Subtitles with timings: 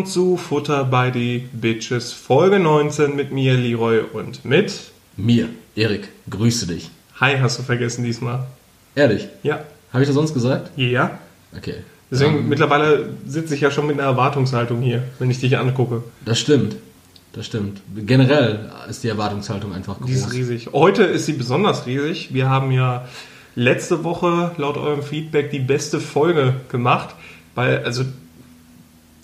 [0.00, 4.72] Willkommen zu Futter by the Bitches, Folge 19 mit mir, Leroy, und mit.
[5.18, 6.88] Mir, Erik, grüße dich.
[7.20, 8.46] Hi, hast du vergessen diesmal?
[8.94, 9.28] Ehrlich?
[9.42, 9.60] Ja.
[9.92, 10.70] Habe ich das sonst gesagt?
[10.76, 11.18] Ja.
[11.54, 11.74] Okay.
[12.10, 16.02] Deswegen, Ähm, mittlerweile sitze ich ja schon mit einer Erwartungshaltung hier, wenn ich dich angucke.
[16.24, 16.76] das stimmt.
[17.34, 17.82] Das stimmt.
[17.94, 20.32] Generell ist die Erwartungshaltung einfach Die ist groß.
[20.32, 20.68] riesig.
[20.72, 22.32] Heute ist sie besonders riesig.
[22.32, 23.06] Wir haben ja
[23.54, 27.14] letzte Woche laut eurem Feedback die beste Folge gemacht,
[27.54, 28.04] weil, also,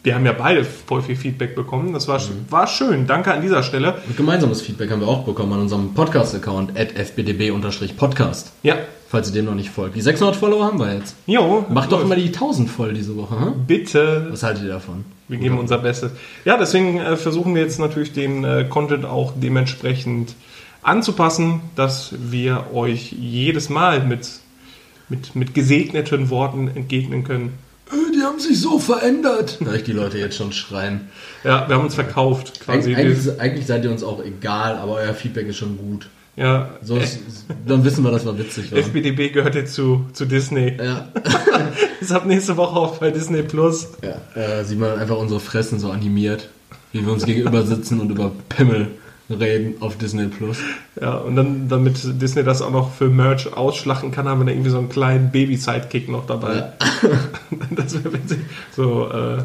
[0.07, 1.93] wir haben ja beide voll viel Feedback bekommen.
[1.93, 3.09] Das war, war schön.
[3.09, 3.95] Danke an dieser Stelle.
[4.07, 8.53] Und gemeinsames Feedback haben wir auch bekommen an unserem Podcast-Account at fbdb-podcast.
[8.63, 8.77] Ja.
[9.09, 9.97] Falls ihr dem noch nicht folgt.
[9.97, 11.17] Die 600 Follower haben wir jetzt.
[11.27, 11.67] Jo.
[11.71, 12.05] Macht doch läuft.
[12.05, 13.35] immer die 1000 voll diese Woche.
[13.35, 13.67] Hm?
[13.67, 15.05] Bitte Was haltet ihr davon?
[15.27, 16.13] Wir geben unser Bestes.
[16.45, 20.37] Ja, deswegen äh, versuchen wir jetzt natürlich den äh, Content auch dementsprechend
[20.83, 24.39] anzupassen, dass wir euch jedes Mal mit,
[25.09, 27.66] mit, mit gesegneten Worten entgegnen können.
[27.91, 29.59] Äh, Die haben sich so verändert.
[29.65, 31.09] Hör ich die Leute jetzt schon schreien.
[31.45, 32.95] Ja, wir haben uns verkauft quasi.
[32.95, 36.09] Eig eigentlich, eigentlich seid ihr uns auch egal, aber euer Feedback ist schon gut.
[36.37, 37.21] ja, So ist,
[37.67, 38.81] dann wissen wir, dass wir witzig waren.
[38.83, 40.77] FBDB gehört jetzt zu, zu Disney.
[40.79, 41.09] Ja.
[42.01, 43.89] Ist ab nächste Woche auch bei Disney Plus.
[44.03, 46.49] Ja, äh, sieht man einfach unsere Fressen so animiert,
[46.93, 48.89] wie wir uns gegenüber sitzen und über Pimmel
[49.31, 50.59] reden auf Disney Plus.
[51.01, 54.53] Ja, und dann, damit Disney das auch noch für Merch ausschlachten kann, haben wir da
[54.53, 56.73] irgendwie so einen kleinen Baby-Sidekick noch dabei.
[57.71, 58.39] das wäre witzig.
[58.75, 59.43] So, äh,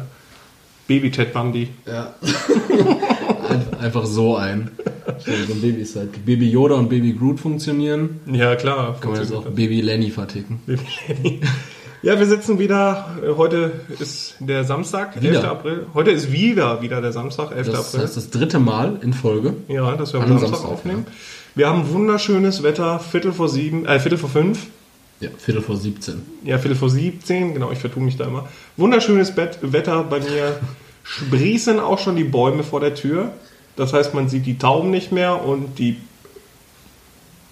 [0.88, 1.68] Baby-Ted Bundy.
[1.86, 2.14] Ja.
[3.48, 4.70] Ein- einfach so ein.
[5.18, 6.24] So ein Baby halt.
[6.24, 8.20] Baby Yoda und Baby Groot funktionieren.
[8.26, 8.96] Ja, klar.
[9.00, 10.60] Kann man jetzt auch Baby Lenny verticken.
[10.66, 10.78] das.
[12.02, 13.16] Ja, wir sitzen wieder.
[13.36, 15.22] Heute ist der Samstag, 11.
[15.22, 15.50] Wieder?
[15.52, 15.86] April.
[15.94, 17.68] Heute ist wieder wieder der Samstag, 11.
[17.68, 18.00] Das April.
[18.00, 19.54] heißt das dritte Mal in Folge.
[19.68, 21.06] ja, dass wir am Samstag, Samstag, aufnehmen.
[21.54, 24.66] Wir haben wunderschönes Wetter, Viertel vor sieben, äh, Viertel vor fünf.
[25.20, 26.22] Ja, Viertel vor 17.
[26.42, 28.48] Ja, Viertel vor 17, genau, ich vertue mich da immer.
[28.76, 30.58] Wunderschönes Bett, Wetter bei mir.
[31.04, 33.30] Sprießen auch schon die Bäume vor der Tür.
[33.76, 35.98] Das heißt, man sieht die Tauben nicht mehr und die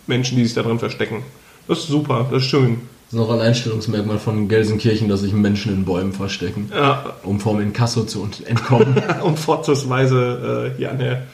[0.08, 1.22] Menschen, die sich da drin verstecken.
[1.68, 2.80] Das ist super, das ist schön.
[3.10, 7.40] Das ist noch ein Einstellungsmerkmal von Gelsenkirchen, dass sich Menschen in Bäumen verstecken, Ja, um
[7.40, 9.02] vom Inkasso zu ent- entkommen.
[9.24, 11.26] und vorzugsweise äh, hier an der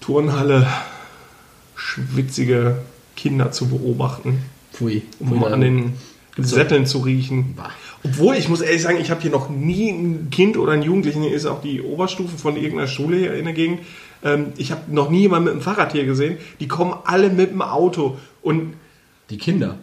[0.00, 0.66] Turnhalle
[1.74, 2.78] schwitzige
[3.16, 5.02] Kinder zu beobachten, Pfui.
[5.18, 5.92] um an den
[6.38, 7.54] Sätteln zu riechen.
[7.56, 7.70] Bah.
[8.02, 11.22] Obwohl, ich muss ehrlich sagen, ich habe hier noch nie ein Kind oder einen Jugendlichen,
[11.22, 13.80] hier ist auch die Oberstufe von irgendeiner Schule hier in der Gegend.
[14.24, 16.38] Ähm, ich habe noch nie jemanden mit dem Fahrrad hier gesehen.
[16.60, 18.16] Die kommen alle mit dem Auto.
[18.40, 18.72] Und
[19.28, 19.76] Die Kinder.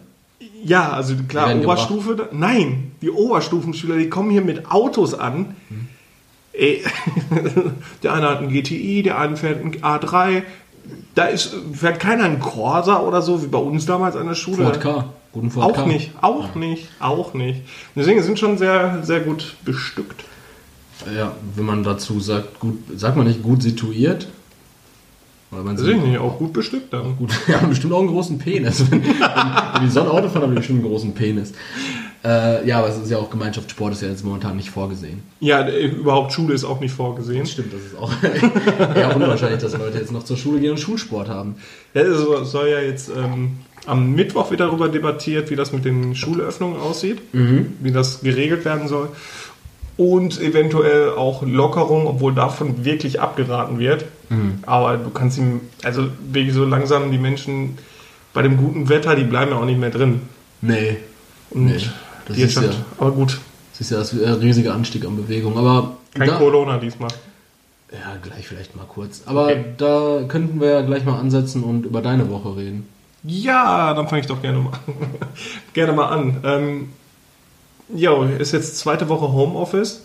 [0.64, 5.56] Ja, also klar, Oberstufe, da- nein, die Oberstufenschüler, die kommen hier mit Autos an.
[6.52, 6.82] Ey,
[8.02, 10.42] der eine hat einen GTI, der eine fährt einen A3.
[11.14, 14.64] Da ist, fährt keiner einen Corsa oder so, wie bei uns damals an der Schule.
[14.64, 15.04] Ford K.
[15.32, 15.86] Guten Ford Auch K.
[15.86, 17.62] nicht, auch nicht, auch nicht.
[17.94, 20.24] Deswegen sind schon sehr, sehr gut bestückt.
[21.14, 24.28] Ja, wenn man dazu sagt, gut, sagt man nicht gut situiert?
[25.50, 27.16] Weil man Deswegen nicht, auch gut bestückt dann.
[27.16, 28.84] gut, wir haben bestimmt auch einen großen Penis.
[28.90, 31.52] Wenn, wenn, die Sonne Auto fahren, haben die bestimmt einen großen Penis.
[32.24, 35.22] Äh, ja, aber es ist ja auch Gemeinschaftssport, ist ja jetzt momentan nicht vorgesehen.
[35.40, 37.46] Ja, äh, überhaupt Schule ist auch nicht vorgesehen.
[37.46, 38.12] Stimmt, das ist auch
[38.96, 41.54] eher unwahrscheinlich, dass Leute jetzt noch zur Schule gehen und Schulsport haben.
[41.94, 46.14] Ja, es soll- ja jetzt ähm, am Mittwoch wieder darüber debattiert, wie das mit den
[46.16, 49.08] Schulöffnungen aussieht, wie das geregelt werden soll.
[49.96, 54.04] Und eventuell auch Lockerung, obwohl davon wirklich abgeraten wird.
[54.66, 57.78] Aber du kannst ihm, also wirklich so langsam die Menschen
[58.34, 60.22] bei dem guten Wetter, die bleiben ja auch nicht mehr drin.
[60.60, 60.98] Nee,
[61.50, 61.80] Und Nee,
[62.26, 62.62] das die ist ja-
[62.98, 63.40] aber gut,
[63.72, 65.56] das ist ja das äh, riesige Anstieg an Bewegung.
[65.56, 67.08] Aber kein da, Corona diesmal.
[67.90, 69.22] Ja, gleich vielleicht mal kurz.
[69.24, 69.64] Aber Okay.
[69.78, 72.86] da könnten wir ja gleich mal ansetzen und über deine Woche reden.
[73.24, 74.72] Ja, dann fange ich doch gerne mal,
[75.72, 76.36] gerne mal an.
[76.44, 76.88] Ähm,
[77.94, 80.02] jo, ist jetzt zweite Woche Homeoffice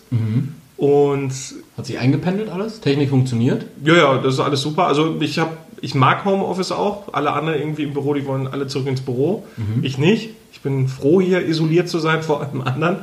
[0.76, 1.32] und
[1.76, 2.80] Hat sich eingependelt alles?
[2.80, 3.66] Technik funktioniert?
[3.84, 4.86] ja, ja, das ist alles super.
[4.86, 7.12] Also ich habe, ich mag Homeoffice auch.
[7.12, 9.44] Alle anderen irgendwie im Büro, die wollen alle zurück ins Büro.
[9.82, 10.30] Ich nicht.
[10.52, 12.98] Ich bin froh, hier isoliert zu sein vor allem anderen.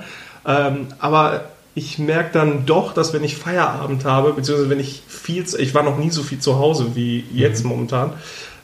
[0.46, 1.46] Ähm, aber
[1.76, 5.84] ich merke dann doch, dass wenn ich Feierabend habe, beziehungsweise wenn ich viel, ich war
[5.84, 8.14] noch nie so viel zu Hause wie jetzt momentan,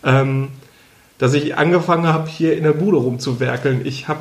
[0.04, 0.50] ähm,
[1.18, 3.86] dass ich angefangen habe, hier in der Bude rumzuwerkeln.
[3.86, 4.19] Ich habe,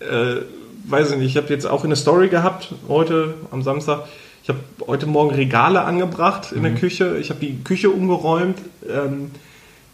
[0.00, 0.42] äh,
[0.84, 4.06] weiß ich nicht, ich habe jetzt auch eine Story gehabt, heute am Samstag.
[4.42, 7.16] Ich habe heute Morgen Regale angebracht in der Küche.
[7.18, 8.58] Ich habe die Küche umgeräumt.
[8.86, 9.30] Ähm,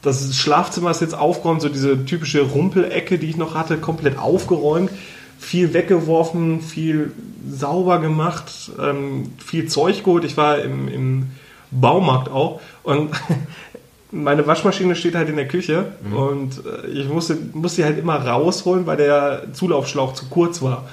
[0.02, 4.90] das Schlafzimmer ist jetzt aufgeräumt, so diese typische Rumpelecke, die ich noch hatte, komplett aufgeräumt.
[5.38, 7.12] Viel weggeworfen, viel
[7.48, 10.24] sauber gemacht, ähm, viel Zeug geholt.
[10.24, 11.30] Ich war im, im
[11.70, 13.10] Baumarkt auch und
[14.12, 18.16] meine Waschmaschine steht halt in der Küche und äh, ich musste, musste sie halt immer
[18.16, 20.88] rausholen, weil der Zulaufschlauch zu kurz war.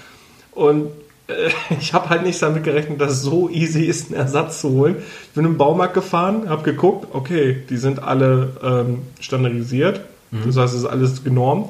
[0.51, 0.87] Und
[1.79, 4.95] ich habe halt nicht damit gerechnet, dass es so easy ist, einen Ersatz zu holen.
[5.23, 10.01] Ich bin im Baumarkt gefahren, habe geguckt, okay, die sind alle ähm, standardisiert.
[10.45, 11.69] Das heißt, es ist alles genormt.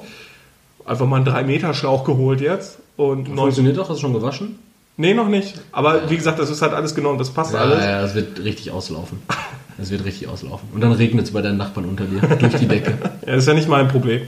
[0.86, 2.80] Einfach mal einen 3-Meter-Schlauch geholt jetzt.
[2.98, 3.90] Und Funktioniert doch?
[3.90, 4.58] Hast du schon gewaschen?
[4.96, 5.54] Nee, noch nicht.
[5.72, 7.84] Aber wie gesagt, das ist halt alles genormt, das passt Ja, alles.
[7.84, 9.20] ja, das wird richtig auslaufen.
[9.78, 10.70] Das wird richtig auslaufen.
[10.74, 12.20] Und dann regnet es bei deinen Nachbarn unter dir.
[12.38, 12.98] Durch die Decke.
[13.28, 14.22] Ja, das ist ja nicht mein Problem.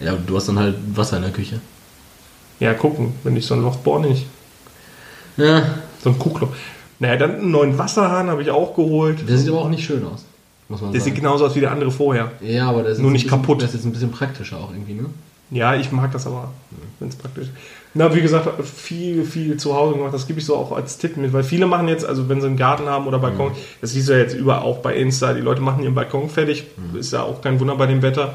[0.00, 1.60] Ja, du hast dann halt Wasser in der Küche.
[2.60, 4.26] Ja, gucken, wenn ich so ein Loch bohre nicht.
[5.36, 5.62] Ja,
[6.02, 6.48] So ein Kuhkloch.
[7.00, 9.28] Naja, dann einen neuen Wasserhahn habe ich auch geholt.
[9.28, 10.24] der sieht aber auch nicht schön aus.
[10.68, 11.22] Muss man Der sieht sagen.
[11.24, 12.30] genauso aus wie der andere vorher.
[12.40, 13.60] Ja, aber der ist Nur nicht bisschen, kaputt.
[13.60, 15.06] Der ist jetzt ein bisschen praktischer auch irgendwie, ne?
[15.50, 16.52] Ja, ich mag das aber,
[17.00, 17.52] wenn es praktisch ist.
[17.96, 20.12] Na, wie gesagt, viel, viel zu Hause gemacht.
[20.12, 22.48] Das gebe ich so auch als Tipp mit, weil viele machen jetzt, also wenn sie
[22.48, 25.40] einen Garten haben oder Balkon, das siehst du ja jetzt überall auch bei Insta, die
[25.40, 26.64] Leute machen ihren Balkon fertig,
[26.98, 28.34] ist ja auch kein Wunder bei dem Wetter,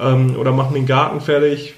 [0.00, 1.74] ähm, oder machen den Garten fertig.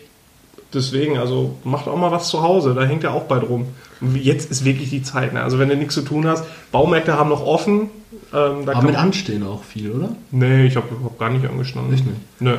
[0.74, 3.66] Deswegen, also macht auch mal was zu Hause, da hängt ja auch bald rum.
[4.02, 5.42] Und jetzt ist wirklich die Zeit, ne?
[5.42, 7.90] also wenn du nichts zu tun hast, Baumärkte haben noch offen.
[8.34, 10.14] Ähm, Aber mit Anstehen auch viel, oder?
[10.30, 11.94] Nee, ich habe hab gar nicht angestanden.
[11.94, 12.18] Echt nicht?
[12.40, 12.56] Nö.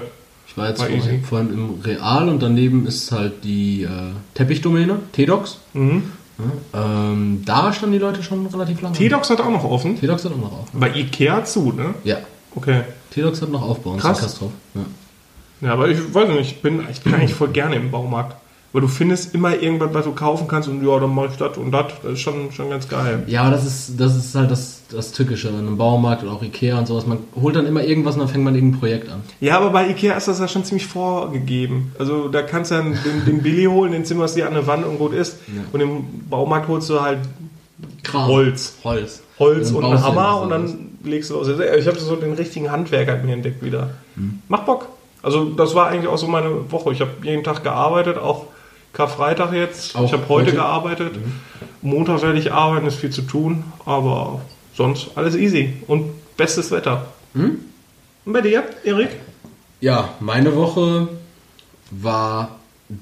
[0.48, 1.20] Ich war jetzt War vor, easy.
[1.28, 3.90] vor allem im Real und daneben ist halt die äh,
[4.36, 5.58] Teppichdomäne, T-Docs.
[5.74, 6.04] Mhm.
[6.74, 8.96] Ja, ähm, da standen die Leute schon relativ lange.
[8.96, 10.00] T-Docs hat auch noch offen.
[10.00, 10.68] T-Docs hat auch noch auf.
[10.74, 11.94] Bei Ikea zu, ne?
[12.04, 12.18] Ja,
[12.56, 12.82] Okay.
[13.12, 14.18] T-Docs hat noch auf bei uns Krass.
[14.20, 14.52] in Kastrop.
[14.76, 14.82] Ja.
[15.62, 18.36] Ja, aber ich weiß nicht, ich bin, ich bin eigentlich voll gerne im Baumarkt.
[18.74, 21.58] Weil du findest immer irgendwas, was du kaufen kannst und ja, dann mache ich das
[21.58, 21.94] und das.
[22.02, 23.24] Das ist schon, schon ganz geil.
[23.28, 26.42] ja, aber das ist, das ist halt das, das Tückische an einem Baumarkt oder auch
[26.42, 27.06] Ikea und sowas.
[27.06, 29.22] Man holt dann immer irgendwas und dann fängt man irgendein Projekt an.
[29.40, 31.92] Ja, aber bei Ikea ist das ja schon ziemlich vorgegeben.
[32.00, 34.66] Also da kannst du dann den, den Billy holen, den zimmerst du dir an der
[34.66, 35.38] Wand und gut ist.
[35.48, 35.62] Ja.
[35.72, 37.20] Und im Baumarkt holst du halt
[38.02, 38.28] Kram.
[38.28, 38.74] Holz.
[38.84, 39.22] Holz.
[39.38, 41.48] Holz und einen Hammer und dann legst du aus.
[41.48, 43.92] Ich habe so den richtigen Handwerker mir entdeckt wieder.
[44.16, 44.42] Mhm.
[44.48, 44.88] Macht Bock.
[45.22, 46.92] Also das war eigentlich auch so meine Woche.
[46.92, 48.48] Ich habe jeden Tag gearbeitet, auch
[48.94, 49.96] Karfreitag jetzt.
[49.96, 50.52] Auch ich habe heute, heute?
[50.52, 50.56] Mhm.
[50.56, 51.14] gearbeitet.
[51.82, 54.42] Montag werde ich arbeiten, ist viel zu tun, aber
[54.76, 57.08] sonst alles easy und bestes Wetter.
[57.34, 57.60] Mhm.
[58.26, 59.10] Und bei dir, Erik?
[59.82, 61.10] Ja, meine Woche
[61.92, 62.60] war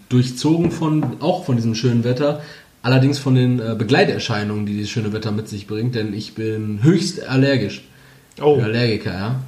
[0.09, 2.41] durchzogen von auch von diesem schönen Wetter,
[2.81, 6.81] allerdings von den äh, Begleiterscheinungen, die dieses schöne Wetter mit sich bringt, denn ich bin
[6.81, 7.83] höchst allergisch.
[8.41, 9.39] Oh, Bin Allergiker, ja.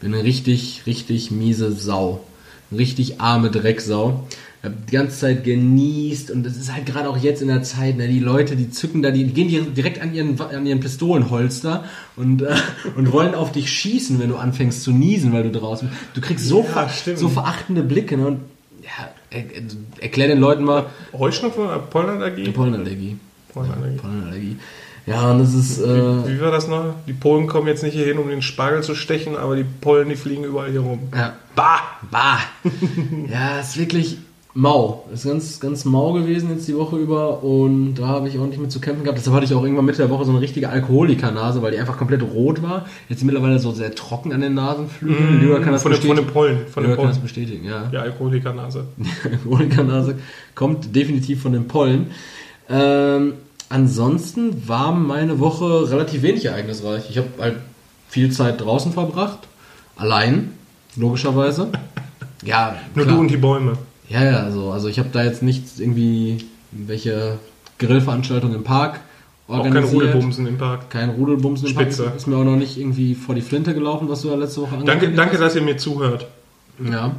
[0.00, 2.24] Bin eine richtig, richtig miese Sau.
[2.70, 4.26] Eine richtig arme Drecksau.
[4.66, 7.96] Hab die ganze Zeit genießt und es ist halt gerade auch jetzt in der Zeit,
[7.96, 11.84] ne, die Leute, die zücken da, die gehen dir direkt an ihren, an ihren Pistolenholster
[12.16, 12.54] und, äh,
[12.96, 16.00] und wollen auf dich schießen, wenn du anfängst zu niesen, weil du draußen bist.
[16.14, 18.40] Du kriegst so, Ja, ver, so verachtende Blicke, ne, und
[18.82, 19.62] ja, er, er,
[20.00, 22.50] erklär den Leuten mal, Heuschnupfen oder Pollenallergie?
[22.50, 23.16] Pollenallergie.
[23.52, 23.98] Pollenallergie.
[23.98, 24.56] Pollenallergie.
[25.06, 26.94] Ja, und das ist, äh, Wie war das noch?
[27.06, 30.08] Die Polen kommen jetzt nicht hier hin, um den Spargel zu stechen, aber die Pollen,
[30.08, 30.98] die fliegen überall hier rum.
[31.14, 31.80] ja, Bah!
[32.10, 32.40] Bah!
[33.30, 34.18] ja, ist wirklich
[34.56, 35.04] mau.
[35.12, 38.72] Ist ganz, ganz mau gewesen jetzt die Woche über und da habe ich ordentlich mit
[38.72, 39.18] zu kämpfen gehabt.
[39.18, 41.98] Deshalb hatte ich auch irgendwann Mitte der Woche so eine richtige Alkoholikernase, weil die einfach
[41.98, 42.86] komplett rot war.
[43.08, 45.40] Jetzt mittlerweile so sehr trocken an den Nasenflügeln.
[45.40, 46.32] Lyra kann das von, den, von den bestätigen.
[46.32, 46.66] Pollen.
[46.68, 47.22] Von den Lyra kann das Pollen.
[47.22, 47.90] bestätigen, ja.
[47.92, 48.84] Ja, Alkoholikernase.
[49.30, 50.14] Alkoholikernase
[50.54, 52.10] kommt definitiv von den Pollen.
[52.70, 53.34] Ähm,
[53.68, 57.10] ansonsten war meine Woche relativ wenig ereignisreich.
[57.10, 57.56] Ich habe halt
[58.08, 59.40] viel Zeit draußen verbracht.
[59.96, 60.52] Allein,
[60.96, 61.68] logischerweise.
[62.44, 63.16] Ja, Nur klar.
[63.16, 63.72] du und die Bäume.
[64.08, 64.70] Ja, ja, so.
[64.70, 67.38] Also ich habe da jetzt nichts irgendwie, welche
[67.78, 69.00] Grillveranstaltung im Park
[69.48, 69.94] Auch kein organisiert.
[69.94, 70.90] Rudelbumsen im Park.
[70.90, 72.04] Kein Rudelbumsen im Spitze.
[72.04, 72.16] Park.
[72.16, 74.70] Ist mir auch noch nicht irgendwie vor die Flinte gelaufen, was du da letzte Woche
[74.76, 76.26] Danke, angekündigt danke, dass ihr mir zuhört.
[76.82, 76.90] hast.
[76.92, 77.12] Ja.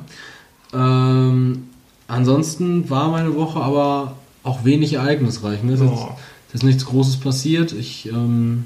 [0.73, 1.67] Ähm,
[2.07, 5.63] ansonsten war meine Woche aber auch wenig ereignisreich.
[5.63, 5.73] Ne?
[5.73, 6.09] Es ist, Oh.
[6.53, 7.73] ist nichts Großes passiert.
[7.73, 8.65] Ich, ähm,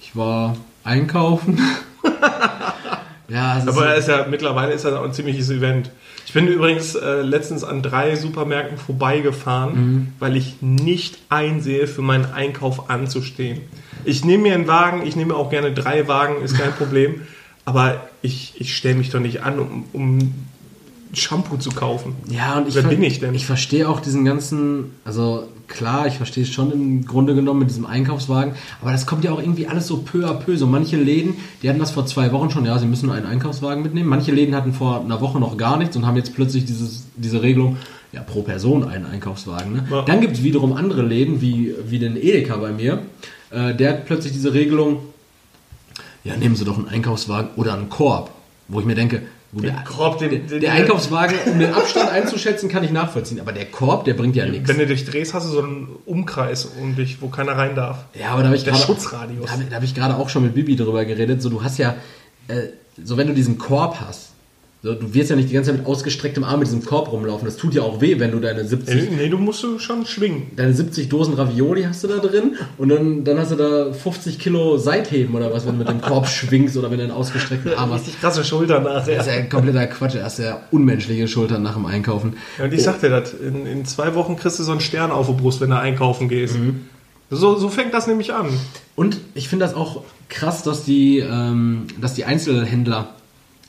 [0.00, 1.58] ich war einkaufen.
[3.28, 5.90] ja, Aber ist ja, mittlerweile ist auch ein ziemliches Event.
[6.26, 10.08] Ich bin übrigens äh, letztens an drei Supermärkten vorbeigefahren, Mhm.
[10.18, 13.60] weil ich nicht einsehe, für meinen Einkauf anzustehen.
[14.04, 17.22] Ich nehme mir einen Wagen, ich nehme auch gerne drei Wagen, ist kein Problem.
[17.64, 20.34] Aber ich, ich stelle mich doch nicht an, um, um
[21.12, 22.14] Shampoo zu kaufen.
[22.28, 23.34] Ja, und ich, Wer bin ich denn?
[23.34, 27.70] Ich verstehe auch diesen ganzen, also klar, ich verstehe es schon im Grunde genommen mit
[27.70, 30.56] diesem Einkaufswagen, aber das kommt ja auch irgendwie alles so peu à peu.
[30.56, 33.82] So manche Läden, die hatten das vor zwei Wochen schon, ja, sie müssen einen Einkaufswagen
[33.82, 34.08] mitnehmen.
[34.08, 37.42] Manche Läden hatten vor einer Woche noch gar nichts und haben jetzt plötzlich dieses, diese
[37.42, 37.76] Regelung,
[38.12, 39.72] ja, pro Person einen Einkaufswagen.
[39.72, 39.86] Ne?
[39.90, 40.02] Ja.
[40.02, 43.02] Dann gibt es wiederum andere Läden, wie, wie den Edeka bei mir,
[43.50, 45.00] äh, der hat plötzlich diese Regelung,
[46.24, 48.30] ja, nehmen Sie doch einen Einkaufswagen oder einen Korb,
[48.68, 49.22] wo ich mir denke,
[49.52, 53.52] der, Korb, den- der, den- der Einkaufswagen, um den Abstand einzuschätzen, kann ich nachvollziehen, aber
[53.52, 54.68] der Korb, der bringt ja nichts.
[54.68, 58.04] Wenn du dich drehst, hast du so einen Umkreis um dich, wo keiner rein darf.
[58.18, 59.46] Ja, aber da habe ich Der gerade Schutzradius.
[59.50, 61.40] Da, da habe ich gerade auch schon mit Bibi drüber geredet.
[61.42, 61.94] So, du hast ja,
[62.48, 62.54] äh,
[63.02, 64.30] so wenn du diesen Korb hast,
[64.82, 67.44] So, du wirst ja nicht die ganze Zeit mit ausgestrecktem Arm mit diesem Korb rumlaufen.
[67.46, 70.48] Das tut ja auch weh, wenn du deine 70, Äh, Nee, du musst schon schwingen.
[70.54, 74.38] deine 70 Dosen Ravioli hast du da drin und dann, dann hast du da 50
[74.38, 77.74] Kilo Seitheben oder was, wenn du mit dem Korb schwingst oder wenn du einen ausgestreckten
[77.74, 78.02] Arm hast.
[78.02, 79.16] Richtig krasse Schultern nachher.
[79.16, 80.14] Das ist ja kompletter Quatsch.
[80.14, 82.34] Er hast ja unmenschliche Schultern nach dem Einkaufen.
[82.58, 85.10] Ja, und ich sag dir das, in, in zwei Wochen kriegst du so einen Stern
[85.10, 86.56] auf der Brust, wenn du einkaufen gehst.
[87.30, 88.46] So, so fängt das nämlich an.
[88.94, 93.08] Und ich finde das auch krass, dass die, ähm, dass die Einzelhändler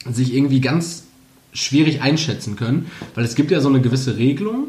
[0.06, 1.04] sich irgendwie ganz
[1.54, 4.68] schwierig einschätzen können, weil es gibt ja so eine gewisse Regelung,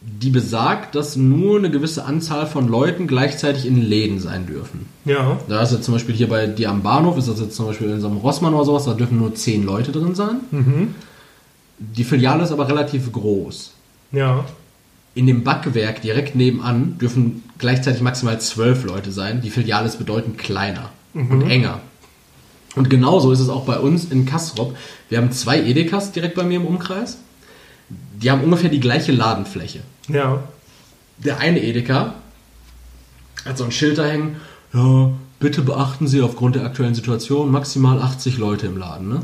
[0.00, 4.86] die besagt, dass nur eine gewisse Anzahl von Leuten gleichzeitig in Läden sein dürfen.
[5.04, 5.38] Ja.
[5.48, 7.88] Da ist jetzt zum Beispiel hier bei dir am Bahnhof, ist das jetzt zum Beispiel
[7.88, 10.40] in so einem Rossmann oder sowas, da dürfen nur zehn Leute drin sein.
[11.78, 13.72] Die Filiale ist aber relativ groß.
[14.12, 14.44] Ja.
[15.14, 19.40] In dem Backwerk direkt nebenan dürfen gleichzeitig maximal zwölf Leute sein.
[19.40, 21.80] Die Filiale ist bedeutend kleiner und enger.
[22.74, 24.76] Und genauso ist es auch bei uns in Kastrop.
[25.08, 27.18] Wir haben zwei Edekas direkt bei mir im Umkreis.
[27.88, 29.80] Die haben ungefähr die gleiche Ladenfläche.
[30.08, 30.42] Ja.
[31.18, 32.14] Der eine Edeka
[33.44, 34.36] hat so ein Schild da hängen,
[34.72, 39.08] ja, bitte beachten Sie aufgrund der aktuellen Situation maximal 80 Leute im Laden.
[39.08, 39.20] Ne?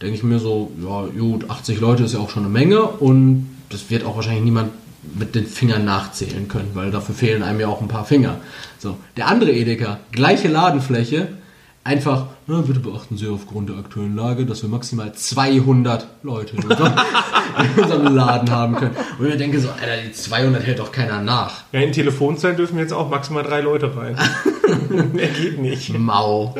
[0.00, 3.48] Denke ich mir so, ja gut, 80 Leute ist ja auch schon eine Menge und
[3.70, 4.70] das wird auch wahrscheinlich niemand
[5.14, 8.36] mit den Fingern nachzählen können, weil dafür fehlen einem ja auch ein paar Finger.
[8.78, 11.28] So, der andere Edeka, gleiche Ladenfläche,
[11.84, 16.62] einfach, na, bitte beachten Sie aufgrund der aktuellen Lage, dass wir maximal 200 Leute in
[16.62, 16.92] unserem,
[17.76, 18.96] in unserem Laden haben können.
[19.18, 21.64] Und ich denke so, Alter, die 200 hält doch keiner nach.
[21.72, 24.16] Ja, in Telefonzellen dürfen jetzt auch maximal drei Leute rein.
[25.12, 25.98] Mehr geht nicht.
[25.98, 26.54] Mau.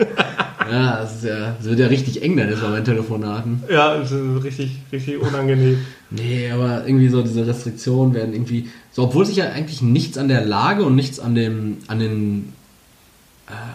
[0.70, 3.62] Ja, das, ja, das wird ja richtig eng dann jetzt bei meinen Telefonaten.
[3.70, 5.78] Ja, das ist richtig, richtig unangenehm.
[6.10, 10.26] Nee, aber irgendwie so diese Restriktionen werden irgendwie, so obwohl sich ja eigentlich nichts an
[10.26, 12.52] der Lage und nichts an, dem, an den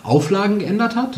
[0.03, 1.17] Auflagen geändert hat,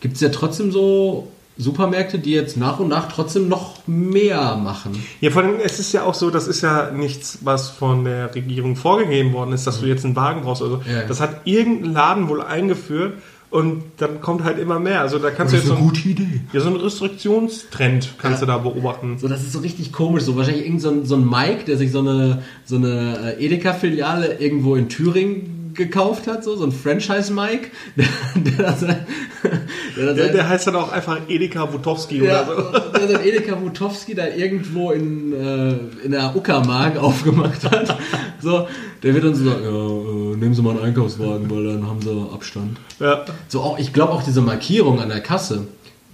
[0.00, 1.28] gibt es ja trotzdem so
[1.58, 4.92] Supermärkte, die jetzt nach und nach trotzdem noch mehr machen.
[5.20, 8.34] Ja, vor allem, es ist ja auch so, das ist ja nichts, was von der
[8.34, 10.62] Regierung vorgegeben worden ist, dass du jetzt einen Wagen brauchst.
[10.62, 11.02] Also, Ja.
[11.06, 13.14] das hat irgendein Laden wohl eingeführt
[13.50, 15.02] und dann kommt halt immer mehr.
[15.02, 16.40] Also, da kannst du jetzt so, ein, Idee.
[16.54, 18.46] ja, so einen Restriktionstrend kannst Ja.
[18.46, 19.18] du da beobachten.
[19.18, 20.22] So, das ist so richtig komisch.
[20.22, 23.44] So wahrscheinlich irgend so ein, so ein Mike, der sich so eine, so eine äh,
[23.44, 29.06] Edeka-Filiale irgendwo in Thüringen gekauft hat, so, so ein Franchise-Mike, der, der, sein,
[29.96, 32.98] der, Der, der heißt dann auch einfach Edeka Wutowski oder so.
[32.98, 37.96] der sein Edeka Wutowski da irgendwo in, äh, in der Uckermark aufgemacht hat.
[38.40, 38.66] So,
[39.02, 42.00] der wird dann so sagen, ja, äh, nehmen Sie mal einen Einkaufswagen, weil dann haben
[42.02, 42.78] Sie Abstand.
[42.98, 43.24] Ja.
[43.48, 45.66] So, auch, ich glaube auch diese Markierung an der Kasse,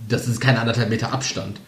[0.09, 1.61] das ist keine anderthalb Meter Abstand.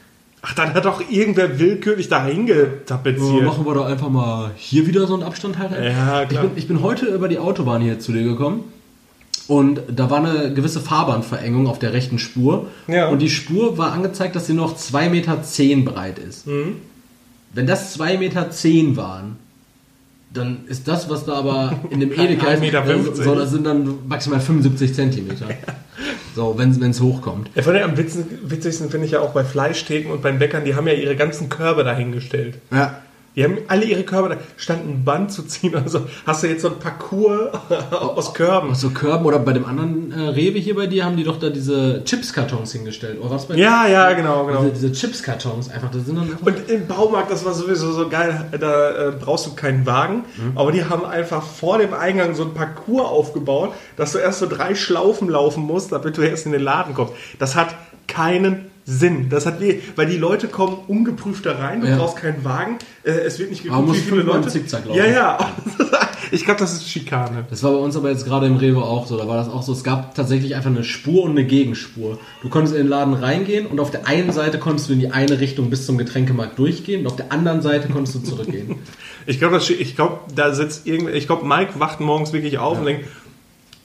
[0.42, 3.42] Ach, dann hat doch irgendwer willkürlich da So, hingetapeziert.
[3.44, 5.72] machen wir doch einfach mal hier wieder so einen Abstand halt.
[5.72, 6.42] Ja, ich, klar.
[6.44, 8.64] bin, ich bin heute über die Autobahn hier zu dir gekommen
[9.48, 13.08] und da war eine gewisse Fahrbahnverengung auf der rechten Spur Ja.
[13.08, 15.36] und die Spur war angezeigt, dass sie noch 2,10 Meter
[15.92, 16.46] breit ist.
[16.46, 16.76] Mhm.
[17.52, 19.36] Wenn das 2,10 Meter waren,
[20.32, 23.14] dann ist das, was da aber in dem Edeka ist, 1,50 Meter.
[23.24, 25.46] so, das sind dann maximal 75 Zentimeter.
[26.34, 27.50] So, wenn es hochkommt.
[27.54, 30.74] Ja, der am witzen- witzigsten finde ich ja auch bei Fleischtheken und beim Bäckern, die
[30.74, 32.58] haben ja ihre ganzen Körbe dahingestellt.
[32.72, 33.02] Ja.
[33.38, 35.72] Die haben alle ihre Körbe da, stand ein Band zu ziehen.
[35.76, 37.56] Also hast du jetzt so ein Parcours
[37.92, 38.74] aus Körben.
[38.74, 41.48] So Körben oder bei dem anderen äh, Rewe hier bei dir haben die doch da
[41.48, 43.20] diese Chips-Kartons hingestellt.
[43.20, 44.62] Oder was bei Ja, ja, genau, genau.
[44.64, 46.36] Diese, diese Chips-Kartons einfach, das sind dann.
[46.40, 50.24] Und im Baumarkt, das war sowieso so geil, da äh, brauchst du keinen Wagen,
[50.56, 54.46] aber die haben einfach vor dem Eingang so ein Parcours aufgebaut, dass du erst so
[54.48, 57.14] drei Schlaufen laufen musst, damit du erst in den Laden kommst.
[57.38, 57.68] Das hat
[58.08, 59.28] keinen Sinn.
[59.28, 61.96] Das hat weh, weil die Leute kommen ungeprüft da rein, du Ja.
[61.98, 64.48] brauchst keinen Wagen, äh, es wird nicht geguckt, wie viele Leute.
[64.48, 64.98] Zickzack laufen.
[64.98, 65.38] Ja, ja.
[66.30, 67.46] Ich glaube, das ist Schikane.
[67.48, 69.16] das war bei uns aber jetzt gerade im Rewe auch so.
[69.16, 69.72] Da war das auch so.
[69.72, 72.18] Es gab tatsächlich einfach eine Spur und eine Gegenspur.
[72.42, 75.10] Du konntest in den Laden reingehen und auf der einen Seite konntest du in die
[75.10, 78.74] eine Richtung bis zum Getränkemarkt durchgehen und auf der anderen Seite konntest du zurückgehen.
[79.26, 82.86] Ich glaube, ich glaube, da sitzt irgendwie, ich glaube, Mike wacht morgens wirklich auf und
[82.86, 83.04] denkt,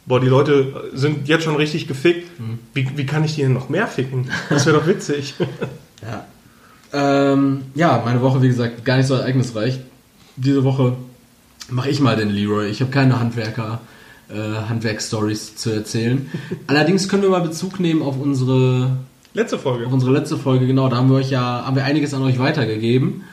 [0.06, 2.30] boah, die Leute sind jetzt schon richtig gefickt.
[2.74, 4.30] Wie, wie kann ich die denn noch mehr ficken?
[4.50, 5.36] Das wäre doch witzig.
[6.04, 6.26] Ja.
[6.92, 9.80] Ähm, ja, meine Woche, wie gesagt, gar nicht so ereignisreich.
[10.36, 10.98] Diese Woche
[11.70, 12.68] mache ich mal den Leroy.
[12.68, 13.80] Ich habe keine Handwerker,
[14.30, 16.30] äh, Handwerksstories zu erzählen.
[16.68, 18.98] Allerdings können wir mal Bezug nehmen auf unsere,
[19.34, 19.88] Letzte Folge.
[19.88, 20.68] auf unsere letzte Folge.
[20.68, 23.24] Genau, da haben wir euch ja, haben wir einiges an euch weitergegeben.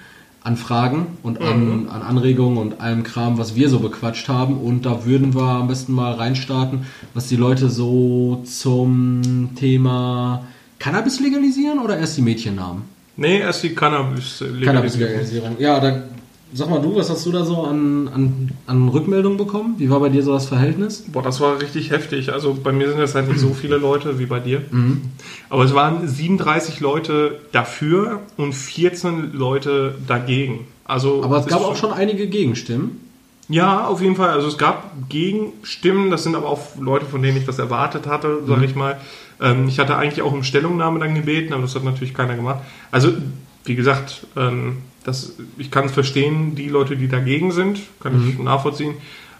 [0.42, 4.56] An Fragen und an, an Anregungen und allem Kram, was wir so bequatscht haben.
[4.56, 10.46] Und da würden wir am besten mal reinstarten, was die Leute so zum Thema
[10.78, 12.82] Cannabis legalisieren oder erst die Mädchennamen?
[13.16, 14.64] Nee, erst die Cannabis-Legalisierung.
[14.64, 15.56] Cannabis-Legalisierung.
[15.58, 16.04] Ja, da
[16.52, 19.74] Sag mal du, was hast du da so an, an, an Rückmeldungen bekommen?
[19.78, 21.04] Wie war bei dir so das Verhältnis?
[21.06, 22.32] Boah, das war richtig heftig.
[22.32, 24.62] Also bei mir sind es halt nicht so viele Leute wie bei dir.
[25.48, 30.66] Aber es waren 37 Leute dafür und 14 Leute dagegen.
[30.84, 33.00] Also Aber es gab auch schon einige Gegenstimmen.
[33.48, 34.30] Ja, auf jeden Fall.
[34.30, 38.42] Also es gab Gegenstimmen, das sind aber auch Leute, von denen ich das erwartet hatte,
[38.46, 39.00] sage ich mal.
[39.40, 42.60] Ähm, ich hatte eigentlich auch um Stellungnahme dann gebeten, aber das hat natürlich keiner gemacht.
[42.92, 43.12] Also,
[43.64, 48.38] wie gesagt, ähm, das, ich kann es verstehen, die Leute, die dagegen sind, kann ich
[48.38, 48.94] nachvollziehen.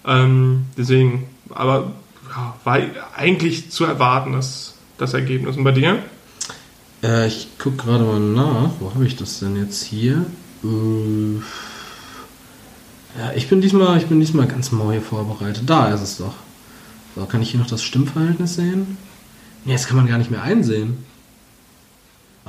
[0.07, 1.93] Ähm, deswegen, aber
[2.31, 2.79] ja, war
[3.17, 5.57] eigentlich zu erwarten, das, das Ergebnis.
[5.57, 5.99] Und bei dir?
[7.02, 8.71] Äh, ich guck gerade mal nach.
[8.81, 10.25] Wo habe ich das denn jetzt hier?
[10.64, 11.40] Äh,
[13.19, 15.64] ja, ich bin diesmal, ich bin diesmal ganz mau hier vorbereitet.
[15.67, 16.35] Da ist es doch.
[17.17, 18.97] So, kann ich hier noch das Stimmverhältnis sehen?
[19.64, 21.05] Nee, das kann man gar nicht mehr einsehen.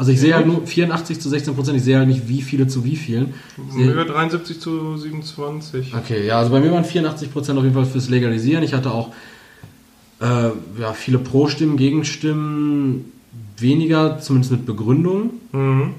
[0.02, 1.78] Also ich sehe halt nur 84 zu 16 Prozent.
[1.78, 3.36] Ich sehe halt nicht, wie viele zu wie vielen.
[3.72, 5.94] Mir sehe, 73 zu 27.
[5.94, 8.64] okay, ja, also bei mir waren 84 Prozent auf jeden Fall fürs Legalisieren.
[8.64, 9.10] Ich hatte auch
[10.20, 13.12] äh, ja, viele Pro-Stimmen, Gegenstimmen,
[13.60, 15.34] weniger, zumindest mit Begründung.
[15.52, 15.94] Mhm.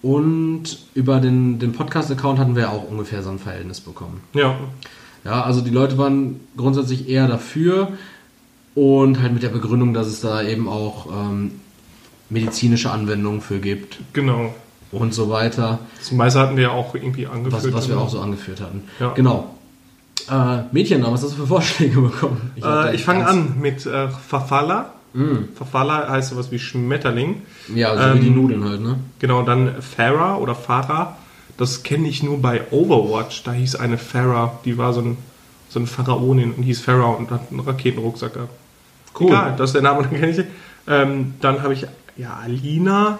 [0.00, 4.22] Und über den, den Podcast-Account hatten wir auch ungefähr so ein Verhältnis bekommen.
[4.32, 4.56] Ja,
[5.26, 7.92] Ja, also die Leute waren grundsätzlich eher dafür
[8.74, 11.50] und halt mit der Begründung, dass es da eben auch ähm,
[12.30, 14.54] medizinische Anwendungen für gibt genau.
[14.92, 17.64] und so weiter, Das meiste hatten wir ja auch irgendwie angeführt.
[17.64, 18.82] was, was wir auch so angeführt hatten.
[19.00, 19.12] Ja.
[19.14, 19.54] Genau.
[20.30, 22.50] Äh, Mädchennamen, was hast du für Vorschläge bekommen?
[22.60, 24.92] hatte Äh, ich fange an mit äh, Fafala.
[25.56, 27.42] Fafala heißt sowas wie Schmetterling.
[27.74, 28.98] Ja, so wie die Ähm, Nudeln halt, ne?
[29.18, 31.16] Genau, dann Farah oder Farah.
[31.56, 33.42] Das kenne ich nur bei Overwatch.
[33.42, 35.16] Da hieß eine Farah, die war so, ein,
[35.70, 38.52] so eine Pharaonin und hieß Farah und hat einen Raketenrucksack gehabt.
[39.18, 39.28] Cool.
[39.28, 40.44] Egal, das ist der Name, den kenne ich.
[40.86, 41.86] Ähm, dann habe ich
[42.18, 43.18] ja Alina,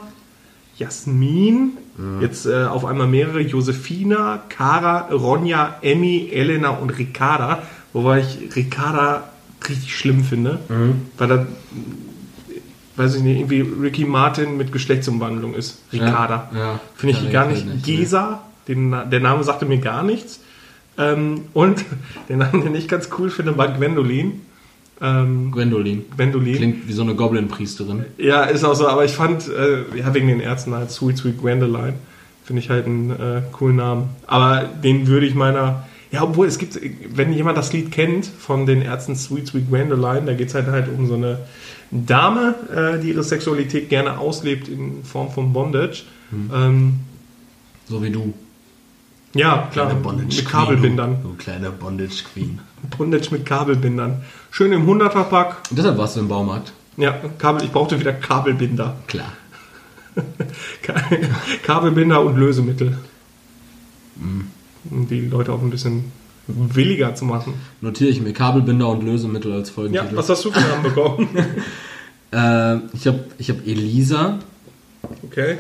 [0.77, 1.73] Jasmin,
[2.21, 7.63] jetzt äh, auf einmal mehrere, Josefina, Cara, Ronja, Emmy, Elena und Ricarda.
[7.93, 9.25] Wobei ich Ricarda
[9.69, 10.61] richtig schlimm finde,
[11.17, 11.47] weil da,
[12.97, 15.81] weiß ich nicht, irgendwie Ricky Martin mit Geschlechtsumwandlung ist.
[15.93, 16.51] Ricarda.
[16.53, 16.81] Ja, ja.
[16.95, 17.67] Finde ich Ja, gar nicht.
[17.67, 20.41] nicht, Gesa, den, der Name sagte mir gar nichts.
[20.97, 21.85] Ähm, und
[22.29, 24.43] den Namen, den ich ganz cool finde, war Gwendolin.
[25.01, 26.05] Ähm, Gwendolin.
[26.17, 26.57] Gwendolin.
[26.57, 28.05] Klingt wie so eine Goblin-Priesterin.
[28.19, 31.39] Ja, ist auch so, aber ich fand, äh, ja, wegen den Ärzten halt Sweet Sweet
[31.41, 31.95] Gwendoline.
[32.45, 34.09] Finde ich halt einen äh, coolen Namen.
[34.27, 35.85] Aber den würde ich meiner.
[36.11, 36.81] Ja, obwohl es gibt,
[37.15, 40.67] wenn jemand das Lied kennt von den Ärzten Sweet Sweet Gwendoline, da geht es halt
[40.69, 41.41] halt um so eine
[41.91, 46.05] Dame, äh, die ihre Sexualität gerne auslebt in Form von Bondage.
[46.33, 47.01] Ähm,
[47.89, 48.33] So wie du.
[49.35, 51.17] ja, klar, Kleine Bondage mit Kabelbindern.
[51.23, 52.59] Du, du kleine Bondage Queen.
[52.97, 54.23] Bondage mit Kabelbindern.
[54.51, 55.57] Schön im 100er-Pack.
[55.71, 56.73] Und deshalb warst du im Baumarkt.
[56.97, 58.97] Ja, Kabel, ich brauchte wieder Kabelbinder.
[59.07, 59.33] Klar.
[61.65, 62.99] Kabelbinder und Lösemittel.
[64.91, 66.11] Um die Leute auch ein bisschen
[66.49, 67.55] williger zu machen.
[67.81, 70.17] Notiere ich mir Kabelbinder und Lösemittel als Ja, Folgentitel.
[70.17, 71.29] was hast du für Namen bekommen?
[72.33, 74.39] äh, ich habe ich hab Elisa,
[75.25, 75.57] Okay.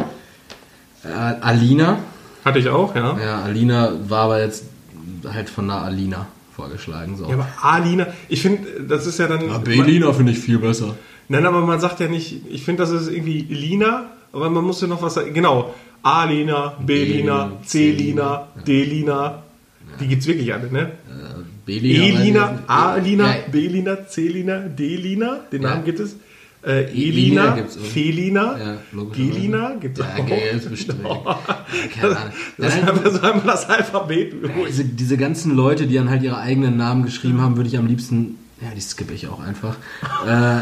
[1.05, 1.99] äh, Alina.
[2.45, 3.19] Hatte ich auch, ja.
[3.21, 4.65] Ja, Alina war aber jetzt
[5.31, 6.27] halt von einer Alina
[6.59, 7.17] vorgeschlagen.
[7.17, 7.27] So.
[7.29, 9.47] Ja, aber Alina, ich finde, das ist ja dann.
[9.49, 10.97] Ja, Belina finde ich viel besser.
[11.29, 14.81] Nein, aber man sagt ja nicht, ich finde, das ist irgendwie Lina, aber man muss
[14.81, 15.33] ja noch was sagen.
[15.35, 15.75] Genau.
[16.03, 19.43] A-Lina, B-Lina, B-Lina, C-Lina, D-Lina.
[20.01, 20.93] Die gibt's wirklich alle, ne?
[21.67, 22.05] Belina.
[22.05, 25.41] E-Lina, A-Lina, Ja, B-Lina, C-Lina, D-Lina.
[25.53, 25.71] Den Ja.
[25.71, 26.17] Namen gibt es.
[26.67, 27.57] Äh, Elina.
[27.93, 29.03] Felina, Ja.
[29.15, 30.19] Gelina gibt es Ja, auch.
[30.19, 31.03] okay, jetzt bestimmt.
[31.95, 32.33] Keine Ahnung.
[32.59, 32.89] Das ist Nein,
[33.23, 34.35] einfach das Alphabet.
[34.69, 37.87] diese, diese ganzen Leute, die dann halt ihre eigenen Namen geschrieben haben, würde ich am
[37.87, 38.39] liebsten.
[38.61, 39.77] Ja, die skippe ich auch einfach.
[40.27, 40.61] äh,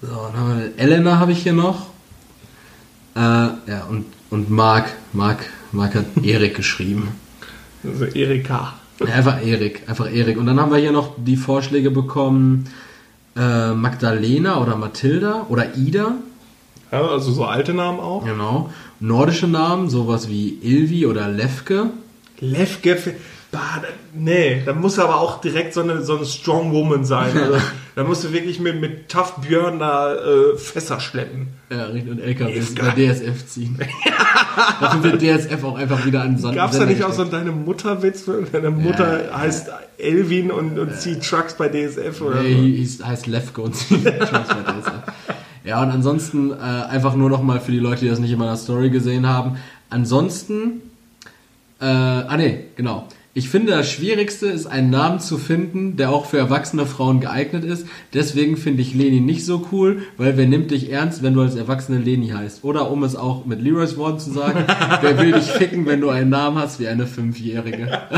[0.02, 1.86] so, haben wir Elena habe ich hier noch.
[3.16, 4.86] Äh, ja, und, und Marc.
[5.12, 5.38] Marc,
[5.72, 7.08] Marc hat Erik geschrieben.
[7.84, 8.74] Also Erika.
[9.00, 10.38] Ja, einfach Erik, einfach Erik.
[10.38, 12.66] Und dann haben wir hier noch die Vorschläge bekommen,
[13.36, 16.12] äh, Magdalena oder Mathilda oder Ida.
[16.92, 18.24] Ja, also so alte Namen auch.
[18.24, 18.70] Genau.
[19.00, 21.90] Nordische Namen, sowas wie Ilvi oder Lefke.
[22.40, 23.14] Lefke.
[23.54, 23.82] Bah,
[24.14, 27.32] nee, da muss aber auch direkt so eine, so eine Strong Woman sein.
[27.44, 27.58] Also,
[27.96, 31.48] da musst du wirklich mit, mit Tough Björn da äh, Fässer schleppen.
[31.70, 32.10] Ja, richtig.
[32.10, 33.78] Und LKWs über DSF ziehen.
[34.80, 36.56] Dafür wird DSF auch einfach wieder an Sand.
[36.56, 38.24] Gab es da nicht auch so Deine Mutter-Witz?
[38.50, 43.06] Deine Mutter heißt Elvin und, und zieht Trucks bei DSF oder Nee, so.
[43.06, 45.36] heißt Lefke und zieht Trunks bei DSF.
[45.64, 48.56] Ja, und ansonsten äh, einfach nur nochmal für die Leute, die das nicht in meiner
[48.56, 49.56] Story gesehen haben.
[49.88, 50.82] Ansonsten,
[51.80, 53.06] äh, ah nee, genau.
[53.36, 57.64] Ich finde, das Schwierigste ist, einen Namen zu finden, der auch für erwachsene Frauen geeignet
[57.64, 57.84] ist.
[58.12, 61.56] Deswegen finde ich Leni nicht so cool, weil wer nimmt dich ernst, wenn du als
[61.56, 62.62] erwachsene Leni heißt?
[62.62, 64.64] Oder um es auch mit Leroy's Worten zu sagen,
[65.00, 68.00] wer will dich ficken, wenn du einen Namen hast wie eine Fünfjährige?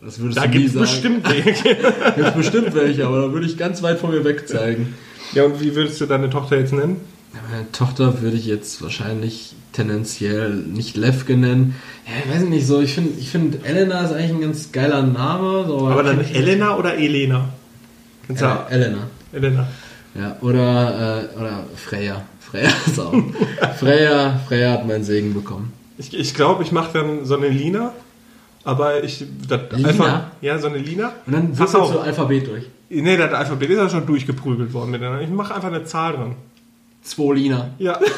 [0.00, 0.84] Das würdest Da du nie gibt es sagen.
[0.84, 1.76] bestimmt welche.
[2.14, 4.94] Gibt bestimmt welche, aber da würde ich ganz weit von mir weg zeigen.
[5.34, 7.00] ja, und wie würdest du deine Tochter jetzt nennen?
[7.32, 11.74] Meine Tochter würde ich jetzt wahrscheinlich tendenziell nicht Levke nennen.
[12.06, 12.80] Ja, ich weiß nicht so.
[12.80, 15.64] Ich finde, ich finde Elena ist eigentlich ein ganz geiler Name.
[15.66, 17.50] So, Aber dann Elena oder Elena?
[18.26, 18.98] Kannst Äh, Elena.
[19.32, 19.68] Elena.
[20.14, 22.22] Ja, oder, äh, oder Freya.
[22.40, 23.14] Freya ist auch.
[23.78, 25.72] Freya, Freya hat meinen Segen bekommen.
[25.98, 27.92] Ich, ich glaube, ich mache dann so eine Lina.
[28.64, 29.24] Aber ich.
[29.48, 29.88] Das Lina?
[29.88, 31.12] Einfach, ja, so eine Lina.
[31.26, 32.64] Und dann wirst du Alphabet durch.
[32.90, 34.94] Nee, das Alphabet ist ja schon durchgeprügelt worden.
[35.22, 36.34] Ich mache einfach eine Zahl dran.
[37.08, 37.70] Zwolina.
[37.78, 37.98] Ja.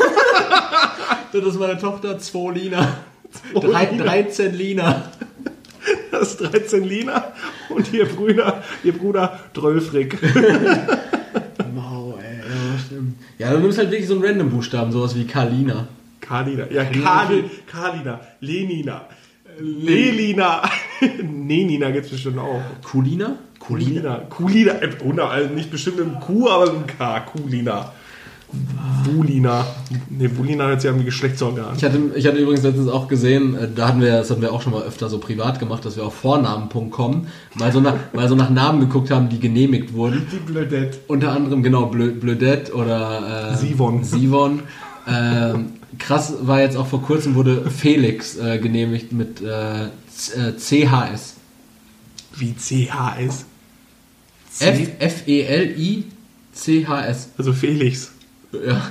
[1.33, 2.97] Das ist meine Tochter, Zwolina.
[3.31, 3.71] Zwolina.
[3.71, 5.05] Drei, 13 Lina.
[6.11, 7.33] Das ist 13 Lina
[7.69, 10.19] und ihr Brüder, ihr Bruder Drölfrig.
[11.75, 12.39] Wow, ey.
[12.39, 13.15] Ja, stimmt.
[13.39, 15.87] Ja, du nimmst halt wirklich so einen random Buchstaben, sowas wie Kalina.
[16.21, 16.65] Kalina.
[16.71, 18.19] Ja, Kali, Kalina.
[18.41, 19.03] Lenina.
[19.61, 20.63] Lelina.
[21.23, 22.61] Nenina gibt es bestimmt auch.
[22.83, 23.37] Kulina?
[23.61, 24.17] Kulina.
[24.29, 24.73] Kulina.
[24.81, 27.21] Äh, ohne- also nicht bestimmt mit einem Q, aber mit einem K.
[27.21, 27.93] Kulina.
[29.05, 29.67] Bulina.
[30.11, 31.75] Ne, Bulina hört sich an wie Geschlechtsorgan.
[31.77, 34.53] Ich hatte, ich hatte übrigens letztens auch gesehen, äh, da hatten wir, das hatten wir
[34.53, 38.29] auch schon mal öfter so privat gemacht, dass wir auf Vornamen.com mal so nach, mal
[38.29, 40.27] so nach Namen geguckt haben, die genehmigt wurden.
[40.33, 40.99] Die Blödette.
[41.07, 44.05] Unter anderem genau Blö, Blödette oder äh, Sivon.
[44.05, 44.63] Sivon.
[45.09, 50.53] Ähm, krass war jetzt auch vor kurzem wurde Felix äh, genehmigt mit äh, C- äh,
[50.87, 51.35] CHS.
[52.37, 53.47] Wie CHS.
[54.61, 56.05] F F E L I
[56.53, 57.31] C H S.
[57.39, 58.13] Also Felix.
[58.53, 58.91] Ja.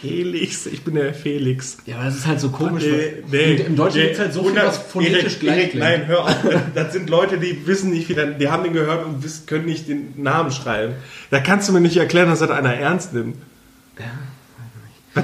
[0.00, 0.66] Felix.
[0.66, 1.76] Ich bin der Felix.
[1.84, 2.84] ja, aber das ist halt so komisch.
[2.84, 5.74] Nee, nee, Im Deutschen nee, gibt es halt so viel, was phonetisch Erik, gleich Erik.
[5.74, 6.36] Nein, hör auf.
[6.74, 9.66] Das sind Leute, die wissen nicht, wie der, die haben den gehört und wissen, können
[9.66, 10.94] nicht den Namen schreiben.
[11.30, 13.36] Da kannst du mir nicht erklären, dass das einer ernst nimmt.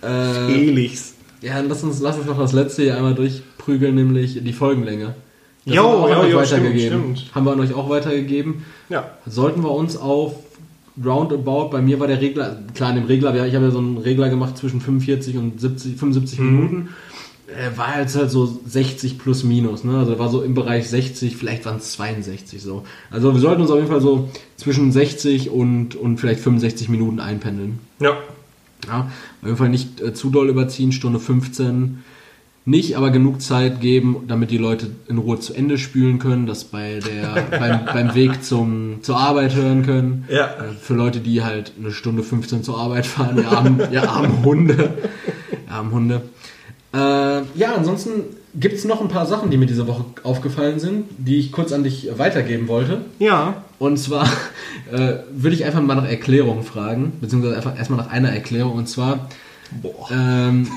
[0.00, 1.14] Äh, Felix.
[1.40, 5.16] Ja, lass uns, lass uns noch das letzte hier einmal durchprügeln, nämlich die Folgenlänge.
[5.68, 7.16] Das Jo, haben wir auch jo, an euch jo, stimmt, weitergegeben.
[7.16, 7.34] stimmt.
[7.34, 8.64] Haben wir an euch auch weitergegeben.
[8.88, 9.10] Ja.
[9.26, 10.34] Sollten wir uns auf
[11.04, 13.98] Roundabout, bei mir war der Regler, klar, in dem Regler, ich habe ja so einen
[13.98, 16.46] Regler gemacht zwischen 45 und 70, 75 Mhm.
[16.56, 16.88] Minuten.
[17.76, 19.96] War jetzt halt so 60 plus minus, ne?
[19.96, 22.84] Also war so im Bereich 60, vielleicht waren es 62 so.
[23.10, 27.20] Also wir sollten uns auf jeden Fall so zwischen 60 und, und vielleicht 65 Minuten
[27.20, 27.78] einpendeln.
[28.00, 28.18] Ja.
[28.86, 29.00] Ja,
[29.40, 32.04] auf jeden Fall nicht äh, zu doll überziehen, Stunde 15
[32.68, 36.64] nicht, aber genug Zeit geben, damit die Leute in Ruhe zu Ende spülen können, das
[36.64, 40.24] bei der, beim, beim Weg zum, zur Arbeit hören können.
[40.28, 40.46] Ja.
[40.46, 44.44] Äh, für Leute, die halt eine Stunde 15 zur Arbeit fahren, ihr armen, ihr armen
[44.44, 44.90] Hunde.
[45.66, 46.22] Ihr armen Hunde.
[46.92, 51.06] Äh, ja, ansonsten gibt es noch ein paar Sachen, die mir diese Woche aufgefallen sind,
[51.16, 53.02] die ich kurz an dich weitergeben wollte.
[53.18, 53.62] Ja.
[53.78, 54.24] Und zwar
[54.92, 58.74] äh, würde ich einfach mal nach Erklärung fragen, beziehungsweise einfach erstmal nach einer Erklärung.
[58.74, 59.28] Und zwar,
[59.82, 60.10] Boah.
[60.10, 60.68] ähm,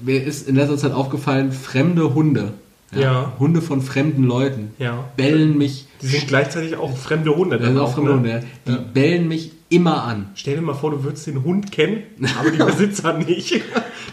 [0.00, 2.52] mir ist in letzter Zeit aufgefallen, fremde Hunde,
[2.94, 3.32] Ja.
[3.38, 5.04] Hunde von fremden Leuten, Ja.
[5.16, 7.58] bellen mich, Die sind gleichzeitig auch fremde Hunde.
[7.58, 8.16] das sind auch fremde ne?
[8.16, 8.40] Hunde, ja.
[8.66, 8.78] die Ja.
[8.94, 10.30] bellen mich immer an.
[10.34, 12.02] Stell dir mal vor, du würdest den Hund kennen,
[12.38, 13.60] aber die Besitzer nicht.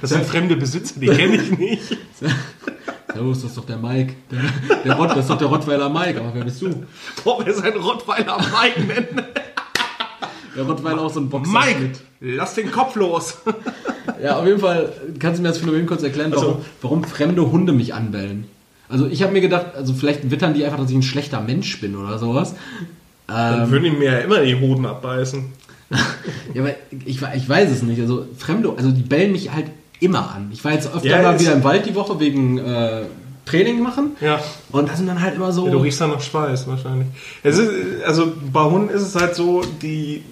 [0.02, 1.98] Das sind fremde Besitzer, die kenne ich nicht.
[3.14, 4.14] Servus, das ist doch der Mike.
[4.32, 4.40] Der,
[4.84, 6.70] der Rott, das ist doch der Rottweiler Mike, aber wer bist du?
[7.24, 9.28] Boah, wer sein Rottweiler Mike nennen.
[10.56, 11.52] Der Rottweiler auch so ein Boxer.
[11.52, 13.38] Mike, lass den Kopf los.
[14.22, 14.90] Ja, auf jeden Fall
[15.20, 18.46] kannst du mir das Phänomen kurz erklären, warum, Also- warum fremde Hunde mich anbellen.
[18.90, 21.80] Also ich habe mir gedacht, also vielleicht wittern die einfach, dass ich ein schlechter Mensch
[21.82, 22.54] bin oder sowas.
[23.28, 25.46] Dann Ähm, würden die mir ja immer die Hoden abbeißen.
[26.54, 26.72] ja, aber
[27.06, 28.00] ich, ich weiß es nicht.
[28.02, 29.68] Also Fremde, also die bellen mich halt
[30.00, 30.50] immer an.
[30.52, 33.04] Ich war jetzt öfter Ja, mal wieder im Wald die Woche wegen äh,
[33.46, 34.12] Training machen.
[34.22, 34.42] Ja.
[34.72, 35.68] Und da sind dann halt immer so.
[35.68, 37.08] Du riechst dann nach Schweiß wahrscheinlich.
[37.42, 37.72] Es ist,
[38.06, 40.24] also bei Hunden ist es halt so, die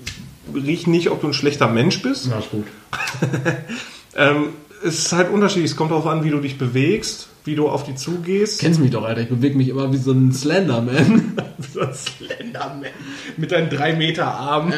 [0.54, 2.28] riechen nicht, ob du ein schlechter Mensch bist.
[2.28, 2.66] ja, ist gut.
[4.16, 4.50] Ähm,
[4.84, 5.72] es ist halt unterschiedlich.
[5.72, 8.60] Es kommt darauf an, wie du dich bewegst, wie du auf die zugehst.
[8.60, 9.22] Kennst mich doch, Alter.
[9.22, 11.38] Ich bewege mich immer wie so ein Slenderman.
[11.74, 12.90] So ein Slenderman.
[13.38, 14.74] Mit deinen drei Meter Armen.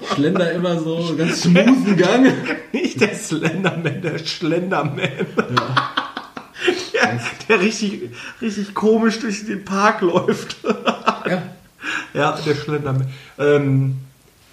[0.00, 2.26] Ich schlender immer so, ganz smoothen Gang.
[2.72, 4.98] Nicht der Slenderman, der Schlenderman.
[6.92, 10.56] Der, der richtig, richtig komisch durch den Park läuft.
[10.62, 11.42] Ja.
[12.14, 13.08] Ja, der Schlenderman.
[13.38, 13.96] Ähm,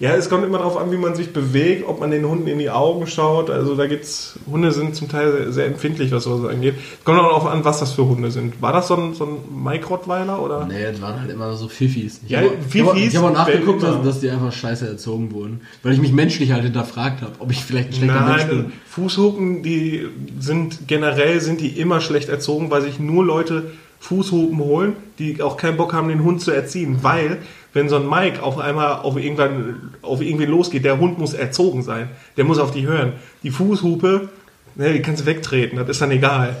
[0.00, 2.58] Ja, es kommt immer darauf an, wie man sich bewegt, ob man den Hunden in
[2.58, 3.50] die Augen schaut.
[3.50, 6.74] Also da gibt's Hunde sind zum Teil sehr, sehr empfindlich, was sowas angeht.
[6.98, 8.62] Es kommt auch darauf an, was das für Hunde sind.
[8.62, 10.64] War das so ein, so ein Mike Rottweiler oder?
[10.64, 12.20] Nee, das waren halt immer so Fiffis.
[12.24, 15.32] Ich Ja, habe hab, Fifis ich hab auch nachgeguckt, dass, dass die einfach scheiße erzogen
[15.32, 15.60] wurden.
[15.82, 18.58] Weil ich mich menschlich halt hinterfragt habe, ob ich vielleicht ein schlechter Mensch bin.
[18.58, 20.06] Nein, Fußhupen, die
[20.38, 25.58] sind generell sind die immer schlecht erzogen, weil sich nur Leute Fußhupen holen, die auch
[25.58, 27.00] keinen Bock haben, den Hund zu erziehen.
[27.02, 27.38] Weil,
[27.72, 31.82] wenn so ein Mike auf einmal auf irgendwann auf irgendwie losgeht, der Hund muss erzogen
[31.82, 32.08] sein.
[32.36, 33.12] Der muss auf die hören.
[33.42, 34.28] Die Fußhupe,
[34.74, 36.56] ne, die kannst du wegtreten, das ist dann egal.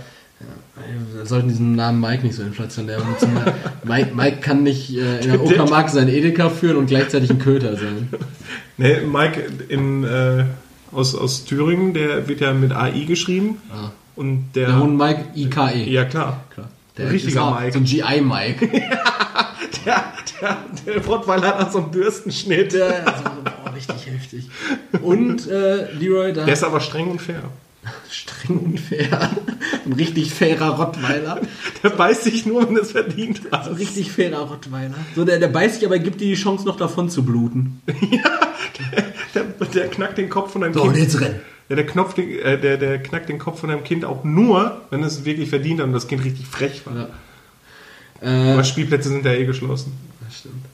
[1.14, 3.36] Wir sollten diesen Namen Mike nicht so inflationär benutzen.
[3.84, 7.76] Mike, Mike kann nicht äh, in der Uckermark seinen Edeka führen und gleichzeitig ein Köter
[7.76, 8.08] sein.
[8.78, 10.44] Ne, Mike in, äh,
[10.90, 13.58] aus, aus Thüringen, der wird ja mit AI geschrieben.
[13.70, 13.90] Ah.
[14.16, 14.68] Und der.
[14.68, 15.84] Der Hund Mike IKE.
[15.90, 16.44] ja, klar.
[16.54, 16.68] Klar.
[16.96, 17.72] Der Richtiger auch Mike.
[17.72, 18.68] So ein GI-Mike.
[19.86, 22.74] Der, der, der Rottweiler hat so einen Bürstenschnitt.
[22.74, 24.50] Der ist so, boah, richtig heftig.
[25.00, 27.44] Und äh, Leroy, da Der ist aber streng und fair.
[28.10, 29.30] streng und fair.
[29.86, 31.40] Ein richtig fairer Rottweiler.
[31.82, 33.68] Der beißt sich nur, wenn es verdient hat.
[33.68, 34.94] Ein richtig fairer Rottweiler.
[35.16, 37.80] So, der, der beißt sich, aber gibt dir die Chance, noch davon zu bluten.
[39.34, 40.94] Der, der knackt den Kopf von deinem So, Kind.
[40.94, 41.40] und jetzt renn.
[41.70, 45.04] Ja, der, Knopf, äh, der, der knackt den Kopf von deinem Kind auch nur, wenn
[45.04, 47.08] es wirklich verdient hat und das Kind richtig frech war.
[48.22, 48.48] Ja.
[48.48, 49.92] Äh, Aber Spielplätze sind ja eh geschlossen.
[50.26, 50.64] das stimmt.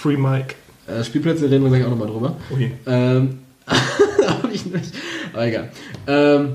[0.00, 0.54] Free Mike.
[0.86, 2.36] Äh, Spielplätze reden wir gleich auch nochmal drüber.
[2.54, 2.72] Ui.
[2.86, 4.94] Ähm, hab ich nicht.
[5.34, 5.68] Aber egal.
[6.06, 6.54] Ähm,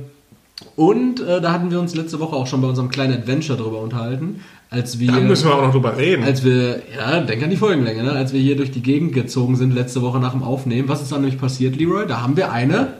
[0.76, 3.82] und äh, da hatten wir uns letzte Woche auch schon bei unserem kleinen Adventure drüber
[3.82, 6.24] unterhalten, als wir, Da müssen wir auch noch drüber reden.
[6.24, 8.14] als wir, ja, denk an die Folgenlänge, ne?
[8.14, 10.90] als wir hier durch die Gegend gezogen sind letzte Woche nach dem Aufnehmen.
[10.90, 12.08] Was ist dann nämlich passiert, Leroy?
[12.08, 12.94] Da haben wir eine.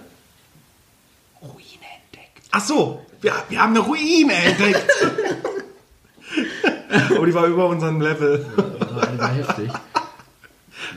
[2.52, 4.86] Ach so, wir, wir haben eine Ruine entdeckt.
[7.20, 8.46] oh, die war über unserem Level.
[8.80, 9.70] Das war, die war heftig.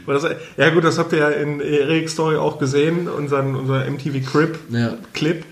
[0.05, 3.89] Aber Das, ja gut, das habt ihr ja in Eric's Story auch gesehen, unseren, unser
[3.91, 4.95] MTV Crip Ja.
[5.13, 5.45] Clip.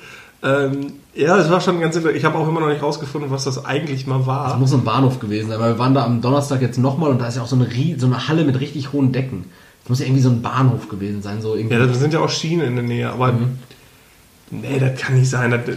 [0.42, 2.18] Ähm, ja, es war schon ganz interessant.
[2.18, 4.56] Ich habe auch immer noch nicht rausgefunden, was das eigentlich mal Das war.
[4.58, 7.28] muss ein Bahnhof gewesen sein, weil wir waren da am Donnerstag jetzt nochmal und da
[7.28, 9.44] ist ja auch so eine, so eine Halle mit richtig hohen Decken.
[9.84, 11.76] Das muss ja irgendwie so ein Bahnhof gewesen sein, so irgendwie.
[11.76, 13.58] Ja, da sind ja auch Schienen in der Nähe, aber Mhm.
[14.52, 15.50] Nee, das kann nicht sein.
[15.50, 15.76] Das, das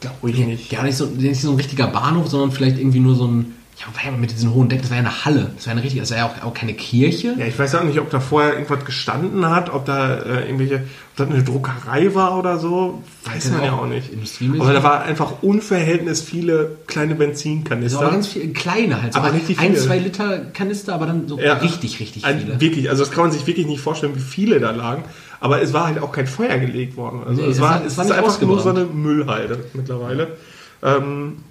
[0.00, 0.70] glaube ich nicht.
[0.70, 3.54] Gar nicht so, nicht so ein richtiger Bahnhof, sondern vielleicht irgendwie nur so ein.
[3.78, 5.52] Ja, war ja mit diesen hohen Decken, das war ja eine Halle.
[5.56, 7.34] Das war ja eine richtige, das war ja auch, auch keine Kirche.
[7.38, 10.74] Ja, ich weiß auch nicht, ob da vorher irgendwas gestanden hat, ob da äh, irgendwelche,
[11.12, 14.10] ob das eine Druckerei war oder so, weiß man ja auch auch nicht.
[14.58, 18.00] Aber da war einfach unverhältnis viele kleine Benzinkanister.
[18.00, 19.14] war ganz viel, kleine halt.
[19.14, 19.78] So Aber richtig ein, viele.
[19.86, 21.54] zwei Liter Kanister, aber dann so Ja.
[21.54, 22.60] richtig, richtig Ein- viele.
[22.60, 25.04] Wirklich, also das kann man sich wirklich nicht vorstellen, wie viele da lagen.
[25.40, 27.22] Aber es war halt auch kein Feuer gelegt worden.
[27.26, 29.64] Also Nee, es das war, es es war ist nicht einfach nur so eine Müllhalde
[29.72, 30.36] mittlerweile.
[30.82, 31.42] Ähm,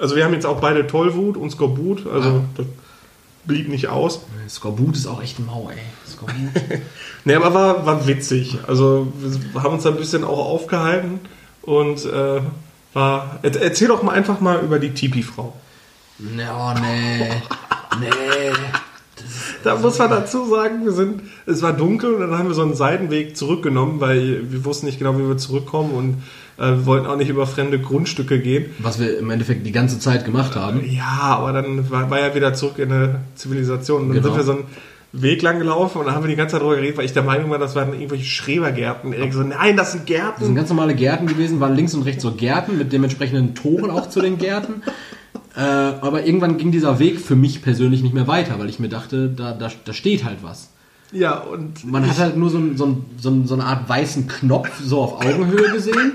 [0.00, 2.40] also wir haben jetzt auch beide Tollwut und Skorbut, also Ah.
[2.56, 2.66] das
[3.44, 4.20] blieb nicht aus.
[4.48, 5.78] Skorbut ist auch echt mau, ey.
[6.10, 6.36] Skorbut.
[7.24, 8.56] Nee, aber war, war witzig.
[8.66, 9.12] Also
[9.52, 11.20] wir haben uns da ein bisschen auch aufgehalten
[11.62, 12.40] und äh,
[12.94, 13.38] war.
[13.42, 15.52] Er- Erzähl doch mal einfach mal über die Tipi-Frau.
[16.18, 17.28] nee, oh, nee.
[18.00, 18.08] Nee.
[19.64, 22.62] Da muss man dazu sagen, wir sind, es war dunkel und dann haben wir so
[22.62, 26.14] einen Seitenweg zurückgenommen, weil wir wussten nicht genau, wie wir zurückkommen und
[26.64, 28.66] äh, wir wollten auch nicht über fremde Grundstücke gehen.
[28.78, 30.80] Was wir im Endeffekt die ganze Zeit gemacht haben.
[30.88, 34.02] Ja, aber dann war, war ja wieder zurück in eine Zivilisation.
[34.02, 34.28] Und dann Genau.
[34.28, 34.64] sind wir so einen
[35.12, 37.22] Weg lang gelaufen und dann haben wir die ganze Zeit darüber geredet, weil ich der
[37.22, 39.14] Meinung war, das waren irgendwelche Schrebergärten.
[39.14, 40.54] Erik so, nein, das sind Das sind Gärten.
[40.54, 44.20] ganz normale Gärten gewesen, waren links und rechts so Gärten mit dementsprechenden Toren auch zu
[44.20, 44.82] den Gärten.
[45.58, 48.88] Äh, aber irgendwann ging dieser Weg für mich persönlich nicht mehr weiter, weil ich mir
[48.88, 50.68] dachte, da, da, da steht halt was.
[51.10, 55.00] Ja, und Man hat halt nur so, so, so, so eine Art weißen Knopf so
[55.00, 56.12] auf Augenhöhe gesehen.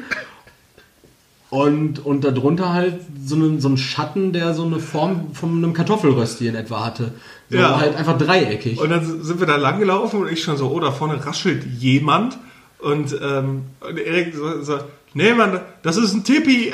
[1.50, 5.74] Und, und darunter halt so einen, so einen Schatten, der so eine Form von einem
[5.74, 7.12] Kartoffelrösti in etwa hatte.
[7.50, 7.80] So Ja.
[7.80, 8.80] halt einfach dreieckig.
[8.80, 11.66] Und dann sind wir da lang gelaufen und ich schon so, oh, da vorne raschelt
[11.80, 12.38] jemand.
[12.80, 14.80] Und, ähm, und Erik so, so,
[15.14, 16.72] nee, Mann, das ist ein Tippi.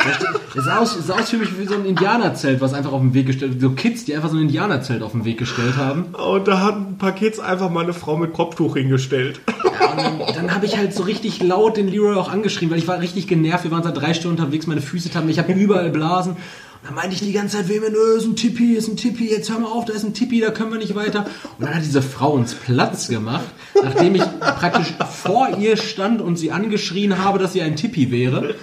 [0.55, 3.13] Es sah aus, sah aus für mich wie so ein Indianerzelt, was einfach auf den
[3.13, 6.05] Weg gestellt So Kids, die einfach so ein Indianerzelt auf den Weg gestellt haben.
[6.13, 9.41] Und da hat ein paar Kids einfach mal eine Frau mit Kopftuch hingestellt.
[9.47, 12.79] Ja, und dann, dann habe ich halt so richtig laut den Leroy auch angeschrien, weil
[12.79, 13.63] ich war richtig genervt.
[13.63, 16.37] Wir waren seit drei Stunden unterwegs, meine Füße taten, ich habe überall Blasen.
[16.83, 19.49] Dann meinte ich die ganze Zeit, wem nö, ist ein Tippi, ist ein Tippi, jetzt
[19.51, 21.25] hör mal auf, da ist ein Tippi, da können wir nicht weiter.
[21.57, 23.45] Und dann hat diese Frau uns Platz gemacht,
[23.83, 28.55] nachdem ich praktisch vor ihr stand und sie angeschrien habe, dass sie ein Tippi wäre.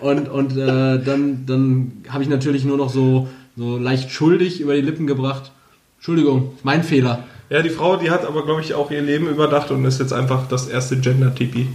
[0.00, 4.74] Und, und äh, dann, dann habe ich natürlich nur noch so, so leicht schuldig über
[4.74, 5.52] die Lippen gebracht.
[5.96, 7.24] Entschuldigung, mein Fehler.
[7.48, 10.12] Ja, die Frau, die hat aber, glaube ich, auch ihr Leben überdacht und ist jetzt
[10.12, 11.68] einfach das erste Gender-Tippi.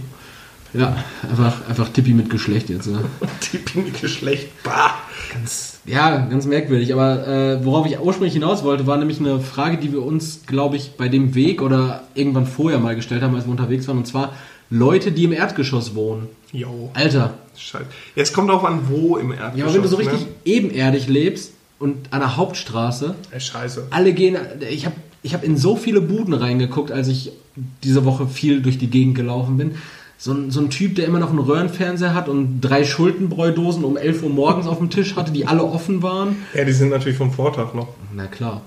[0.74, 0.96] Ja,
[1.28, 2.86] einfach, einfach Tippi mit Geschlecht jetzt.
[2.86, 3.04] Ne?
[3.40, 4.48] Tippi mit Geschlecht.
[4.64, 4.94] Bah.
[5.32, 6.92] Ganz, ja, ganz merkwürdig.
[6.92, 10.76] Aber äh, worauf ich ursprünglich hinaus wollte, war nämlich eine Frage, die wir uns, glaube
[10.76, 13.98] ich, bei dem Weg oder irgendwann vorher mal gestellt haben, als wir unterwegs waren.
[13.98, 14.34] Und zwar
[14.70, 16.28] Leute, die im Erdgeschoss wohnen.
[16.52, 16.90] Jo.
[16.94, 17.34] Alter.
[17.56, 17.84] Scheiße.
[18.14, 19.58] Jetzt kommt auch an, wo im Erdgeschoss.
[19.58, 20.04] Ja, aber wenn du so ne?
[20.04, 23.88] richtig ebenerdig lebst und an der Hauptstraße, Ey, scheiße.
[23.90, 24.36] alle gehen.
[24.70, 27.32] Ich habe ich hab in so viele Buden reingeguckt, als ich
[27.84, 29.74] diese Woche viel durch die Gegend gelaufen bin.
[30.22, 33.96] So ein, so ein Typ, der immer noch einen Röhrenfernseher hat und drei Schuldenbräudosen um
[33.96, 36.36] 11 Uhr morgens auf dem Tisch hatte, die alle offen waren.
[36.54, 37.88] Ja, die sind natürlich vom Vortag noch.
[38.14, 38.60] Na klar.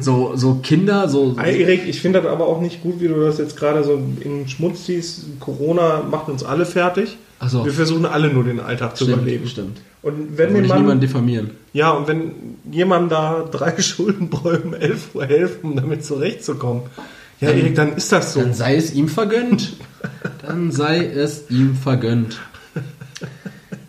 [0.00, 1.36] So, so Kinder, so.
[1.38, 4.00] Ey, Erik, ich finde das aber auch nicht gut, wie du das jetzt gerade so
[4.20, 5.26] in Schmutz ziehst.
[5.40, 7.18] Corona macht uns alle fertig.
[7.38, 7.66] Ach so.
[7.66, 9.46] Wir versuchen alle nur den Alltag zu Stimmt, überleben.
[9.46, 9.82] stimmt.
[10.00, 11.50] Und wenn Mann, niemanden diffamieren.
[11.74, 12.32] ja, und wenn
[12.70, 16.84] jemand da drei Schuldenbräu um 11 Uhr helfen, um damit zurechtzukommen,
[17.40, 18.40] ja, Erik, dann ist das so.
[18.40, 19.76] Dann sei es ihm vergönnt.
[20.46, 22.38] Dann sei es ihm vergönnt.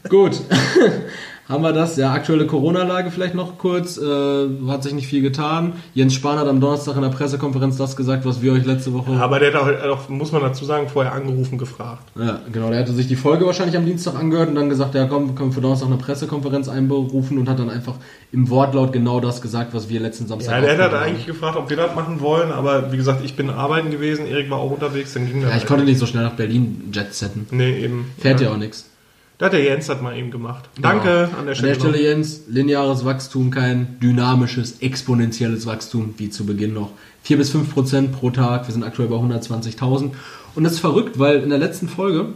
[0.09, 0.41] Gut.
[1.49, 1.97] Haben wir das?
[1.97, 3.97] Ja, aktuelle Corona-Lage vielleicht noch kurz.
[3.97, 5.73] Äh, hat sich nicht viel getan.
[5.95, 9.11] Jens Spahn hat am Donnerstag in der Pressekonferenz das gesagt, was wir euch letzte Woche.
[9.13, 12.03] Aber der hat auch, auch, muss man dazu sagen, vorher angerufen, gefragt.
[12.15, 12.69] Ja, genau.
[12.69, 15.33] Der hatte sich die Folge wahrscheinlich am Dienstag angehört und dann gesagt, ja komm, wir
[15.35, 17.95] können für Donnerstag eine Pressekonferenz einberufen und hat dann einfach
[18.31, 21.09] im Wortlaut genau das gesagt, was wir letzten Samstag Ja, der hat aufgenommen haben.
[21.09, 24.51] eigentlich gefragt, ob wir das machen wollen, aber wie gesagt, ich bin arbeiten gewesen, Erik
[24.51, 25.49] war auch unterwegs, dann ging das.
[25.49, 27.47] Ja, ich konnte nicht so schnell nach Berlin jet setten.
[27.49, 28.11] Nee, eben.
[28.19, 28.88] Fährt ja auch nichts.
[29.39, 30.69] Da hat der Jens das mal eben gemacht.
[30.81, 31.73] Danke an der An Stelle.
[31.73, 36.89] der Stelle, Jens, lineares Wachstum, kein dynamisches, exponentielles Wachstum, wie zu Beginn noch.
[37.23, 40.11] 4 bis 5 Prozent pro Tag, wir sind aktuell bei 120.000.
[40.55, 42.33] Und das ist verrückt, weil in der letzten Folge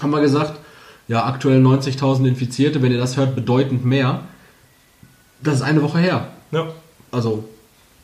[0.00, 0.58] haben wir gesagt,
[1.06, 4.20] ja, aktuell 90.000 Infizierte, wenn ihr das hört, bedeutend mehr.
[5.42, 6.28] Das ist eine Woche her.
[6.50, 6.68] Ja.
[7.10, 7.44] Also,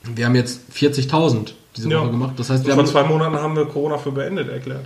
[0.03, 2.01] wir haben jetzt 40.000 diese Ja.
[2.03, 2.35] Woche gemacht.
[2.37, 4.85] Das heißt, wir Vor haben zwei Monaten haben wir Corona für beendet erklärt.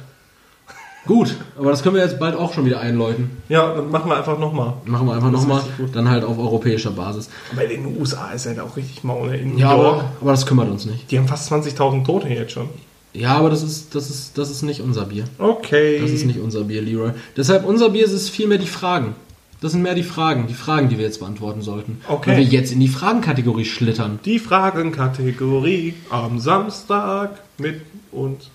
[1.06, 3.30] Gut, aber das können wir jetzt bald auch schon wieder einläuten.
[3.48, 4.74] Ja, dann machen wir einfach nochmal.
[4.84, 5.62] Machen wir einfach nochmal,
[5.92, 7.28] dann halt auf europäischer Basis.
[7.56, 9.30] Bei den USA ist halt auch richtig Maul.
[9.30, 9.36] ne?
[9.38, 11.10] In New Ja, York, aber, aber das kümmert uns nicht.
[11.10, 12.68] die haben fast 20.000 Tote jetzt schon.
[13.14, 15.24] Ja, aber das ist, das ist, das ist nicht unser Bier.
[15.38, 16.00] Okay.
[16.00, 17.10] Das ist nicht unser Bier, Leroy.
[17.36, 19.14] Deshalb unser Bier ist es vielmehr die Fragen.
[19.60, 22.00] Das sind mehr die Fragen, die Fragen, die wir jetzt beantworten sollten.
[22.08, 22.30] Okay.
[22.30, 24.18] Wenn wir jetzt in die Fragenkategorie schlittern.
[24.24, 28.50] Die Fragenkategorie am Samstag mit uns.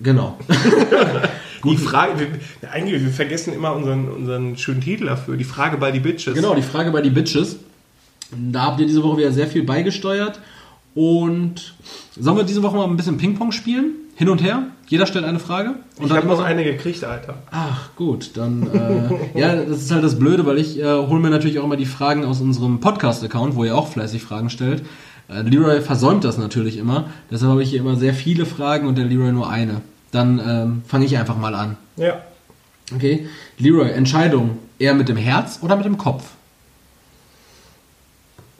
[0.00, 0.38] Genau.
[1.64, 5.36] Die Frage, wir, eigentlich, wir vergessen immer unseren, unseren schönen Titel dafür.
[5.36, 6.34] Die Frage bei die Bitches.
[6.34, 7.56] genau, die Frage bei die Bitches.
[8.30, 10.40] Da habt ihr diese Woche wieder sehr viel beigesteuert.
[10.94, 11.74] Und
[12.18, 13.92] sollen wir diese Woche mal ein bisschen Ping-Pong spielen?
[14.16, 14.64] Hin und her?
[14.88, 15.74] Jeder stellt eine Frage?
[15.98, 17.34] Und Ich habe noch so- eine gekriegt, Alter.
[17.50, 18.68] Ach, gut, dann,
[19.34, 21.76] äh, ja, das ist halt das Blöde, weil ich äh, hole mir natürlich auch immer
[21.76, 24.82] die Fragen aus unserem Podcast-Account, wo ihr auch fleißig Fragen stellt.
[25.28, 28.96] Äh, Leroy versäumt das natürlich immer, deshalb habe ich hier immer sehr viele Fragen und
[28.96, 29.82] der Leroy nur eine.
[30.10, 31.76] Dann ähm, fange ich einfach mal an.
[31.96, 32.22] Ja.
[32.94, 36.24] Okay, Leroy, Entscheidung, eher mit dem Herz oder mit dem Kopf?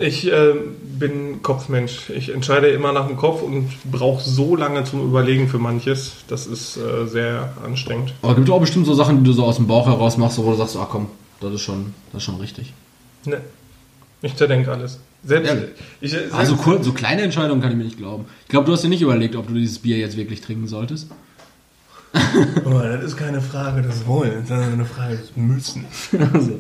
[0.00, 2.10] Ich äh, bin Kopfmensch.
[2.10, 6.18] Ich entscheide immer nach dem Kopf und brauche so lange zum Überlegen für manches.
[6.28, 8.14] Das ist äh, sehr anstrengend.
[8.22, 10.50] Aber gibt auch bestimmt so Sachen, die du so aus dem Bauch heraus machst, wo
[10.50, 11.08] du sagst, ach komm,
[11.40, 12.72] das ist schon, das ist schon richtig.
[13.24, 13.40] Ne.
[14.22, 15.00] Ich zerdenke alles.
[15.24, 15.70] Selbst, Ehrlich?
[16.00, 18.26] ich, selbst, Also kur- so kleine Entscheidungen kann ich mir nicht glauben.
[18.42, 21.08] Ich glaube, du hast dir nicht überlegt, ob du dieses Bier jetzt wirklich trinken solltest.
[22.64, 25.84] oh, das ist keine Frage des Wollens, sondern eine Frage des Müssen.
[26.32, 26.58] Also,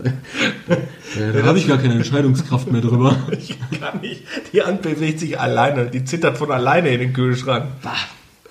[1.18, 3.16] ja, da habe ich gar keine Entscheidungskraft mehr drüber.
[3.38, 4.22] Ich kann nicht.
[4.52, 5.86] Die Hand bewegt sich alleine.
[5.86, 7.66] Die zittert von alleine in den Kühlschrank.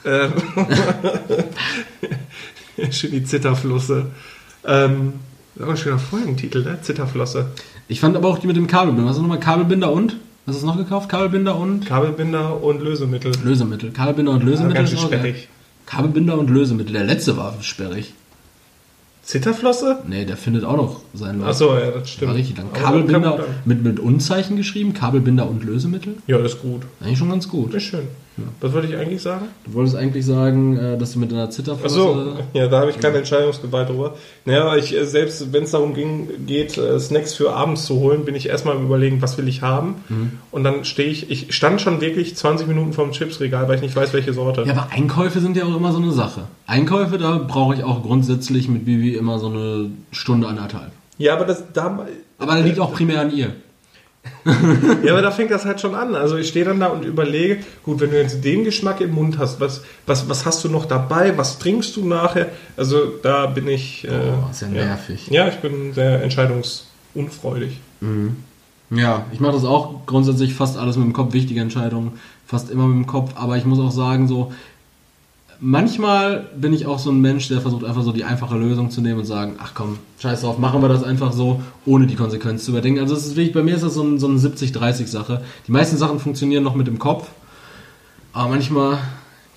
[0.05, 0.31] Ähm,
[2.91, 4.07] Schön die Zitterflosse.
[4.65, 5.13] Ähm,
[5.55, 6.79] das ist auch ein schöner Folgentitel, ne?
[6.81, 7.51] Zitterflosse.
[7.87, 9.09] Ich fand aber auch die mit dem Kabelbinder.
[9.09, 10.17] Was ist nochmal Kabelbinder und?
[10.45, 11.09] Was hast du noch gekauft?
[11.09, 13.31] Kabelbinder und Kabelbinder und Lösemittel.
[13.43, 13.91] Lösemittel.
[13.91, 14.75] Kabelbinder und Ja, Lösemittel.
[14.77, 15.47] ganz schön sperrig.
[15.85, 16.93] Kabelbinder und Lösemittel.
[16.93, 18.13] Der letzte war sperrig.
[19.23, 19.99] Zitterflosse?
[20.07, 21.47] Nee, der findet auch noch seinen Weg.
[21.47, 22.29] Achso, ja, das stimmt.
[22.29, 22.71] War richtig lang.
[22.71, 24.93] Kabelbinder mit, mit Unzeichen geschrieben.
[24.93, 26.15] Kabelbinder und Lösemittel.
[26.27, 26.83] Ja, das ist gut.
[27.01, 27.73] Eigentlich schon ganz gut.
[27.73, 28.07] Ist schön.
[28.61, 29.47] Was wollte ich eigentlich sagen?
[29.65, 31.99] Du wolltest eigentlich sagen, äh, dass du mit einer Zitterflosse...
[31.99, 34.15] Achso, ja, da habe ich keine Entscheidungsgewalt drüber.
[34.45, 38.25] Naja, ich, äh, selbst wenn es darum ging, geht, äh, Snacks für abends zu holen,
[38.25, 39.95] bin ich erstmal überlegen, was will ich haben.
[40.09, 40.31] Mhm.
[40.51, 43.95] Und dann stehe ich, ich stand schon wirklich 20 Minuten vorm Chipsregal, weil ich nicht
[43.95, 44.63] weiß, welche Sorte.
[44.63, 46.43] Ja, aber Einkäufe sind ja auch immer so eine Sache.
[46.67, 50.91] Einkäufe, da brauche ich auch grundsätzlich mit Bibi immer so eine Stunde, anderthalb.
[51.17, 52.05] Ja, aber das da,
[52.37, 53.53] Aber das liegt auch primär an ihr.
[55.03, 56.15] ja, aber da fängt das halt schon an.
[56.15, 59.37] Also ich stehe dann da und überlege, gut, wenn du jetzt den Geschmack im Mund
[59.37, 61.37] hast, was, was, was hast du noch dabei?
[61.37, 62.47] Was trinkst du nachher?
[62.75, 64.05] Also da bin ich.
[64.05, 65.27] Äh, Oh, ist ja nervig.
[65.29, 67.79] Ja, ich bin sehr entscheidungsunfreudig.
[68.89, 71.33] Ja, ich mache das auch grundsätzlich fast alles mit dem Kopf.
[71.33, 72.13] Wichtige Entscheidungen,
[72.45, 73.31] fast immer mit dem Kopf.
[73.35, 74.53] Aber ich muss auch sagen, so
[75.59, 79.01] Manchmal bin ich auch so ein Mensch, der versucht einfach so die einfache Lösung zu
[79.01, 82.65] nehmen und sagen, ach komm, scheiß drauf, machen wir das einfach so, ohne die Konsequenz
[82.65, 82.99] zu überdenken.
[82.99, 85.43] Also es ist wirklich, bei mir ist das so, ein, so eine 70-30-Sache.
[85.67, 87.27] Die meisten Sachen funktionieren noch mit dem Kopf,
[88.33, 88.99] aber manchmal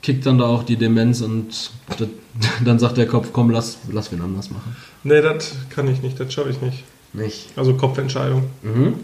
[0.03, 2.09] kickt dann da auch die Demenz und das,
[2.65, 4.75] dann sagt der Kopf, komm, lass, lass wen anders machen.
[5.05, 6.85] Nee, das kann ich nicht, das schaffe ich nicht.
[7.13, 7.49] Nicht.
[7.57, 8.45] Also Kopfentscheidung.
[8.63, 8.95] Mhm.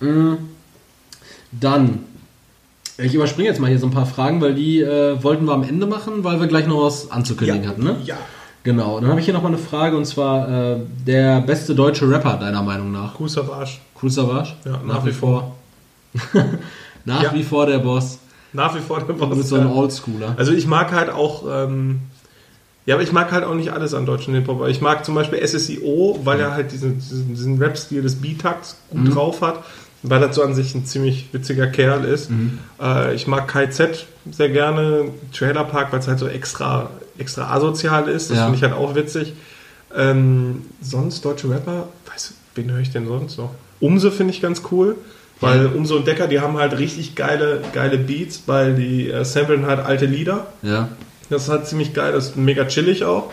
[0.00, 0.38] Mhm.
[1.52, 2.00] Dann,
[2.98, 5.62] ich überspringe jetzt mal hier so ein paar Fragen, weil die äh, wollten wir am
[5.64, 7.96] Ende machen, weil wir gleich noch was anzukündigen hatten, ne?
[8.04, 8.16] Ja.
[8.62, 10.76] Genau, dann habe ich hier nochmal eine Frage und zwar äh,
[11.06, 13.20] der beste deutsche Rapper deiner Meinung nach.
[13.20, 13.72] Cool Savage.
[14.02, 14.54] Cool Savage?
[14.64, 15.54] Ja, nach wie vor.
[17.04, 17.34] nach Ja.
[17.34, 18.18] wie vor der Boss.
[18.54, 19.36] Nach wie vor der Du Boss.
[19.36, 19.74] bist so ein ja.
[19.74, 20.34] Oldschooler.
[20.38, 22.00] Also ich mag halt auch, ähm,
[22.86, 24.56] ja, aber ich mag halt auch nicht alles an deutschen Hip-Hop.
[24.60, 29.14] Aber Ich mag zum Beispiel SSIO, weil er halt diesen, diesen, Rap-Stil des B-Takts gut
[29.14, 29.62] drauf hat.
[30.06, 32.30] Weil das so an sich ein ziemlich witziger Kerl ist.
[32.80, 38.08] Äh, ich mag KZ sehr gerne, Trailer Park, weil es halt so extra, extra asozial
[38.08, 38.28] ist.
[38.30, 38.44] Das Ja.
[38.44, 39.32] finde ich halt auch witzig.
[39.96, 43.50] Ähm, sonst deutsche Rapper, weiß, wen höre ich denn sonst noch?
[43.80, 44.96] Umse finde ich ganz cool.
[45.40, 49.66] Weil Umse und Decker, die haben halt richtig geile, geile Beats, weil die äh, samplen
[49.66, 50.46] halt alte Lieder.
[50.62, 50.88] Ja.
[51.28, 53.30] Das ist halt ziemlich geil, das ist mega chillig auch.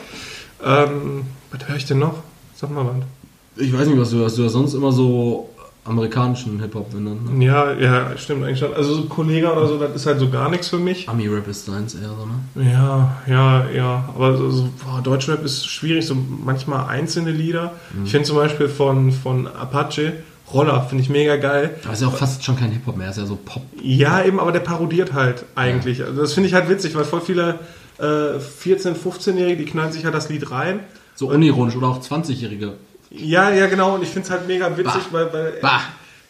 [0.66, 2.24] Ähm, was höre ich denn noch?
[2.56, 3.64] Sag mal was.
[3.64, 4.38] Ich weiß nicht, was du hast.
[4.38, 5.50] Du hast sonst immer so
[5.84, 7.38] amerikanischen Hip-Hop benannt.
[7.38, 7.46] Ne?
[7.46, 8.74] Ja, ja, stimmt eigentlich schon.
[8.74, 11.10] Also so Kollege oder so, das ist halt so gar nichts für mich.
[11.10, 12.72] Ami-Rap ist deins eher so, ne?
[12.72, 14.10] Ja, ja, ja.
[14.16, 17.74] Aber so, so boah, Deutschrap ist schwierig, so manchmal einzelne Lieder.
[18.04, 20.14] Ich finde zum Beispiel von, von Apache,
[20.54, 21.76] Roller, finde ich mega geil.
[21.84, 23.64] Aber ist ja auch fast schon kein Hip-Hop mehr, ist ja so Pop.
[23.82, 26.04] Ja, eben, aber der parodiert halt eigentlich.
[26.04, 27.60] Also das finde ich halt witzig, weil voll viele
[27.98, 30.82] äh, 14-, 15-Jährige, die knallen sich halt das Lied rein.
[31.16, 32.74] So unironisch oder auch 20-Jährige.
[33.12, 33.96] Ja, ja, genau.
[33.96, 35.12] Und ich finde es halt mega witzig, Bah.
[35.12, 35.82] weil, weil Bah!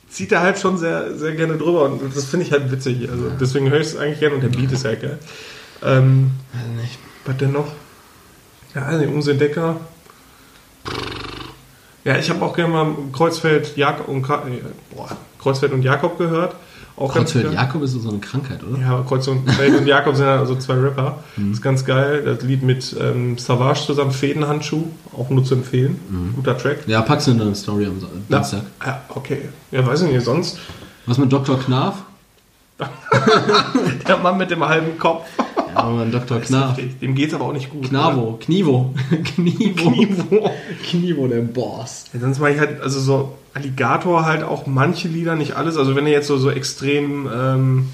[0.10, 1.84] zieht er halt schon sehr, sehr gerne drüber.
[1.84, 3.10] Und das finde ich halt witzig.
[3.10, 5.20] Also deswegen höre ich es eigentlich gerne und der Beat ist ja geil.
[5.84, 7.00] Ähm, Weiß nicht.
[7.26, 7.68] was denn noch?
[8.76, 9.78] Ja, also Umse Decker.
[12.04, 14.44] Ja, ich habe auch gerne mal Kreuzfeld, Jakob und, Ka
[14.96, 16.56] boah, Kreuzfeld und Jakob gehört.
[17.02, 17.54] Auch Kreuzfeld geil.
[17.56, 18.80] Jakob ist so eine Krankheit, oder?
[18.80, 21.24] Ja, Kreuzfeld und Jakob sind ja also zwei Rapper.
[21.36, 22.22] Das ist ganz geil.
[22.24, 24.84] Das Lied mit ähm, Savage zusammen, Fädenhandschuh,
[25.18, 26.00] auch nur zu empfehlen.
[26.36, 26.88] Guter Track.
[26.88, 28.00] Ja, packst du in deine Story am
[28.30, 28.62] Dienstag.
[28.86, 29.50] Ja, okay.
[29.72, 30.60] Ja, weiß ich nicht, sonst.
[31.08, 31.60] Was mit Dr.
[31.60, 31.96] Knarf?
[34.08, 35.26] Der Mann mit dem halben Kopf.
[35.76, 36.40] Ja, Mann, Dr.
[36.42, 36.78] Knarf.
[37.02, 37.90] Dem geht's aber auch nicht gut.
[37.90, 38.94] Knavo, Knivo.
[39.36, 39.92] Knivo.
[39.92, 40.52] Knivo.
[40.90, 42.06] Knivo, der Boss.
[42.14, 45.78] Ja, sonst mache ich halt, also so Alligator halt auch manche Lieder, nicht alles.
[45.78, 47.90] Also wenn er jetzt so, so extrem, ähm,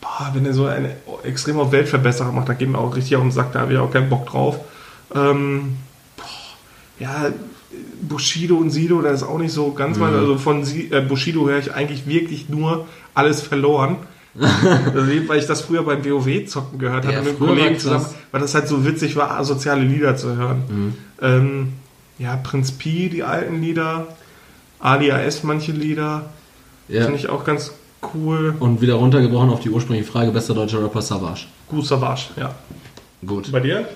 [0.00, 0.90] boah, wenn er so eine
[1.24, 3.78] extrem auf Weltverbesserer macht, dann geht mir auch richtig auf den Sack, da habe ich
[3.78, 4.58] auch keinen Bock drauf.
[5.14, 5.76] Ähm,
[6.16, 6.24] boah,
[6.98, 7.26] ja,
[8.02, 11.48] Bushido und Sido, das ist auch nicht so ganz mal, also von Si- äh, Bushido
[11.48, 13.96] höre ich eigentlich wirklich nur alles verloren.
[14.40, 18.54] Also, weil ich das früher beim WoW-Zocken gehört hatte Ja, mit Kollegen zusammen, weil das
[18.54, 20.96] halt so witzig war, asoziale Lieder zu hören.
[21.20, 21.72] Ähm,
[22.18, 24.06] ja, Prinz Pi, die alten Lieder,
[24.78, 26.30] Ali AS, manche Lieder,
[26.88, 27.02] Ja.
[27.04, 27.72] finde ich auch ganz
[28.14, 28.54] cool.
[28.58, 31.42] Und wieder runtergebrochen auf die ursprüngliche Frage, bester deutscher Rapper Savage.
[31.68, 32.54] Gut Savage, ja.
[33.26, 33.52] Gut.
[33.52, 33.86] Bei dir?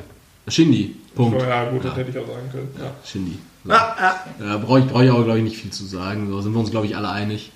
[0.49, 0.97] Shindy.
[1.15, 1.41] Punkt.
[1.43, 2.69] Ja, gut, das hätte ich auch sagen können.
[2.79, 2.91] Ja.
[3.05, 3.39] Shindy.
[3.65, 3.73] So.
[3.73, 4.15] Ah, ah.
[4.39, 6.29] Ja, brauche ich, brauch ich auch, glaube ich, nicht viel zu sagen.
[6.31, 7.51] So sind wir uns, glaube ich, alle einig.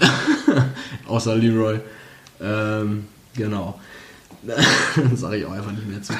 [1.06, 1.80] Außer Leroy.
[2.40, 3.04] Ähm,
[3.36, 3.78] genau.
[5.14, 6.12] Sage ich auch einfach nicht mehr zu.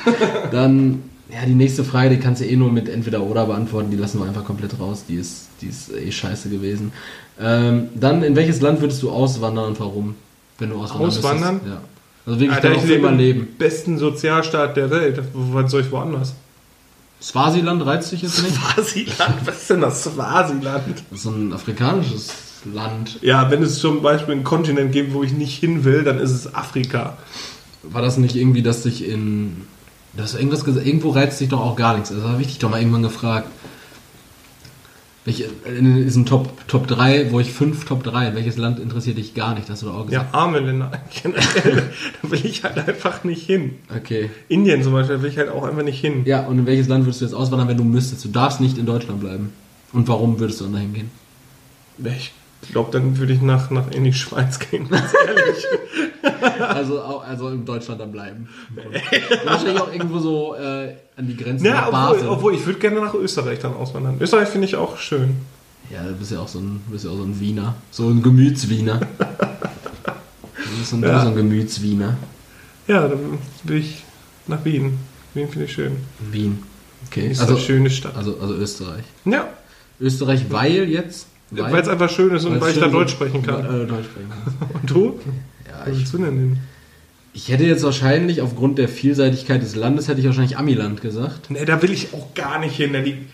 [0.51, 3.91] Dann, ja, die nächste Frage, die kannst du eh nur mit entweder oder beantworten.
[3.91, 5.05] Die lassen wir einfach komplett raus.
[5.09, 6.93] Die ist, die ist eh scheiße gewesen.
[7.41, 10.15] Ähm, dann, in welches Land würdest du auswandern und warum?
[10.59, 11.55] Wenn du auswandern Auswandern?
[11.55, 11.75] müsstest?
[11.75, 11.81] Ja.
[12.27, 13.49] Also wirklich Alter, dann ich lebe leben.
[13.59, 15.21] besten Sozialstaat der Welt.
[15.35, 16.35] Was soll ich woanders?
[17.21, 18.55] Swasiland reizt dich jetzt nicht?
[18.75, 19.47] Swasiland?
[19.47, 21.03] Was ist denn das Swasiland?
[21.11, 22.29] Das ist so ein afrikanisches
[22.65, 23.19] Land.
[23.23, 26.31] Ja, wenn es zum Beispiel einen Kontinent gibt, wo ich nicht hin will, dann ist
[26.31, 27.17] es Afrika.
[27.83, 29.63] War das nicht irgendwie, dass dich in.
[30.17, 32.11] Du hast irgendwas gesagt, irgendwo reizt dich doch auch gar nichts.
[32.11, 33.49] Das habe ich dich doch mal irgendwann gefragt.
[35.27, 39.33] Welche, in diesem Top, Top 3, wo ich fünf Top 3, welches Land interessiert dich
[39.33, 39.63] gar nicht?
[39.65, 40.35] Das hast du doch auch Ja, gesagt.
[40.35, 40.93] arme Länder.
[41.23, 41.91] Generell,
[42.23, 43.77] da will ich halt einfach nicht hin.
[43.97, 44.31] Okay.
[44.49, 46.23] Indien zum Beispiel, da will ich halt auch einfach nicht hin.
[46.27, 48.23] Ja, und in welches Land würdest du jetzt auswandern, wenn du müsstest?
[48.25, 49.53] Du darfst nicht in Deutschland bleiben.
[49.95, 51.11] Und warum würdest du dann dahin gehen?
[51.99, 52.33] Ich
[52.69, 55.65] glaube, dann würde ich nach, nach in die Schweiz gehen, ganz ehrlich.
[56.59, 58.49] Also, auch, also in Deutschland dann bleiben.
[59.45, 63.01] Wahrscheinlich auch irgendwo so äh, an die Grenze ja, nach obwohl, obwohl ich würde gerne
[63.01, 64.17] nach Österreich dann auswandern.
[64.21, 65.37] Österreich finde ich auch schön.
[65.91, 67.75] Ja, du bist ja auch so ein, bist ja auch so ein Wiener.
[67.91, 69.01] So ein Gemütswiener.
[70.07, 71.21] Du bist so ein, Ja.
[71.23, 72.17] so ein Gemütswiener.
[72.89, 74.03] Ja, dann will ich
[74.47, 74.99] nach Wien.
[75.35, 75.97] Wien finde ich schön.
[76.31, 76.63] Wien.
[77.09, 77.29] Okay.
[77.29, 78.17] Ist Also, eine schöne Stadt.
[78.17, 79.05] also, also Österreich.
[79.25, 79.49] Ja,
[80.01, 81.27] Österreich, weil jetzt?
[81.57, 83.65] Weil es einfach schön ist und weil ich da Deutsch sprechen kann.
[83.65, 84.33] Äh, Deutsch sprechen.
[84.75, 85.21] Und du?
[85.67, 86.59] Ja, Was ich, willst du denn hin?
[87.33, 91.51] Ich hätte jetzt wahrscheinlich, aufgrund der Vielseitigkeit des Landes, hätte ich wahrscheinlich Amiland gesagt.
[91.51, 92.93] Nee, da will ich auch gar nicht hin.
[93.05, 93.27] Die,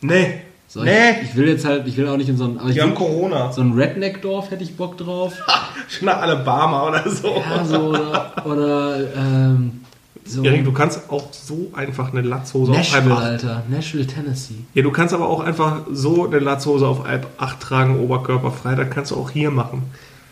[0.00, 0.40] nee.
[0.68, 0.90] So, nee.
[1.22, 2.94] ich, ich will jetzt halt, ich will auch nicht in so ein, Die will, haben
[2.94, 3.50] Corona.
[3.52, 5.34] so ein Redneck-Dorf hätte ich Bock drauf.
[5.88, 7.42] Schon nach Alabama oder so.
[7.50, 9.80] Ja, so, oder, oder ähm,
[10.28, 13.22] so Erik, du kannst auch so einfach eine Latzhose auf Nashville, halb acht.
[13.24, 13.62] Alter.
[13.68, 14.54] Nashville, Tennessee.
[14.74, 18.74] Ja, du kannst aber auch einfach so eine Latzhose auf halb acht tragen, oberkörperfrei.
[18.74, 19.82] Das kannst du auch hier machen.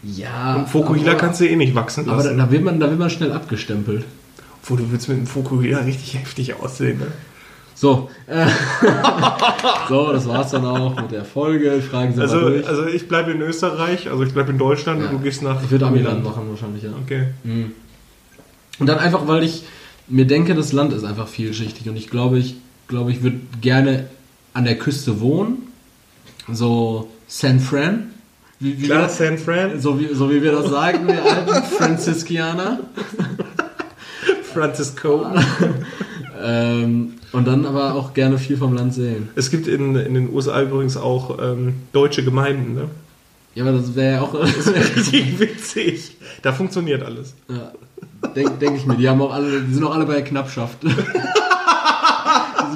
[0.02, 0.56] Ja.
[0.56, 2.38] Und Fokuhila kannst du eh nicht wachsen Aber da, lassen.
[2.38, 4.04] da, wird man, da wird man schnell abgestempelt.
[4.62, 7.06] Obwohl, du willst mit dem Fokuhila richtig heftig aussehen, ne?
[7.78, 8.08] So,
[9.88, 11.80] so, das war's dann auch mit der Folge.
[11.82, 12.66] Fragen sind Also, mal durch.
[12.68, 15.08] also ich bleibe in Österreich, also ich bleibe in Deutschland Ja.
[15.08, 16.90] und du gehst nach ich würde Amiland machen wahrscheinlich, ja.
[17.04, 17.26] Okay.
[18.78, 19.64] Und dann einfach, weil ich
[20.08, 22.56] mir denke, das Land ist einfach vielschichtig und ich glaube, ich
[22.88, 24.08] glaube, ich würde gerne
[24.52, 25.68] an der Küste wohnen.
[26.50, 28.10] So San Fran.
[28.58, 31.66] Wie, wie Klar, wir, San Fran, so, wie, so wie wir das sagen, wir alten
[31.76, 32.80] Franziskaner.
[34.52, 35.26] Francisco.
[36.38, 39.30] Ähm, und dann aber auch gerne viel vom Land sehen.
[39.36, 42.88] Es gibt in, in den USA übrigens auch ähm, deutsche Gemeinden, ne?
[43.56, 44.34] Ja, aber das wäre ja auch.
[44.96, 46.16] Richtig witzig.
[46.42, 47.34] Da funktioniert alles.
[47.48, 47.72] ja,
[48.36, 50.76] Denke denk ich mir, die haben auch alle, die sind auch alle bei der Knappschaft.
[50.84, 50.88] die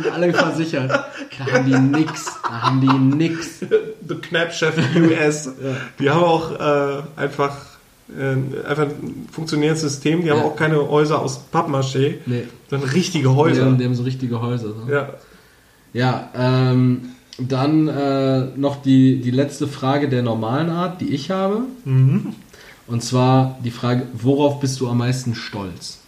[0.03, 0.91] sind alle versichert.
[0.91, 2.25] Da haben die nix.
[2.43, 3.61] Da haben die nix.
[3.61, 5.51] The Knapp Chef US.
[5.99, 7.57] Die haben auch äh, einfach,
[8.19, 10.23] äh, einfach ein funktionierendes System.
[10.23, 10.45] Die haben Ja.
[10.45, 12.45] auch keine Häuser aus Pappmaché, Nee.
[12.69, 13.67] sondern richtige Die Häuser.
[13.67, 14.69] haben, die haben so richtige Häuser.
[14.69, 14.91] So.
[14.93, 15.11] Ja.
[15.93, 21.63] Ja, ähm, dann äh, noch die, die letzte Frage der normalen Art, die ich habe.
[21.85, 22.35] Mhm.
[22.87, 25.99] Und zwar die Frage, worauf bist du am meisten stolz?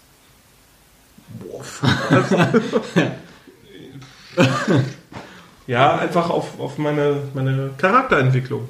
[5.67, 8.69] Ja, einfach auf, auf meine, meine Charakterentwicklung.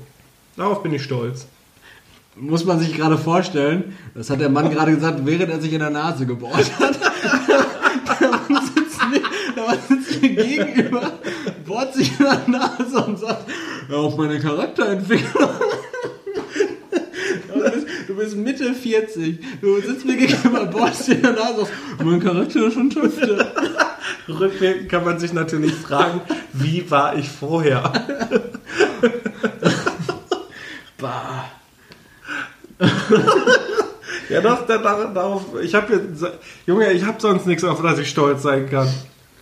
[0.57, 1.47] Darauf bin ich stolz.
[2.37, 5.81] Muss man sich gerade vorstellen, das hat der Mann gerade gesagt, während er sich in
[5.81, 6.99] der Nase gebohrt hat.
[9.63, 11.13] der Mann sitzt mir, gegenüber,
[11.67, 13.49] bohrt sich in der Nase und sagt,
[13.89, 15.51] ja, auf meine Charakterentwicklung.
[17.53, 21.63] Du bist, du bist Mitte 40, du sitzt mir gegenüber, bohrst dir in der Nase
[21.63, 21.71] auf,
[22.03, 23.53] mein Charakter ist schon Tüfte.
[24.29, 26.21] Rückwirkend kann man sich natürlich fragen,
[26.53, 27.93] wie war ich vorher?
[30.99, 31.51] Bah.
[34.29, 35.45] Ja, doch, da, da, darauf.
[35.61, 36.25] Ich habe jetzt.
[36.67, 38.89] Junge, ich habe sonst nichts, auf das ich stolz sein kann.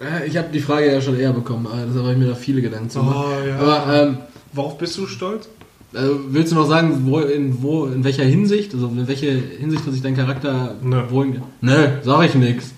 [0.00, 2.34] Äh, Ich habe die Frage ja schon eher bekommen, aber deshalb habe ich mir da
[2.34, 3.16] viele Gedanken zu gemacht.
[3.18, 3.58] Oh, ja.
[3.58, 4.16] Aber ähm,
[4.52, 5.48] Worauf bist du stolz?
[5.94, 5.98] äh,
[6.28, 9.92] willst du noch sagen, wo, in, wo, in welcher Hinsicht, also in welcher Hinsicht hat
[9.92, 11.02] sich dein Charakter Nö.
[11.10, 11.42] wohin...
[11.60, 12.72] Nö, sag ich nix.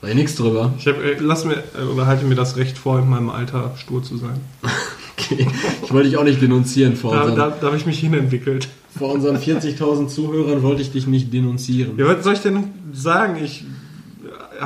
[0.00, 0.72] Sag ich nix drüber.
[0.78, 3.72] Ich hab, äh, lass mir äh, oder halte mir das Recht vor, in meinem Alter
[3.76, 4.40] stur zu sein.
[5.32, 5.46] Okay.
[5.84, 8.68] Ich wollte dich auch nicht denunzieren vor Da, unseren, da, da habe ich mich hinentwickelt.
[8.98, 11.98] vor unseren 40.000 Zuhörern, wollte ich dich nicht denunzieren.
[11.98, 13.36] Ja, was soll ich denn sagen?
[13.44, 13.62] Ich.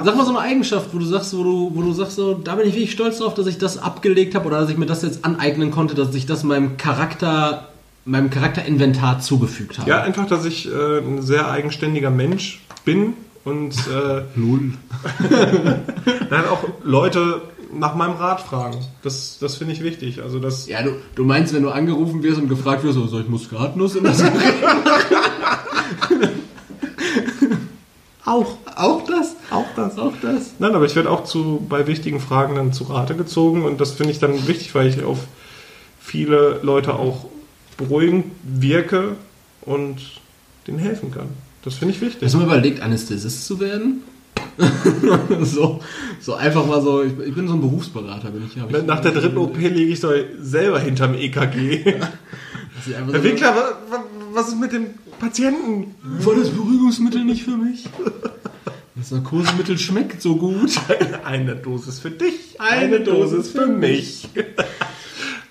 [0.02, 2.56] Sag mal so eine Eigenschaft, wo du sagst, wo du, wo du sagst, so, da
[2.56, 5.02] bin ich wirklich stolz drauf, dass ich das abgelegt habe oder dass ich mir das
[5.02, 7.68] jetzt aneignen konnte, dass ich das meinem Charakter,
[8.04, 9.88] meinem Charakterinventar zugefügt habe.
[9.88, 13.14] Ja, einfach, dass ich äh, ein sehr eigenständiger Mensch bin
[13.44, 14.72] und äh, Null.
[16.30, 17.42] dann auch Leute
[17.78, 18.78] nach meinem Rat fragen.
[19.02, 20.22] Das, das finde ich wichtig.
[20.22, 20.66] Also das.
[20.66, 23.96] Ja, du, du meinst, wenn du angerufen wirst und gefragt wirst, so, soll ich Muskatnuss
[23.96, 24.22] in das
[28.24, 28.56] Auch.
[28.76, 29.36] Auch das?
[29.50, 29.98] Auch das.
[29.98, 30.52] Auch das?
[30.58, 33.92] Nein, aber ich werde auch zu, bei wichtigen Fragen dann zu Rate gezogen und das
[33.92, 35.18] finde ich dann wichtig, weil ich auf
[36.00, 37.26] viele Leute auch
[37.76, 39.16] beruhigend wirke
[39.62, 39.96] und
[40.66, 41.28] denen helfen kann.
[41.64, 42.22] Das finde ich wichtig.
[42.24, 44.02] Hast du mal überlegt, Anästhesist zu werden?
[45.42, 45.80] so,
[46.20, 48.56] so einfach mal so, ich, ich bin so ein Berufsberater, bin ich.
[48.56, 51.94] ich Nach der dritten OP liege ich doch selber hinterm EKG.
[52.84, 54.86] So- Herr Winkler, wa- wa- was ist mit dem
[55.18, 55.94] Patienten?
[56.02, 57.84] War das Beruhigungsmittel nicht für mich?
[58.96, 60.70] Das Narkosemittel schmeckt so gut.
[61.24, 64.28] Eine Dosis für dich, eine Dosis für mich.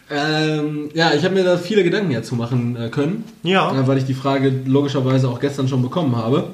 [0.10, 3.24] Ähm, ja, ich habe mir da viele Gedanken dazu machen äh, können.
[3.42, 3.72] Ja.
[3.72, 6.50] Äh, weil ich die Frage logischerweise auch gestern schon bekommen habe.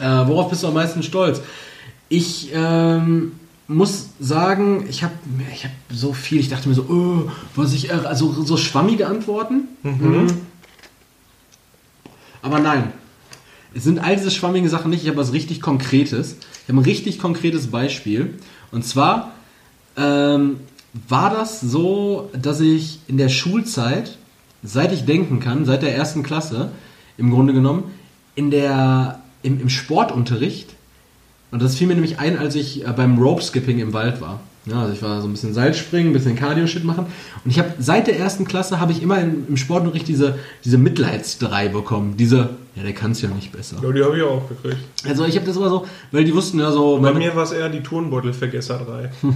[0.00, 1.40] Äh, worauf bist du am meisten stolz?
[2.08, 3.32] Ich ähm,
[3.66, 5.12] muss sagen, ich habe
[5.52, 9.06] ich hab so viel, ich dachte mir so, oh, was ich, äh, also so schwammige
[9.06, 9.68] Antworten.
[9.82, 10.26] Mhm.
[12.42, 12.92] Aber nein,
[13.74, 16.36] es sind all diese schwammigen Sachen nicht, ich habe was richtig Konkretes.
[16.62, 18.38] Ich habe ein richtig konkretes Beispiel.
[18.72, 19.32] Und zwar
[19.96, 20.60] ähm,
[21.08, 24.18] war das so, dass ich in der Schulzeit,
[24.62, 26.70] seit ich denken kann, seit der ersten Klasse,
[27.16, 27.84] im Grunde genommen,
[28.34, 30.74] in der, im, im Sportunterricht,
[31.50, 34.40] und das fiel mir nämlich ein, als ich äh, beim Rope Skipping im Wald war.
[34.68, 37.06] Ja, also ich war so ein bisschen Seilspringen, ein bisschen Cardio-Shit machen.
[37.44, 40.78] Und ich habe seit der ersten Klasse habe ich immer im, im Sportunterricht diese, diese
[40.78, 42.16] Mitleidsdrei bekommen.
[42.16, 43.76] Diese, ja, der kann es ja nicht besser.
[43.82, 44.78] Ja, die habe ich auch gekriegt.
[45.06, 46.98] Also ich habe das immer so, weil die wussten ja so.
[46.98, 49.10] Bei mir war es eher die Turnbeutelvergesser 3.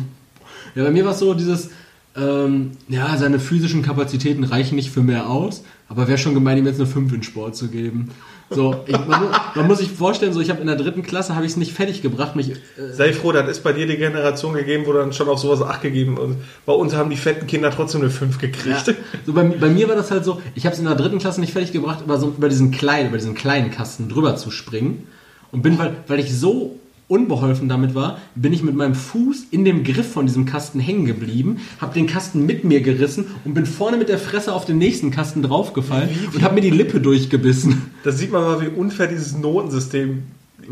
[0.75, 1.69] Ja, bei mir war es so dieses,
[2.17, 6.67] ähm, ja, seine physischen Kapazitäten reichen nicht für mehr aus, aber wäre schon gemein, ihm
[6.67, 8.11] jetzt eine 5 in Sport zu geben.
[8.55, 11.45] So, ich, man, man muss sich vorstellen, so ich habe in der dritten Klasse habe
[11.45, 12.57] ich es nicht fertig gebracht, mich äh,
[12.93, 15.83] Sei froh, das ist bei dir die Generation gegeben, wo dann schon auf sowas Acht
[15.83, 16.37] gegeben und
[16.67, 18.87] bei uns haben die fetten Kinder trotzdem eine 5 gekriegt.
[18.87, 18.95] Ja,
[19.27, 21.41] so bei, bei mir war das halt so, ich habe es in der dritten Klasse
[21.41, 25.07] nicht fertig gebracht, über, so, über diesen kleinen, über diesen kleinen Kasten drüber zu springen.
[25.51, 26.79] Und bin, weil, weil ich so
[27.13, 31.05] unbeholfen damit war, bin ich mit meinem Fuß in dem Griff von diesem Kasten hängen
[31.05, 34.79] geblieben, habe den Kasten mit mir gerissen und bin vorne mit der Fresse auf den
[34.79, 37.91] nächsten Kasten draufgefallen und habe mir die Lippe durchgebissen.
[38.03, 40.23] Da sieht man mal, wie unfair dieses Notensystem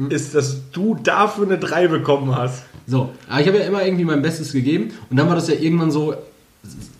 [0.09, 2.63] ist, dass du dafür eine 3 bekommen hast.
[2.87, 5.55] So, aber ich habe ja immer irgendwie mein Bestes gegeben und dann war das ja
[5.55, 6.15] irgendwann so,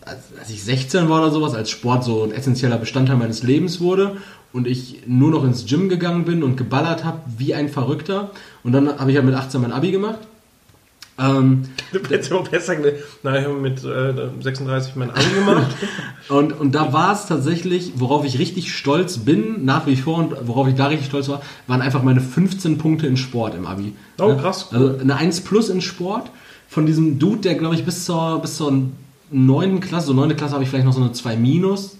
[0.05, 3.79] als als ich 16 war oder sowas, als Sport so ein essentieller Bestandteil meines Lebens
[3.79, 4.17] wurde
[4.53, 8.31] und ich nur noch ins Gym gegangen bin und geballert habe wie ein Verrückter
[8.63, 10.19] und dann habe ich ja mit 18 mein Abi gemacht.
[11.17, 12.75] Ähm, Du hättest aber besser.
[13.23, 15.75] Nein, ich habe mit äh, 36 mein Abi gemacht.
[16.29, 20.47] und, und da war es tatsächlich, worauf ich richtig stolz bin, nach wie vor und
[20.47, 23.93] worauf ich da richtig stolz war, waren einfach meine 15 Punkte in Sport im Abi.
[24.19, 24.77] Oh, krass, cool.
[24.77, 26.31] Also eine 1 plus in Sport
[26.69, 28.73] von diesem Dude, der glaube ich bis zur, bis zur
[29.31, 29.79] 9.
[29.81, 30.35] Klasse, so 9.
[30.35, 31.97] Klasse habe ich vielleicht noch so eine 2 minus.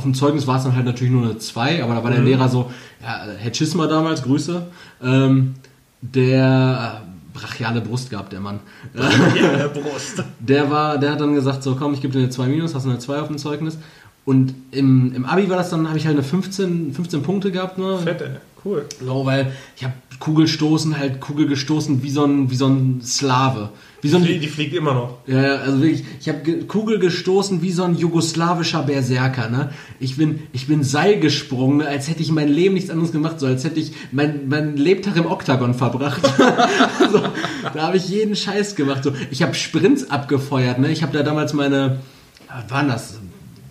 [0.00, 2.22] Auf dem Zeugnis war es dann halt natürlich nur eine 2, aber da war der
[2.22, 2.70] Lehrer so,
[3.02, 4.66] ja, Herr Chisma damals, Grüße,
[5.04, 5.56] ähm,
[6.00, 8.60] der äh, brachiale Brust gehabt, der Mann.
[8.94, 10.24] der Brust.
[10.38, 12.86] Der war, der hat dann gesagt, so komm, ich gebe dir eine 2 minus, hast
[12.86, 13.76] du eine 2 auf dem Zeugnis.
[14.24, 17.76] Und im, im Abi war das dann, habe ich halt eine 15, 15 Punkte gehabt,
[17.76, 17.98] ne?
[17.98, 18.30] Fett, ey.
[18.64, 18.86] Cool.
[19.04, 23.68] So, weil ich habe Kugelstoßen, halt Kugel gestoßen wie so ein, wie so ein Slave.
[24.02, 25.18] Wie so ein, Die, die fliegt immer noch.
[25.26, 29.70] ja, ja, also wirklich, ich habe ge Kugel gestoßen wie so ein jugoslawischer Berserker, ne?
[29.98, 33.46] Ich bin, ich bin Seil gesprungen, als hätte ich mein Leben nichts anderes gemacht, so
[33.46, 36.22] als hätte ich mein, mein Lebtag im Oktagon verbracht.
[37.12, 37.22] so,
[37.74, 39.04] da habe ich jeden Scheiß gemacht.
[39.04, 40.90] So, ich habe Sprints abgefeuert, ne?
[40.90, 41.98] Ich habe da damals meine,
[42.48, 43.18] was waren das?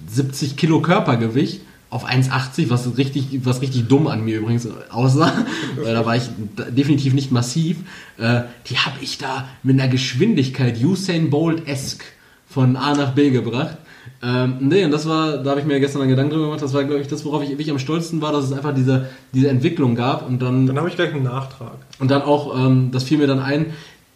[0.08, 5.34] 70 Kilo Körpergewicht auf 1,80, was richtig, was richtig dumm an mir übrigens aussah.
[5.76, 6.30] Weil da war ich
[6.70, 7.78] definitiv nicht massiv.
[8.18, 12.06] Äh, die habe ich da mit einer Geschwindigkeit Usain Bolt-esque
[12.48, 13.78] von A nach B gebracht.
[14.22, 16.74] Ähm, nee, und das war, da habe ich mir gestern einen Gedanken drüber gemacht, das
[16.74, 19.50] war, glaube ich, das, worauf ich wirklich am stolzesten war, dass es einfach diese, diese
[19.50, 21.78] Entwicklung gab und dann Dann habe ich gleich einen Nachtrag.
[22.00, 23.68] und dann auch, ähm, das fiel mir dann ein,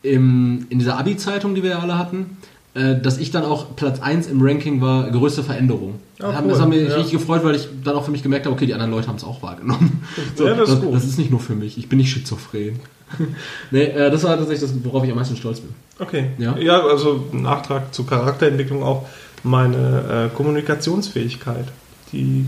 [0.01, 3.99] im, in dieser Abi-Zeitung, die wir ja alle hatten, äh, dass ich dann auch Platz
[3.99, 5.99] 1 im Ranking war, größte Veränderung.
[6.19, 6.49] Ah, das, hat, cool.
[6.49, 6.95] das hat mich Ja.
[6.95, 9.17] richtig gefreut, weil ich dann auch für mich gemerkt habe, okay, die anderen Leute haben
[9.17, 10.01] es auch wahrgenommen.
[10.39, 10.95] Ja, das ist gut.
[10.95, 12.79] das ist nicht nur für mich, ich bin nicht schizophren.
[13.71, 15.69] nee, äh, das war tatsächlich das, worauf ich am meisten stolz bin.
[15.99, 16.31] Okay.
[16.39, 16.57] Ja.
[16.57, 19.05] ja, also Nachtrag zur Charakterentwicklung auch
[19.43, 21.65] meine äh, Kommunikationsfähigkeit,
[22.11, 22.47] die,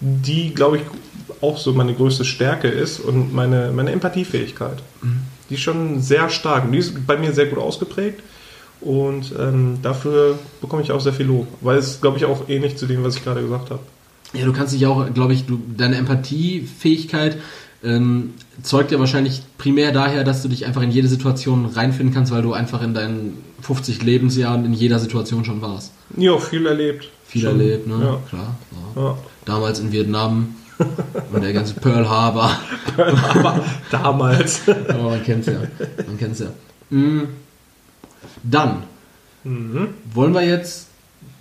[0.00, 0.82] die glaube ich
[1.42, 4.82] auch so meine größte Stärke ist und meine, meine Empathiefähigkeit.
[5.48, 8.22] Die ist schon sehr stark und die ist bei mir sehr gut ausgeprägt
[8.80, 12.76] und ähm, dafür bekomme ich auch sehr viel Lob, weil es glaube ich auch ähnlich
[12.76, 13.80] zu dem, was ich gerade gesagt habe.
[14.32, 17.36] Ja, du kannst dich auch, glaube ich, du, deine Empathiefähigkeit
[17.82, 22.30] ähm, zeugt ja wahrscheinlich primär daher, dass du dich einfach in jede Situation reinfinden kannst,
[22.30, 25.92] weil du einfach in deinen 50 Lebensjahren in jeder Situation schon warst.
[26.16, 27.08] Ja, viel erlebt.
[27.26, 27.60] Viel Schon.
[27.60, 27.94] erlebt, ne?
[28.02, 28.18] Ja.
[28.28, 28.56] Klar.
[28.96, 29.02] Ja.
[29.02, 29.18] Ja.
[29.44, 30.56] Damals in Vietnam
[31.32, 32.58] und der ganze Pearl Harbor.
[32.96, 34.62] Aber damals.
[34.88, 35.60] Aber man kennt's ja.
[36.06, 36.48] Man kennt's ja.
[36.90, 37.28] Mm.
[38.42, 38.82] Dann
[39.42, 39.88] Mhm.
[40.12, 40.88] wollen wir jetzt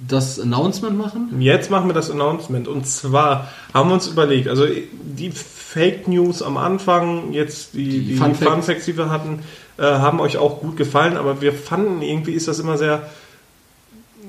[0.07, 1.41] das Announcement machen?
[1.41, 2.67] Jetzt machen wir das Announcement.
[2.67, 7.99] Und zwar haben wir uns überlegt, also die Fake News am Anfang, jetzt die, Die
[8.05, 8.86] die, Fun Fun, Facts.
[8.86, 9.39] Die wir hatten,
[9.77, 13.09] äh, haben euch auch gut gefallen, aber wir fanden, irgendwie ist das immer sehr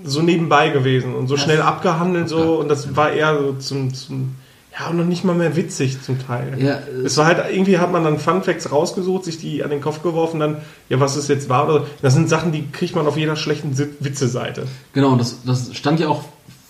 [0.04, 3.94] so nebenbei gewesen und so Ja, schnell abgehandelt so und das war eher so zum,
[3.94, 4.34] zum
[4.78, 6.54] ja, und noch nicht mal mehr witzig zum Teil.
[6.58, 9.80] Ja, es war halt, irgendwie hat man dann Fun Facts rausgesucht, sich die an den
[9.80, 10.58] Kopf geworfen, dann,
[10.88, 13.76] ja, was ist jetzt wahr oder, das sind Sachen, die kriegt man auf jeder schlechten
[13.76, 14.64] Witze-Seite.
[14.92, 16.22] Genau, und das, das stand ja auch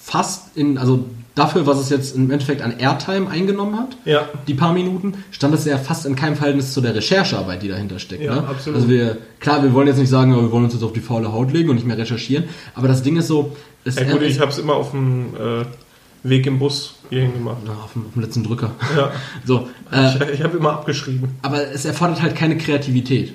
[0.03, 4.29] fast in, also dafür, was es jetzt im Endeffekt an Airtime eingenommen hat, Ja.
[4.49, 7.99] die paar Minuten, stand es ja fast in keinem Verhältnis zu der Recherchearbeit, die dahinter
[7.99, 8.23] steckt.
[8.23, 8.49] Ja, ne?
[8.49, 8.79] absolut.
[8.79, 11.33] Also wir, klar, wir wollen jetzt nicht sagen, wir wollen uns jetzt auf die faule
[11.33, 12.45] Haut legen und nicht mehr recherchieren,
[12.75, 15.65] aber das Ding ist so, es, Ja gut, ich habe es immer auf dem äh,
[16.23, 17.59] Weg im Bus hierhin gemacht.
[17.67, 18.73] Ja, auf, dem, auf dem letzten Drücker.
[18.97, 19.11] Ja.
[19.45, 21.31] So, äh, Ich, ich habe immer abgeschrieben.
[21.43, 23.35] aber es erfordert halt keine Kreativität.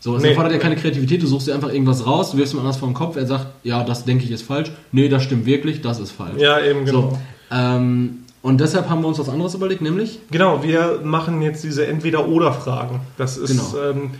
[0.00, 0.30] So, es Nee.
[0.30, 2.88] erfordert ja keine Kreativität, du suchst dir einfach irgendwas raus, du wirfst ihm anders vor
[2.88, 5.98] den Kopf, er sagt, ja, das denke ich ist falsch, nee, das stimmt wirklich, das
[5.98, 6.38] ist falsch.
[6.38, 7.00] Ja, eben genau.
[7.12, 7.18] So,
[7.50, 11.86] ähm, und deshalb haben wir uns was anderes überlegt, nämlich Genau, wir machen jetzt diese
[11.86, 13.00] Entweder-Oder-Fragen.
[13.16, 13.90] Das ist, Genau.
[13.90, 14.10] ähm,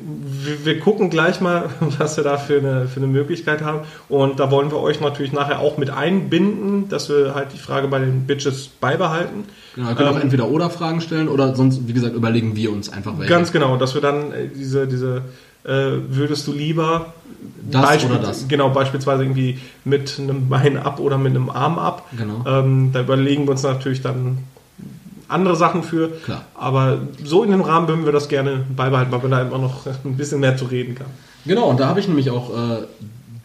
[0.00, 3.80] wir, wir gucken gleich mal, was wir da für eine, für eine Möglichkeit haben.
[4.08, 7.88] Und da wollen wir euch natürlich nachher auch mit einbinden, dass wir halt die Frage
[7.88, 9.44] bei den Bitches beibehalten.
[9.74, 12.92] Genau, ihr könnt auch entweder oder Fragen stellen oder sonst, wie gesagt, überlegen wir uns
[12.92, 13.32] einfach welche.
[13.32, 15.22] Ganz genau, dass wir dann äh, diese, diese
[15.64, 17.12] äh, würdest du lieber
[17.70, 18.48] Das Beispiel- oder das.
[18.48, 22.08] Genau, beispielsweise irgendwie mit einem Bein ab oder mit einem Arm ab.
[22.16, 22.44] Genau.
[22.46, 24.38] Ähm, da überlegen wir uns natürlich dann
[25.32, 26.08] andere Sachen für.
[26.24, 26.44] Klar.
[26.54, 29.86] Aber so in dem Rahmen würden wir das gerne beibehalten, weil man da immer noch
[30.04, 31.06] ein bisschen mehr zu reden kann.
[31.44, 32.82] Genau, und da habe ich nämlich auch äh,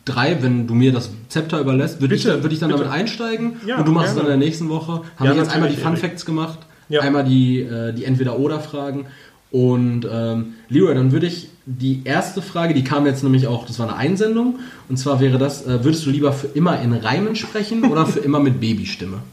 [0.05, 2.83] drei, wenn du mir das Zepter überlässt, würde ich, würd ich dann bitte.
[2.83, 4.29] damit einsteigen Ja, und du machst es gerne.
[4.29, 5.01] dann in der nächsten Woche.
[5.17, 5.97] Haben Ja, wir jetzt einmal die Fun.
[5.97, 6.59] Facts gemacht,
[6.89, 7.01] Ja.
[7.01, 9.07] einmal die, äh, die Entweder-Oder-Fragen.
[9.49, 13.79] Und ähm, Leroy, dann würde ich die erste Frage, die kam jetzt nämlich auch, das
[13.79, 14.59] war eine Einsendung,
[14.89, 18.19] und zwar wäre das, äh, würdest du lieber für immer in Reimen sprechen oder für
[18.19, 19.17] immer mit Babystimme?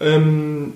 [0.00, 0.72] Ähm,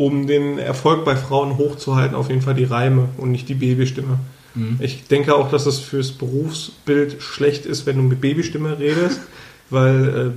[0.00, 4.18] um den Erfolg bei Frauen hochzuhalten, auf jeden Fall die Reime und nicht die Babystimme.
[4.54, 4.78] Mhm.
[4.80, 9.20] Ich denke auch, dass es fürs Berufsbild schlecht ist, wenn du mit Babystimme redest,
[9.68, 10.32] weil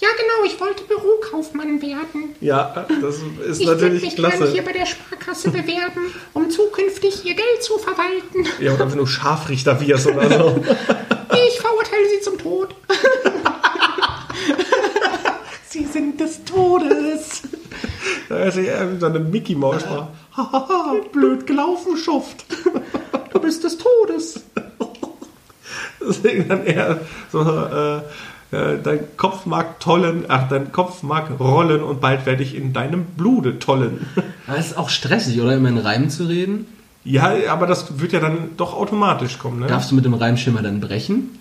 [0.00, 2.34] Ja, genau, ich wollte Bürokaufmann werden.
[2.40, 3.18] äh, ja, das
[3.48, 4.52] ist Ich würde natürlich mich gerne klasse.
[4.52, 8.46] hier bei der Sparkasse bewerben, um zukünftig ihr Geld zu verwalten.
[8.60, 10.64] Ja, oder wenn du Scharfrichter wirst oder so.
[11.50, 12.74] Ich verurteile sie zum Tod.
[15.68, 17.42] sie sind des Todes.
[18.28, 20.12] Da ist ja wie so eine Mickey Maus war.
[20.36, 22.44] Hahaha, blöd gelaufen, Schuft.
[23.32, 24.42] Du bist des Todes.
[26.06, 27.00] Deswegen dann eher
[27.32, 27.96] so, äh,
[28.50, 32.74] äh, dein Kopf mag tollen, ach, dein Kopf mag rollen und bald werde ich in
[32.74, 34.06] deinem Blute tollen.
[34.46, 35.54] Das ist auch stressig, oder?
[35.54, 36.66] Immer in Reimen zu reden.
[37.04, 39.66] Ja, aber das wird ja dann doch automatisch kommen, ne?
[39.68, 41.38] Darfst du mit dem Reimschimmer dann brechen?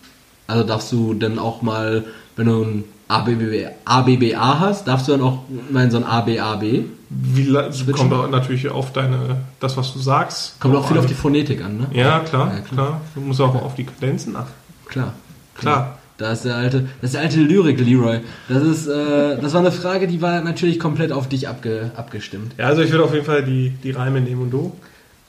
[0.48, 2.06] Also darfst du dann auch mal,
[2.38, 6.64] wenn du ein ABB, ABBA hast, darfst du dann auch mal in so ein ABAB?
[7.10, 7.93] Wie, Switchen?
[7.93, 10.60] kommt auch natürlich auf deine, das, was du sagst.
[10.60, 11.03] Kommt auch viel an.
[11.03, 11.88] auf die Phonetik an, ne?
[11.93, 12.64] Ja, klar, Ja, klar.
[12.88, 13.01] klar.
[13.16, 14.51] Du musst auch auf die Kadenzen achten.
[14.88, 15.14] Klar.
[15.55, 15.97] Klar.
[16.18, 18.20] Da ist der alte, das ist der alte Lyrik, Leroy.
[18.49, 22.53] Das ist, äh, das war eine Frage, die war natürlich komplett auf dich abge, abgestimmt.
[22.58, 24.74] Ja, also ich würde auf jeden Fall die, die Reime nehmen und du?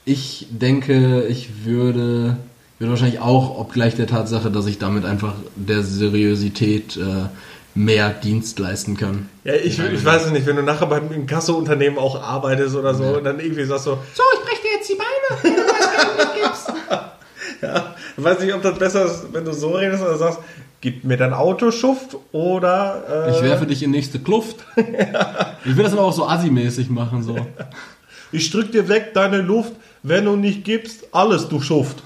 [0.03, 2.37] Ich denke, ich würde,
[2.79, 7.27] würde wahrscheinlich auch, obgleich der Tatsache, dass ich damit einfach der Seriosität äh,
[7.79, 9.29] mehr Dienst leisten kann.
[9.45, 13.05] Ja, ich, ich weiß es nicht, wenn du nachher beim Inkasso-Unternehmen auch arbeitest oder so
[13.05, 15.61] und dann irgendwie sagst so, So, ich breche dir jetzt die Beine, wenn du
[16.17, 16.73] nicht gibst.
[17.61, 20.39] ja, ich weiß nicht, ob das besser ist, wenn du so redest oder sagst,
[20.81, 24.57] gib mir dein Auto Schuft oder äh, Ich werfe dich in nächste Kluft.
[25.65, 27.37] Ich will das aber auch so assi-mäßig machen, so.
[28.31, 29.73] ich drück dir weg deine Luft,
[30.03, 32.03] wenn du nicht gibst, alles du Schuft.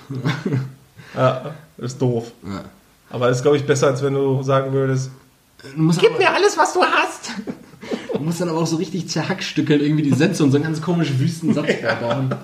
[1.16, 2.32] ja, ist doof.
[2.44, 2.64] Ja.
[3.10, 5.23] Aber ist, glaube ich, besser, als wenn du sagen würdest, Du
[6.00, 7.32] Gib mir alles, was du hast.
[8.14, 10.82] du musst dann aber auch so richtig zerhackstückeln, irgendwie die Sätze und so einen ganz
[10.82, 12.36] komischen Wüstensatz vorbauen.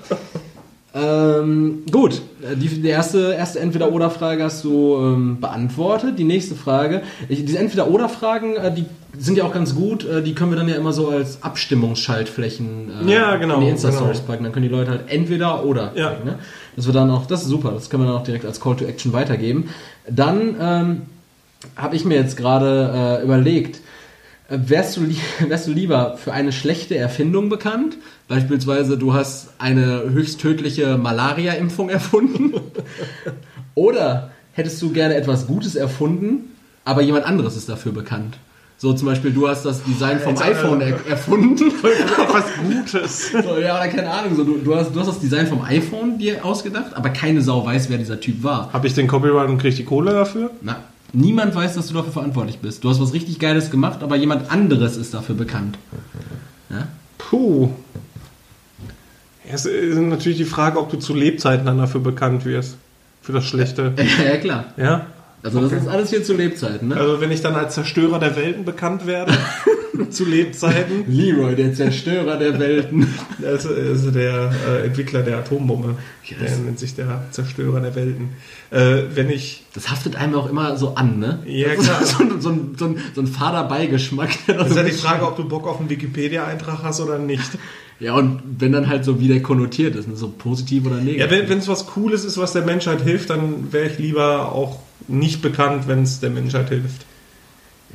[0.94, 6.18] Ähm, gut, Äh, die, die erste, erste Entweder-Oder-Frage hast du ähm, beantwortet.
[6.18, 8.86] Die nächste Frage, ich, diese Entweder-Oder-Fragen, äh, die
[9.18, 13.08] sind ja auch ganz gut, äh, die können wir dann ja immer so als Abstimmungsschaltflächen
[13.08, 14.28] äh, Ja, genau, in die Insta-Stories genau.
[14.32, 14.44] packen.
[14.46, 16.10] Dann können die Leute halt entweder oder Ja.
[16.10, 16.40] klicken, ne?
[16.76, 18.76] Das wird dann auch, das ist super, das können wir dann auch direkt als Call
[18.78, 19.70] to Action weitergeben.
[20.10, 21.02] Dann ähm,
[21.76, 23.82] habe ich mir jetzt gerade äh, überlegt,
[24.50, 25.02] äh, wärst du,
[25.48, 27.98] wärst du lieber für eine schlechte Erfindung bekannt?
[28.28, 32.54] Beispielsweise, du hast eine höchst tödliche Malaria-Impfung erfunden?
[33.76, 36.56] Oder hättest du gerne etwas Gutes erfunden,
[36.86, 38.38] aber jemand anderes ist dafür bekannt?
[38.82, 41.66] So zum Beispiel, du hast das Design vom iPhone er erfunden.
[41.84, 43.32] etwas Gutes.
[43.32, 44.38] So, ja, oder keine Ahnung.
[44.38, 47.66] So, du, du, hast, du hast das Design vom iPhone dir ausgedacht, aber keine Sau
[47.66, 48.72] weiß, wer dieser Typ war.
[48.72, 50.52] Habe ich den Copyright und krieg die Kohle dafür?
[50.62, 50.78] Na,
[51.14, 52.84] niemand weiß, dass du dafür verantwortlich bist.
[52.84, 55.78] Du hast was richtig Geiles gemacht, aber jemand anderes ist dafür bekannt.
[56.70, 56.88] Ja?
[57.18, 57.70] Puh.
[59.48, 62.78] Ja, Es ist natürlich die Frage, ob du zu Lebzeiten dann dafür bekannt wirst.
[63.22, 63.94] Für das Schlechte.
[64.26, 64.66] ja, klar.
[64.78, 65.08] Ja?
[65.44, 66.98] Also das ist alles hier zu Lebzeiten, ne?
[66.98, 69.34] Also wenn ich dann als Zerstörer der Welten bekannt werde,
[70.10, 73.08] zu Lebzeiten, Leroy, der Zerstörer der Welten.
[73.40, 75.96] das ist der äh, Entwickler der Atombombe.
[76.24, 76.38] Yes.
[76.40, 78.30] Der nennt sich der Zerstörer der Welten.
[78.72, 81.40] Äh, wenn ich Das haftet einem auch immer so an, ne?
[81.46, 82.06] Ja, klar.
[82.06, 84.30] So, ein- so, ein, so, ein, so ein fader Beigeschmack.
[84.48, 87.58] Das ist so ja die Frage, ob du Bock auf einen Wikipedia-Eintrag hast oder nicht.
[88.00, 90.16] Ja, und wenn dann halt so wie der konnotiert ist, ne?
[90.16, 91.20] so positiv oder negativ.
[91.42, 94.80] Ja, wenn es was Cooles ist, was der Menschheit hilft, dann wäre ich lieber auch
[95.10, 97.06] nicht bekannt, wenn es der Menschheit hilft.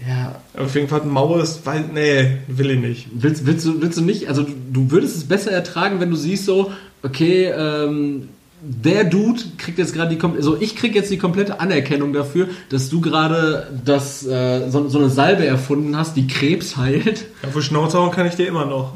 [0.09, 3.07] Ja, Auf jeden Fall ein Maus, weil, nee, will ich nicht.
[3.15, 6.45] Willst, willst, du, willst du nicht, also du, würdest es besser ertragen, wenn du siehst
[6.45, 6.71] so,
[7.03, 8.29] okay, ähm,
[8.67, 12.49] der Dude kriegt jetzt gerade die, kom- also ich krieg jetzt die komplette Anerkennung dafür,
[12.71, 17.27] dass du gerade das, äh, so, so eine Salbe erfunden hast, die Krebs heilt.
[17.47, 18.93] Auf die Schnauze hauen kann ich dir immer noch.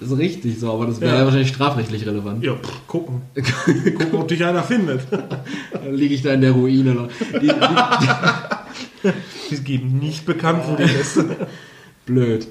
[0.00, 1.18] Das ist richtig so, aber das wäre Ja.
[1.18, 1.24] ja.
[1.26, 2.42] wahrscheinlich strafrechtlich relevant.
[2.42, 3.20] Ja, pff, gucken.
[3.34, 5.02] gucken, ob dich einer findet.
[5.10, 6.94] Dann liege ich da in der Ruine.
[6.94, 7.08] noch.
[7.40, 7.48] Die, die,
[9.50, 11.18] Die geben nicht bekannt, wo die ist.
[12.06, 12.46] blöd.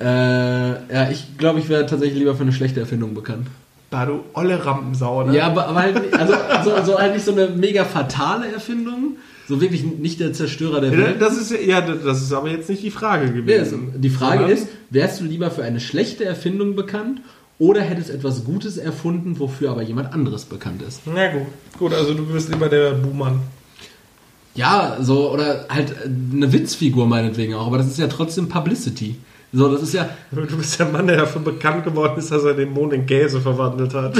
[0.00, 3.46] Äh, ja, ich glaube, ich wäre tatsächlich lieber für eine schlechte Erfindung bekannt.
[3.90, 5.36] Da du olle Rampensau, ne?
[5.36, 9.16] Ja, aber, aber halt, nicht- also, so, so halt nicht so eine mega fatale Erfindung.
[9.48, 11.20] So wirklich nicht der Zerstörer der Welt.
[11.20, 13.90] Das ist, ja, das ist aber jetzt nicht die Frage gewesen.
[13.94, 17.20] es- die Frage Sondern- ist, wärst du lieber für eine schlechte Erfindung bekannt
[17.58, 21.00] oder hättest etwas Gutes erfunden, wofür aber jemand anderes bekannt ist?
[21.04, 21.46] Na gut.
[21.78, 23.40] Gut, also du bist lieber der Buhmann.
[24.54, 29.16] Ja, so, oder halt äh, eine Witzfigur meinetwegen auch, aber das ist ja trotzdem Publicity.
[29.52, 32.54] So, das ist ja, Du bist der Mann, der dafür bekannt geworden ist, dass er
[32.54, 34.16] den Mond in Käse verwandelt hat.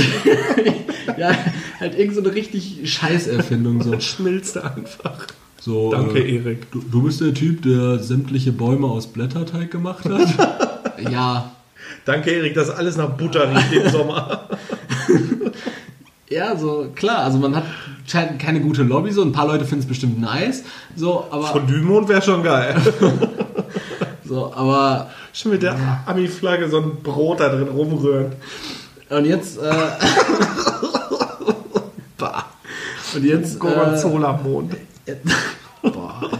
[1.16, 1.32] ja
[1.80, 3.82] halt irgend so eine richtig Scheißerfindung.
[3.82, 5.26] So, Schmilzt einfach.
[5.58, 6.70] so Danke, äh, Erik.
[6.70, 10.94] du, du bist der Typ, der sämtliche Bäume aus Blätterteig gemacht hat?
[11.10, 11.52] ja.
[12.04, 14.48] Danke, Erik, dass alles nach Butter riecht im Sommer.
[16.30, 17.64] Ja, so, klar, also man hat
[18.06, 20.62] scheint keine gute Lobby, so ein paar Leute finden es bestimmt nice,
[20.94, 22.76] so, aber, Fondue-Mond wäre schon geil.
[24.24, 25.76] so, aber, Schon mit der
[26.06, 28.32] Ami-Flagge so ein Brot da drin rumrühren.
[29.08, 29.62] und jetzt, äh,
[33.14, 34.76] und jetzt, äh, Gorgonzola-Mond.
[35.82, 36.30] boah,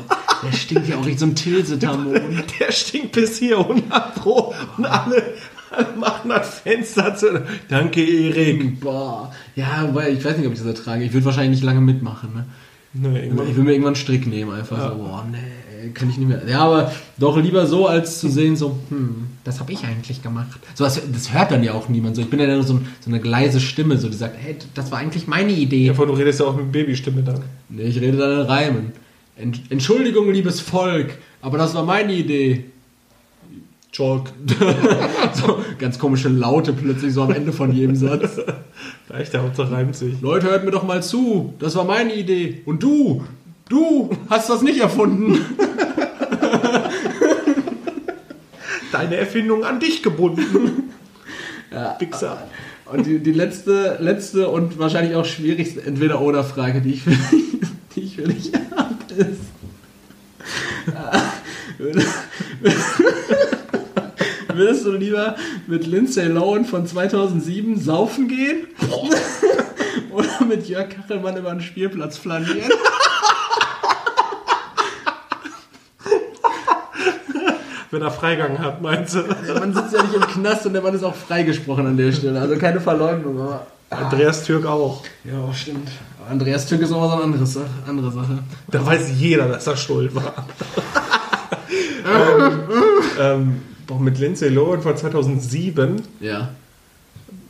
[0.43, 2.61] der stinkt ja auch richtig so ein Tilsiter-Mond.
[2.61, 5.34] Der stinkt bis hier 100 Pro und alle
[5.99, 7.43] machen das Fenster zu.
[7.68, 8.81] Danke, Erik.
[8.81, 11.05] Boah, ja, wobei, ich weiß nicht, ob ich das ertrage.
[11.05, 12.45] Ich würde wahrscheinlich nicht lange mitmachen, ne?
[12.93, 16.27] Nee, Ich will mir irgendwann einen Strick nehmen, einfach so, boah, nee, kann ich nicht
[16.27, 16.43] mehr.
[16.49, 20.59] Ja, aber doch lieber so, als zu sehen, so, hm, das habe ich eigentlich gemacht.
[20.75, 22.23] So, das, das hört dann ja auch niemand so.
[22.23, 24.91] Ich bin ja nur so, ein, so eine leise Stimme, so, die sagt, hey, das
[24.91, 25.87] war eigentlich meine Idee.
[25.87, 27.43] Ja, du redest ja auch mit Babystimme dann.
[27.68, 28.93] Nee, ich rede dann in Reimen.
[29.37, 32.64] Ent, Entschuldigung, liebes Volk, aber das war meine Idee.
[33.93, 34.32] Chalk.
[35.34, 38.41] So, ganz komische Laute plötzlich so am Ende von jedem Satz.
[39.09, 40.20] Leicht, der Hauptsache reimt sich.
[40.20, 41.55] Leute, hört mir doch mal zu.
[41.59, 42.62] Das war meine Idee.
[42.66, 43.24] Und du,
[43.68, 45.38] du hast das nicht erfunden.
[48.93, 50.91] Deine Erfindung an dich gebunden.
[51.72, 52.49] Ja, Wichser.
[52.86, 57.16] Und die, die letzte, letzte und wahrscheinlich auch schwierigste Entweder-Oder-Frage, die ich für,
[57.95, 59.51] die ich für dich habe, ist.
[64.61, 65.36] Würd- Würdest du lieber
[65.66, 68.66] mit Lindsay Lohan von 2007 saufen gehen?
[70.12, 72.70] Oder mit Jörg Kachelmann über den Spielplatz flanieren?
[77.90, 79.22] Wenn er Freigang hat, meinst du?
[79.46, 82.12] Der Mann sitzt ja nicht im Knast und der Mann ist auch freigesprochen an der
[82.12, 82.40] Stelle.
[82.40, 83.66] Also keine Verleumdung, aber.
[83.90, 85.02] Andreas Türk auch.
[85.24, 85.88] Ja, stimmt.
[86.20, 87.66] Aber Andreas Türk ist nochmal so eine andere Sache.
[87.88, 88.38] Andere Sache.
[88.70, 90.46] Da weiß jeder, dass er schuld war.
[92.38, 92.61] ähm,
[93.20, 95.97] ähm, boah, mit Lindsay Lohan von 2007.
[96.20, 96.51] Ja.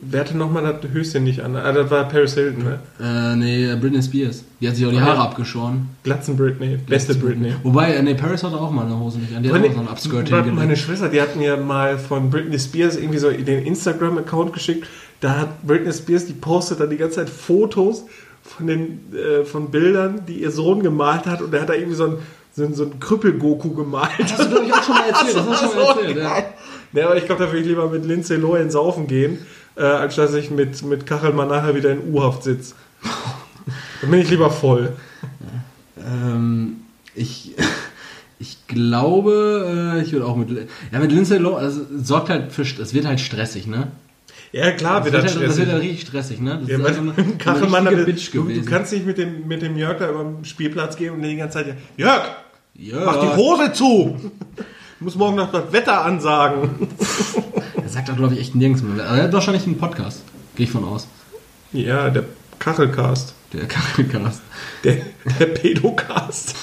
[0.03, 1.55] Wer hatte nochmal das Höschen nicht an?
[1.55, 2.79] Ah, das war Paris Hilton, ne?
[2.99, 4.43] Äh, nee, Britney Spears.
[4.59, 5.23] Die hat sich auch die Ah, Haare ja.
[5.25, 5.89] abgeschoren.
[6.03, 6.77] Glatzen Britney.
[6.77, 7.53] Beste Britney.
[7.61, 9.43] Wobei, äh, nee, Paris hatte auch mal eine Hose nicht an.
[9.43, 10.55] Die hat auch so ein Upskirt meine, hingelegt.
[10.57, 14.87] meine Schwester, die hat mir mal von Britney Spears irgendwie so den Instagram-Account geschickt.
[15.19, 18.05] Da hat Britney Spears, die postet dann die ganze Zeit Fotos
[18.57, 21.41] von den äh, von Bildern, die ihr Sohn gemalt hat.
[21.41, 22.17] Und der hat da irgendwie so ein,
[22.53, 24.11] so ein, so ein Krüppel-Goku gemalt.
[24.19, 25.35] Das hast du, glaube ich, auch schon mal erzählt.
[25.35, 26.43] Das hast du schon mal erzählt, ja.
[26.93, 29.39] Ja, aber ich glaube, da würde ich lieber mit Lindsay Lohan saufen gehen,
[29.75, 32.75] äh, als dass ich mit, mit Kachelmann nachher wieder in U-Haft sitze.
[34.01, 34.93] Dann bin ich lieber voll.
[36.05, 36.81] Ähm,
[37.15, 37.55] ich,
[38.39, 40.49] ich glaube, äh, ich würde auch mit,
[40.91, 43.87] ja, mit Lindsay Lohan, also, sorgt halt für, es wird halt stressig, ne?
[44.53, 46.57] Ja, klar, Das wird das halt, das wird halt richtig stressig, ne?
[46.59, 48.65] Das Ja, ist also eine, eine Kachelmann, damit- Bitch du, gewesen.
[48.65, 51.35] du kannst nicht mit dem, mit dem Jörg da über den Spielplatz gehen und die
[51.37, 52.21] ganze Zeit, Jörg,
[52.75, 54.19] ja, mach die Hose zu!
[54.57, 56.87] Ich muss morgen noch das Wetter ansagen.
[57.83, 59.05] Er sagt doch, glaube ich, echt nirgends mehr.
[59.05, 60.21] Aber er hat wahrscheinlich einen Podcast.
[60.55, 61.07] Gehe ich von aus.
[61.73, 62.23] Ja, der
[62.59, 63.33] Kachelcast.
[63.51, 64.41] Der Kachelcast.
[64.83, 64.97] Der,
[65.39, 66.55] der Pedocast.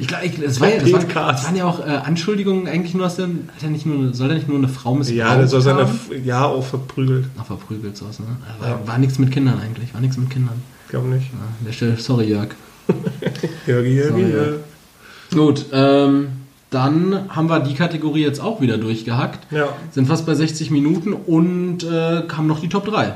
[0.00, 3.04] Ich glaube, es war ja, das, war, das waren ja auch äh, Anschuldigungen eigentlich nur,
[3.04, 5.46] dass der, hat er nicht nur, soll er nicht nur eine Frau missbraucht Ja, der
[5.46, 5.88] soll seine,
[6.24, 7.26] ja, auch verprügelt.
[7.38, 8.26] Ach, verprügelt sowas, ne?
[8.58, 8.80] War, Ja.
[8.86, 10.60] war nichts mit Kindern eigentlich, war nichts mit Kindern.
[10.86, 11.26] Ich glaube nicht.
[11.32, 12.48] Ja, an der Stelle, sorry Jörg.
[13.66, 16.28] Jörgi, Jörgi, Sorry, äh, Gut, ähm,
[16.70, 19.52] dann haben wir die Kategorie jetzt auch wieder durchgehackt.
[19.52, 19.68] ja.
[19.92, 23.14] Sind fast bei 60 Minuten und äh, haben noch die Top 3.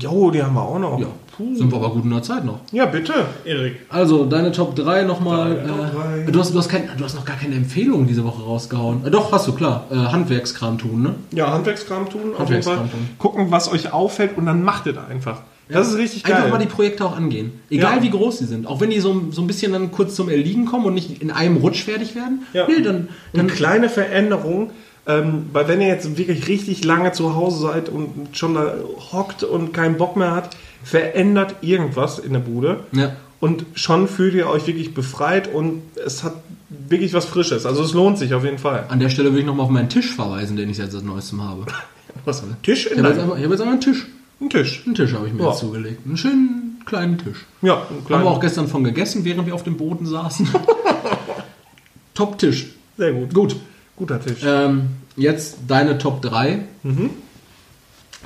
[0.00, 0.98] Jo, die haben wir auch noch.
[1.00, 1.06] Ja,
[1.38, 2.60] sind wir aber gut in der Zeit noch.
[2.72, 3.12] Ja, bitte,
[3.44, 3.76] Erik.
[3.88, 5.52] Also, deine Top 3 nochmal.
[5.52, 6.30] Äh, drei.
[6.30, 9.06] du, hast, du, hast kein, du hast noch gar keine Empfehlung diese Woche rausgehauen.
[9.06, 9.86] Äh, doch, hast du, klar.
[9.90, 11.14] Äh, Handwerkskram tun, ne?
[11.32, 12.20] Ja, Handwerkskram tun.
[12.20, 12.88] Auf jeden Handwerkskram Fall.
[12.90, 13.08] tun.
[13.18, 15.42] Gucken, was euch auffällt und dann macht ihr einfach.
[15.70, 16.36] Das ist richtig geil.
[16.36, 17.52] Einfach mal die Projekte auch angehen.
[17.68, 18.02] Egal Ja.
[18.02, 18.66] wie groß sie sind.
[18.66, 21.30] Auch wenn die so, so ein bisschen dann kurz zum Erliegen kommen und nicht in
[21.30, 22.46] einem Rutsch fertig werden.
[22.54, 22.66] Ja.
[22.66, 24.70] Nee, dann, Dann dann kleine Veränderungen
[25.06, 28.74] Ähm, weil wenn ihr jetzt wirklich richtig lange zu Hause seid und schon da
[29.12, 30.50] hockt und keinen Bock mehr hat,
[30.82, 32.80] verändert irgendwas in der Bude.
[32.92, 33.16] Ja.
[33.40, 36.34] Und schon fühlt ihr euch wirklich befreit und es hat
[36.70, 37.66] wirklich was Frisches.
[37.66, 38.86] Also es lohnt sich auf jeden Fall.
[38.88, 41.42] An der Stelle würde ich nochmal auf meinen Tisch verweisen, den ich jetzt seit neuestem
[41.42, 41.66] habe.
[42.24, 42.42] Was?
[42.64, 44.06] Tisch Ich in habe jetzt, einfach- ich habe jetzt einfach einen Tisch.
[44.40, 44.82] einen Tisch.
[44.86, 45.50] Einen Tisch habe ich mir Ja.
[45.50, 46.00] jetzt zugelegt.
[46.04, 47.46] Einen schönen kleinen Tisch.
[47.62, 48.24] Ja, einen Haben kleinen.
[48.24, 50.48] wir auch gestern von gegessen, während wir auf dem Boden saßen.
[52.14, 52.70] Top-Tisch.
[52.96, 53.32] Sehr gut.
[53.34, 53.56] Gut.
[53.96, 54.40] Guter Tisch.
[54.44, 56.60] Ähm, jetzt deine Top 3.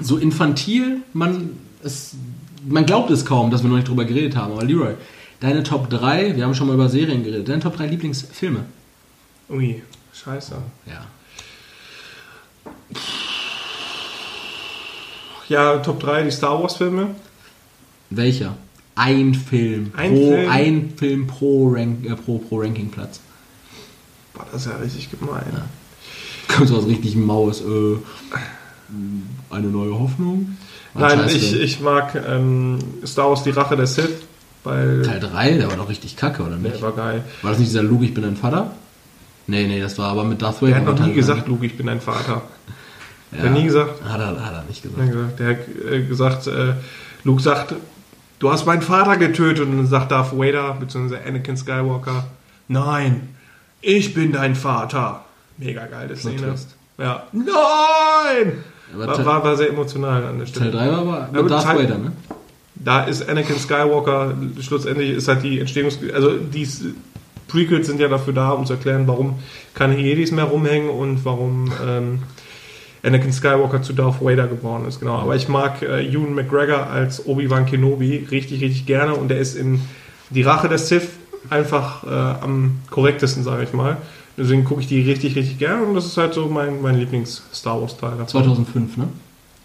[0.01, 1.51] So infantil, man,
[1.83, 2.15] es,
[2.67, 4.53] man glaubt es kaum, dass wir noch nicht drüber geredet haben.
[4.53, 4.95] Aber Leroy,
[5.41, 8.65] deine Top 3, wir haben schon mal über Serien geredet, deine Top 3 Lieblingsfilme.
[9.51, 9.83] Ui,
[10.13, 10.57] scheiße.
[10.87, 11.07] Ja.
[15.49, 17.15] Ja, Top 3, die Star Wars Filme.
[18.11, 18.57] Welcher?
[18.95, 19.93] Ein Film.
[19.97, 20.51] Ein pro, Film?
[20.51, 23.21] Ein Film pro, Rank, äh, pro, pro Rankingplatz.
[24.35, 25.43] Boah, das ist ja richtig gemein.
[26.49, 27.61] Kommt so was richtig Maues.
[27.61, 27.97] Äh,
[29.51, 30.57] eine neue Hoffnung?
[30.95, 34.11] Ein Nein, ich, ich mag ähm, Star Wars Die Rache der Sith,
[34.65, 36.77] weil Teil 3, der war doch richtig kacke, oder nicht?
[36.77, 37.25] der war geil.
[37.43, 38.73] War das nicht dieser Luke, ich bin dein Vater?
[39.47, 40.73] Nee, nee, das war aber mit Darth Vader.
[40.73, 42.43] Der hat noch nie gesagt, Luke, ich bin dein Vater.
[43.35, 43.39] Ja.
[43.39, 44.05] Der hat nie gesagt.
[44.05, 45.39] Hat er, hat er nicht gesagt.
[45.39, 45.57] der hat
[45.91, 46.75] äh, gesagt, äh,
[47.25, 47.75] Luke sagt,
[48.39, 49.67] du hast meinen Vater getötet.
[49.67, 52.27] Und dann sagt Darth Vader, beziehungsweise Anakin Skywalker,
[52.69, 53.31] nein,
[53.81, 55.25] ich bin dein Vater.
[55.57, 56.55] Mega geile Szene.
[56.99, 57.23] Ja.
[57.33, 58.65] Nein!
[58.95, 60.71] War, war, war sehr emotional an der Stelle.
[60.71, 62.13] Teil 3 war aber mit Aber Darth Teil- Vader, ne?
[62.75, 65.99] da ist Anakin Skywalker, schlussendlich ist halt die Entstehungs...
[66.15, 66.67] Also die
[67.49, 69.39] Prequels sind ja dafür da, um zu erklären, warum
[69.75, 72.23] keine Jedis mehr rumhängen und warum ähm,
[73.03, 75.01] Anakin Skywalker zu Darth Vader geboren ist.
[75.01, 75.19] Genau.
[75.19, 79.55] Aber ich mag äh, Ewan McGregor als Obi-Wan Kenobi richtig, richtig gerne und der ist
[79.57, 79.81] in
[80.31, 81.09] Die Rache des Sith
[81.51, 82.09] einfach äh,
[82.43, 83.97] am korrektesten, sage ich mal.
[84.37, 87.81] Deswegen gucke ich die richtig, richtig gerne und das ist halt so mein, mein Lieblings-Star
[87.81, 88.27] Wars-Teil.
[88.27, 89.09] 2005, ne?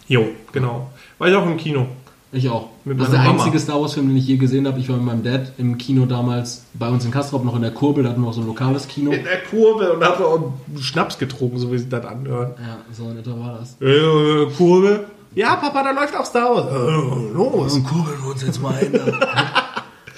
[0.07, 0.91] Jo, genau.
[1.17, 1.87] War ich auch im Kino.
[2.31, 2.67] Ich auch.
[2.83, 3.39] Mit das ist der Mama.
[3.39, 4.79] einzige Star Wars Film, den ich je gesehen habe.
[4.79, 7.71] Ich war mit meinem Dad im Kino damals bei uns in Kastrop noch in der
[7.71, 9.11] Kurbel, da hatten wir auch so ein lokales Kino.
[9.11, 12.51] In der Kurve und hat auch Schnaps getrunken, so wie sie das anhören.
[12.59, 13.77] Ja, so in etwa war das.
[13.81, 15.05] Äh, Kurve?
[15.35, 16.67] Ja, Papa, da läuft auch Star Wars.
[16.67, 17.83] Äh, los.
[17.83, 18.91] kurbeln wir uns jetzt mal hin.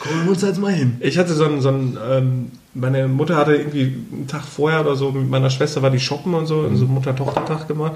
[0.09, 0.97] kurbeln wir uns jetzt mal hin.
[0.99, 4.95] Ich hatte so ein, so ein ähm, meine Mutter hatte irgendwie einen Tag vorher oder
[4.95, 7.93] so mit meiner Schwester war die shoppen und so, so einen Mutter-Tochter-Tag gemacht.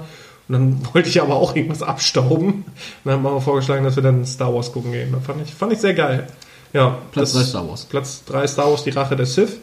[0.48, 2.46] Und dann wollte ich aber auch irgendwas abstauben.
[2.46, 2.64] Und
[3.04, 5.10] dann haben wir vorgeschlagen, dass wir dann Star Wars gucken gehen.
[5.12, 6.26] Das fand ich, fand ich sehr geil.
[6.72, 7.84] Ja, Platz das- 3 Star Wars.
[7.84, 9.56] Platz 3 Star Wars, die Rache der Sith.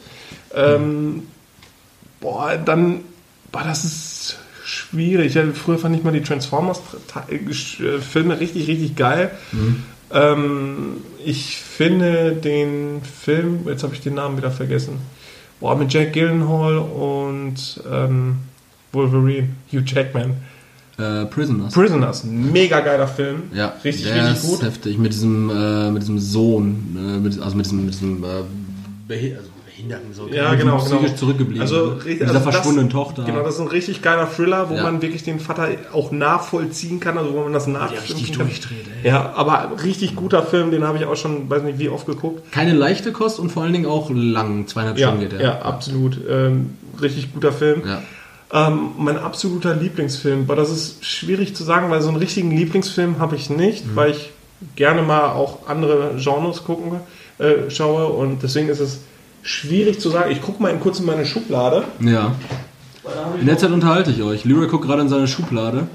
[0.55, 1.23] Ähm,
[2.19, 3.01] boah, dann,
[3.51, 5.33] boah, das ist schwierig.
[5.33, 9.31] Ja, früher fand ich mal die Transformers-Filme richtig, richtig geil.
[10.13, 14.97] Ähm, ich finde den Film, jetzt habe ich den Namen wieder vergessen,
[15.59, 18.37] boah, mit Jack Gyllenhaal und ähm,
[18.91, 20.35] Wolverine, Hugh Jackman.
[20.97, 21.73] Äh, Prisoners.
[21.73, 23.43] Prisoners, mega geiler Film.
[23.53, 24.63] ja, richtig, der richtig ist gut.
[24.63, 24.97] heftig.
[24.97, 29.49] Mit diesem, äh, mit diesem Sohn, äh, mit, also mit diesem, mit diesem äh, also
[29.75, 31.17] Behinderten, so Ja, genau, diesem psychisch genau.
[31.17, 31.61] zurückgeblieben.
[31.61, 31.99] Also, ne?
[32.05, 33.23] dieser also verschwundenen Tochter.
[33.23, 34.83] Genau, das ist ein richtig geiler Thriller, wo Ja.
[34.83, 38.47] man wirklich den Vater auch nachvollziehen kann, also wo man das nachvollziehen richtig kann.
[38.47, 39.09] durchdreht, ey.
[39.09, 42.51] Ja, aber richtig guter Film, den habe ich auch schon, weiß nicht wie oft geguckt.
[42.51, 45.65] Keine leichte Kost und vor allen Dingen auch lang, zweieinhalb Ja, Stunden geht ja, der.
[45.65, 46.17] absolut.
[46.29, 47.81] Ähm, richtig guter Film.
[47.85, 48.01] Ja.
[48.53, 53.19] Ähm, mein absoluter Lieblingsfilm, aber das ist schwierig zu sagen, weil so einen richtigen Lieblingsfilm
[53.19, 53.95] habe ich nicht, Mhm.
[53.95, 54.31] weil ich
[54.75, 56.99] gerne mal auch andere Genres gucken,
[57.39, 58.99] äh, schaue und deswegen ist es
[59.43, 60.31] schwierig zu sagen.
[60.31, 61.83] Ich gucke mal in kurz in meine Schublade.
[61.99, 62.35] ja.
[63.03, 64.45] da ich In der Zeit unterhalte ich euch.
[64.45, 65.87] Leroy guckt gerade in seine Schublade.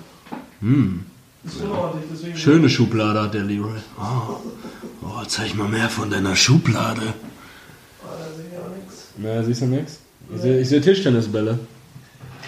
[0.60, 3.78] deswegen- Schöne Schublade hat der Leroy.
[3.98, 4.36] Oh,
[5.02, 7.14] oh zeig mal mehr von deiner Schublade.
[9.18, 10.00] Na, siehst du nichts?
[10.34, 11.58] Ich sehe ich seh Tischtennisbälle.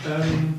[0.07, 0.55] Ähm,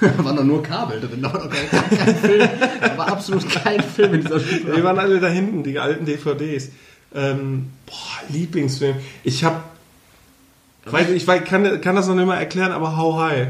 [0.00, 1.68] Da waren doch nur Kabel drin, da war doch kein,
[1.98, 2.48] kein Film.
[2.80, 4.84] Da war absolut kein Film in dieser Die Schublade.
[4.84, 6.70] waren alle da hinten, die alten DVDs.
[7.14, 8.96] Ähm, boah, Lieblingsfilm.
[9.22, 9.56] Ich habe,
[10.86, 13.48] weiß ich weiß, kann, kann das noch nicht mal erklären, aber How High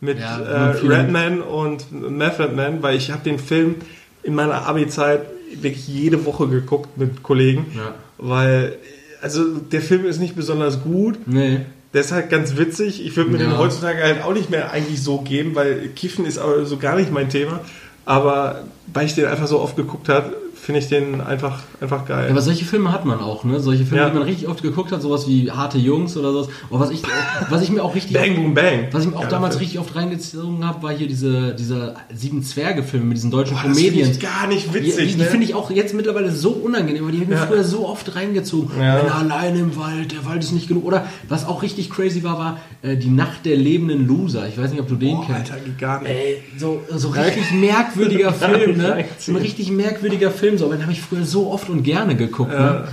[0.00, 3.76] mit Ja, äh, Redman und Method Man, weil ich habe den Film
[4.22, 5.22] in meiner Abi-Zeit
[5.54, 7.94] wirklich jede Woche geguckt mit Kollegen, Ja.
[8.18, 8.76] weil
[9.20, 11.18] also der Film ist nicht besonders gut.
[11.26, 11.60] Nee.
[11.92, 13.04] Der ist halt ganz witzig.
[13.04, 13.48] Ich würde mir Ja.
[13.50, 16.96] den heutzutage halt auch nicht mehr eigentlich so geben, weil Kiffen ist aber so gar
[16.96, 17.60] nicht mein Thema.
[18.06, 18.62] Aber
[18.94, 20.32] weil ich den einfach so oft geguckt habe,
[20.70, 22.26] finde ich den einfach, einfach geil.
[22.26, 23.58] Ja, aber solche Filme hat man auch, ne?
[23.60, 24.08] Solche Filme, Ja.
[24.10, 26.48] die man richtig oft geguckt hat, sowas wie Harte Jungs oder sowas.
[26.68, 27.02] Und was ich,
[27.48, 28.86] was ich mir auch richtig, Bang, boom, bang.
[28.92, 32.42] was ich mir auch Geiler damals richtig oft reingezogen habe, war hier diese, diese sieben
[32.44, 34.16] Zwerge-Filme mit diesen deutschen Boah, das Comedians.
[34.16, 35.24] ich gar nicht witzig, die, die ne?
[35.24, 37.46] finde ich auch jetzt mittlerweile so unangenehm, aber die habe ich mir Ja.
[37.46, 38.70] früher so oft reingezogen.
[38.78, 38.98] Ja.
[38.98, 40.84] Er allein im Wald, der Wald ist nicht genug.
[40.84, 44.46] Oder was auch richtig crazy war, war äh, die Nacht der lebenden Loser.
[44.48, 45.50] Ich weiß nicht, ob du den Boah, kennst.
[45.52, 46.10] Alter, geht gar nicht.
[46.12, 49.04] Ey, so, so richtig merkwürdiger Film, ne?
[49.28, 52.52] ein richtig merkwürdiger Film, so, aber den habe ich früher so oft und gerne geguckt,
[52.52, 52.86] ne?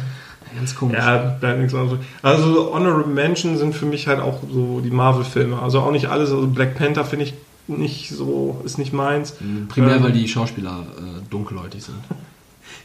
[0.56, 0.98] Ganz komisch.
[0.98, 2.00] Ja, bleibt nichts anderes.
[2.24, 5.62] Also Honorable Mention sind für mich halt auch so die Marvel-Filme.
[5.62, 6.32] Also auch nicht alles.
[6.32, 7.34] Also Black Panther finde ich
[7.68, 9.36] nicht so, ist nicht meins.
[9.70, 11.98] Primär, Ähm, weil die Schauspieler äh, dunkelhäutig sind.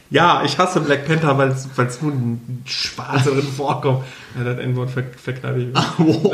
[0.09, 4.03] Ja, ich hasse Black Panther, weil es nur ein Schwarzer drin vorkommt.
[4.37, 5.03] Ja, das N-Wort ver
[5.57, 5.67] ich.
[5.67, 5.67] mich.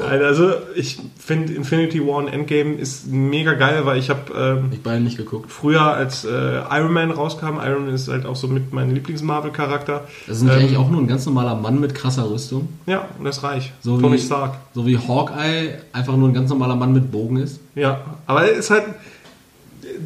[0.00, 4.68] Nein, also ich finde Infinity War und Endgame ist mega geil, weil ich habe ähm,
[4.72, 5.50] Ich beide nicht geguckt.
[5.50, 6.28] früher als äh,
[6.70, 10.04] Iron Man rauskam, Iron Man ist halt auch so mit meinem Lieblings-Marvel-Charakter.
[10.26, 12.68] Das ist Ähm, eigentlich auch nur ein ganz normaler Mann mit krasser Rüstung.
[12.86, 13.72] Ja, und das reicht.
[13.82, 14.54] So Tony wie, Stark.
[14.74, 17.60] so wie Hawkeye einfach nur ein ganz normaler Mann mit Bogen ist.
[17.74, 18.84] Ja, aber es ist halt,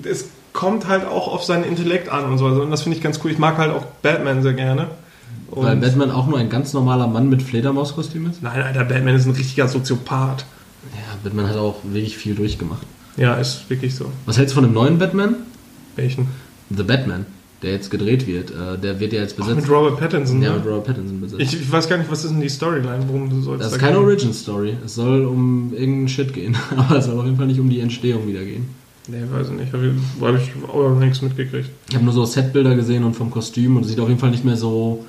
[0.05, 2.47] es kommt halt auch auf seinen Intellekt an und so.
[2.47, 3.31] Also, und das finde ich ganz cool.
[3.31, 4.89] Ich mag halt auch Batman sehr gerne.
[5.51, 8.43] Und Weil Batman auch nur ein ganz normaler Mann mit Fledermauskostüm ist.
[8.43, 10.45] Nein, Alter, Batman ist ein richtiger Soziopath.
[10.95, 12.83] Ja, Batman hat auch wirklich viel durchgemacht.
[13.17, 14.13] Ja, ist wirklich so.
[14.27, 15.37] Was hältst du von dem neuen Batman?
[15.97, 16.29] Welchen?
[16.71, 17.27] The Batman,
[17.63, 18.51] der jetzt gedreht wird.
[18.51, 19.57] Äh, der wird ja jetzt besetzt.
[19.57, 20.43] mit Robert Pattinson.
[20.43, 20.59] ja, ne?
[20.59, 21.43] mit Robert Pattinson besetzt.
[21.43, 23.05] ich, ich weiß gar nicht, was ist denn die Storyline?
[23.09, 24.05] Worum du sollst das ist da keine gehen?
[24.05, 24.77] Origin Story.
[24.85, 26.57] Es soll um irgendeinen Shit gehen.
[26.77, 28.69] Aber es soll auf jeden Fall nicht um die Entstehung wieder gehen.
[29.09, 29.73] Nee, weiß ich nicht.
[29.73, 31.71] Habe ich, hab ich auch noch nichts mitgekriegt.
[31.89, 34.45] Ich habe nur so Setbilder gesehen und vom Kostüm und sieht auf jeden Fall nicht
[34.45, 35.05] mehr so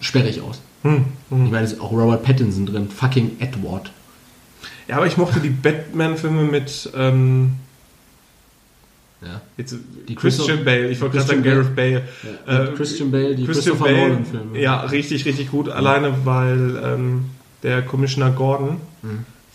[0.00, 0.60] sperrig aus.
[0.82, 1.04] Hm.
[1.30, 2.88] Ich meine, es ist auch Robert Pattinson drin.
[2.88, 3.90] Fucking Edward.
[4.88, 7.52] Ja, aber ich mochte die Batman-Filme mit ähm,
[9.22, 9.40] Ja.
[9.56, 9.76] jetzt,
[10.08, 10.88] Die Christian Bale.
[10.88, 12.02] Ich wollte gerade sagen Gareth Bale.
[12.46, 14.58] Ja, Äh, Christian Bale, die Christian Christopher Nolan-Filme.
[14.60, 15.68] Ja, richtig, richtig gut.
[15.68, 17.24] Alleine, weil ähm,
[17.62, 18.76] der Commissioner Gordon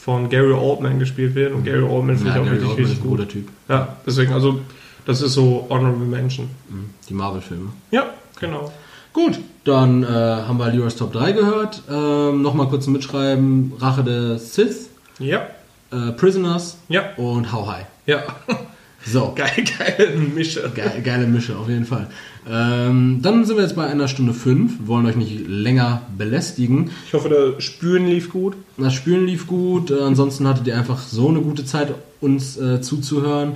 [0.05, 1.51] von Gary Oldman gespielt wird.
[1.51, 2.29] Und Gary Oldman finde.
[2.29, 3.17] Ja, ich auch Gary richtig, Oldman ist richtig ein gut.
[3.17, 3.47] guter Typ.
[3.67, 4.59] Ja, deswegen, also,
[5.07, 6.47] das ist so Honorable Mention.
[6.69, 6.91] Mhm.
[7.09, 7.69] Die Marvel-Filme.
[7.89, 8.05] Ja,
[8.39, 8.71] genau.
[9.13, 11.81] Gut, dann äh, haben wir Leroy's Top 3 gehört.
[11.89, 15.47] Ähm, Nochmal kurz mitschreiben: Rache der Sith, Ja,
[15.91, 17.85] äh, Prisoners ja, und How High.
[18.05, 18.19] ja.
[19.05, 20.71] So, Geil, geile Mische.
[20.73, 22.07] Ge geile Mische, auf jeden Fall.
[22.49, 26.91] Ähm, dann sind wir jetzt bei einer Stunde 5, wollen euch nicht länger belästigen.
[27.07, 28.55] Ich hoffe, das Spülen lief gut.
[28.77, 32.81] Das Spielen lief gut, äh, ansonsten hattet ihr einfach so eine gute Zeit, uns äh,
[32.81, 33.53] zuzuhören.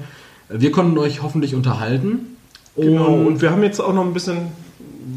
[0.49, 2.37] Wir konnten euch hoffentlich unterhalten.
[2.75, 3.13] Genau.
[3.13, 4.47] Und Und wir haben jetzt auch noch ein bisschen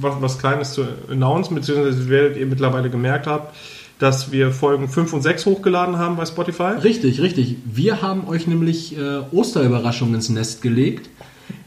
[0.00, 3.54] was, was Kleines zu announcen, beziehungsweise werdet ihr mittlerweile gemerkt habt,
[4.02, 6.72] dass wir Folgen 5 und 6 hochgeladen haben bei Spotify.
[6.82, 7.58] Richtig, richtig.
[7.64, 11.08] Wir haben euch nämlich äh, Osterüberraschungen ins Nest gelegt.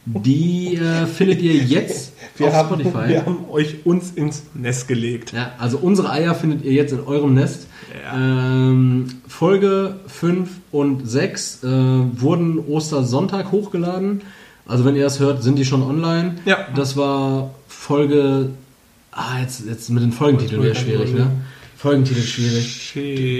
[0.05, 3.07] Die äh, findet ihr jetzt Wir auf haben, Spotify.
[3.07, 5.31] wir haben euch uns ins Nest gelegt.
[5.31, 7.67] Ja, also unsere Eier findet ihr jetzt in eurem Nest.
[8.03, 8.17] Ja.
[8.17, 11.67] Ähm, Folge 5 und 6 äh,
[12.19, 14.23] wurden Ostersonntag hochgeladen.
[14.67, 16.35] Also wenn ihr das hört, sind die schon online.
[16.43, 16.67] Ja.
[16.75, 18.49] Das war Folge...
[19.13, 21.27] Ah, jetzt, jetzt mit den Folgentiteln wäre schwierig, ne?
[21.77, 22.91] Folgentitel schwierig.
[22.93, 22.99] Du,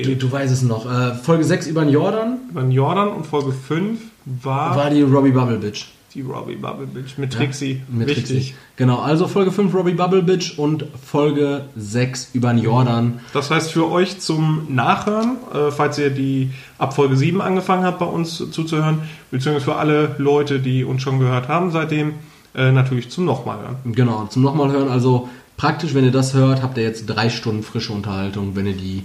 [0.10, 0.22] Shit.
[0.22, 0.86] du weißt es noch.
[0.92, 5.32] Äh, Folge 6 über den Jordan Dann Jordan und Folge 5 war, war die Robbie
[5.32, 5.86] Bubble Bitch.
[6.14, 7.82] die Robbie Bubble Bitch mit Trixie.
[7.88, 8.26] Mit Wichtig.
[8.28, 8.54] Trixie.
[8.78, 13.20] Genau, also Folge 5 Robbie Bubble Bitch und Folge 6 über den Jordan.
[13.34, 18.00] Das heißt für euch zum Nachhören, äh, falls ihr die ab Folge 7 angefangen habt,
[18.00, 19.00] bei uns zuzuhören,
[19.32, 22.14] beziehungsweise für alle Leute, die uns schon gehört haben seitdem,
[22.54, 23.94] äh, natürlich zum nochmal hören.
[23.94, 24.90] Genau, zum nochmal hören.
[24.90, 28.74] Also praktisch, wenn ihr das hört, habt ihr jetzt drei Stunden frische Unterhaltung, wenn ihr
[28.74, 29.04] die,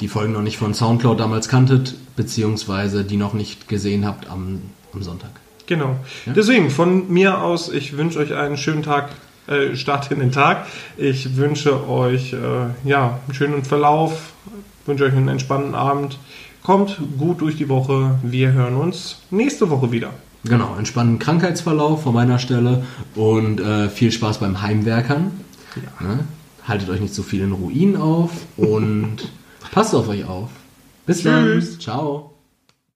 [0.00, 4.62] die Folgen noch nicht von Soundcloud damals kanntet, beziehungsweise die noch nicht gesehen habt am,
[4.92, 5.30] am Sonntag.
[5.66, 5.96] Genau.
[6.26, 9.10] Deswegen von mir aus, ich wünsche euch einen schönen Tag,
[9.46, 10.66] äh, Start in den Tag.
[10.96, 12.38] Ich wünsche euch äh,
[12.88, 14.32] ja, einen schönen Verlauf,
[14.86, 16.18] wünsche euch einen entspannten Abend.
[16.62, 18.20] Kommt gut durch die Woche.
[18.22, 20.10] Wir hören uns nächste Woche wieder.
[20.44, 22.84] Genau, entspannten Krankheitsverlauf von meiner Stelle
[23.14, 25.32] und äh, viel Spaß beim Heimwerkern.
[26.00, 26.24] Ne?
[26.66, 29.16] Haltet euch nicht so viel in Ruinen auf und
[29.72, 30.50] passt auf euch auf.
[31.06, 31.44] Bis dann.
[31.44, 31.78] Tschüss.
[31.78, 32.31] Ciao.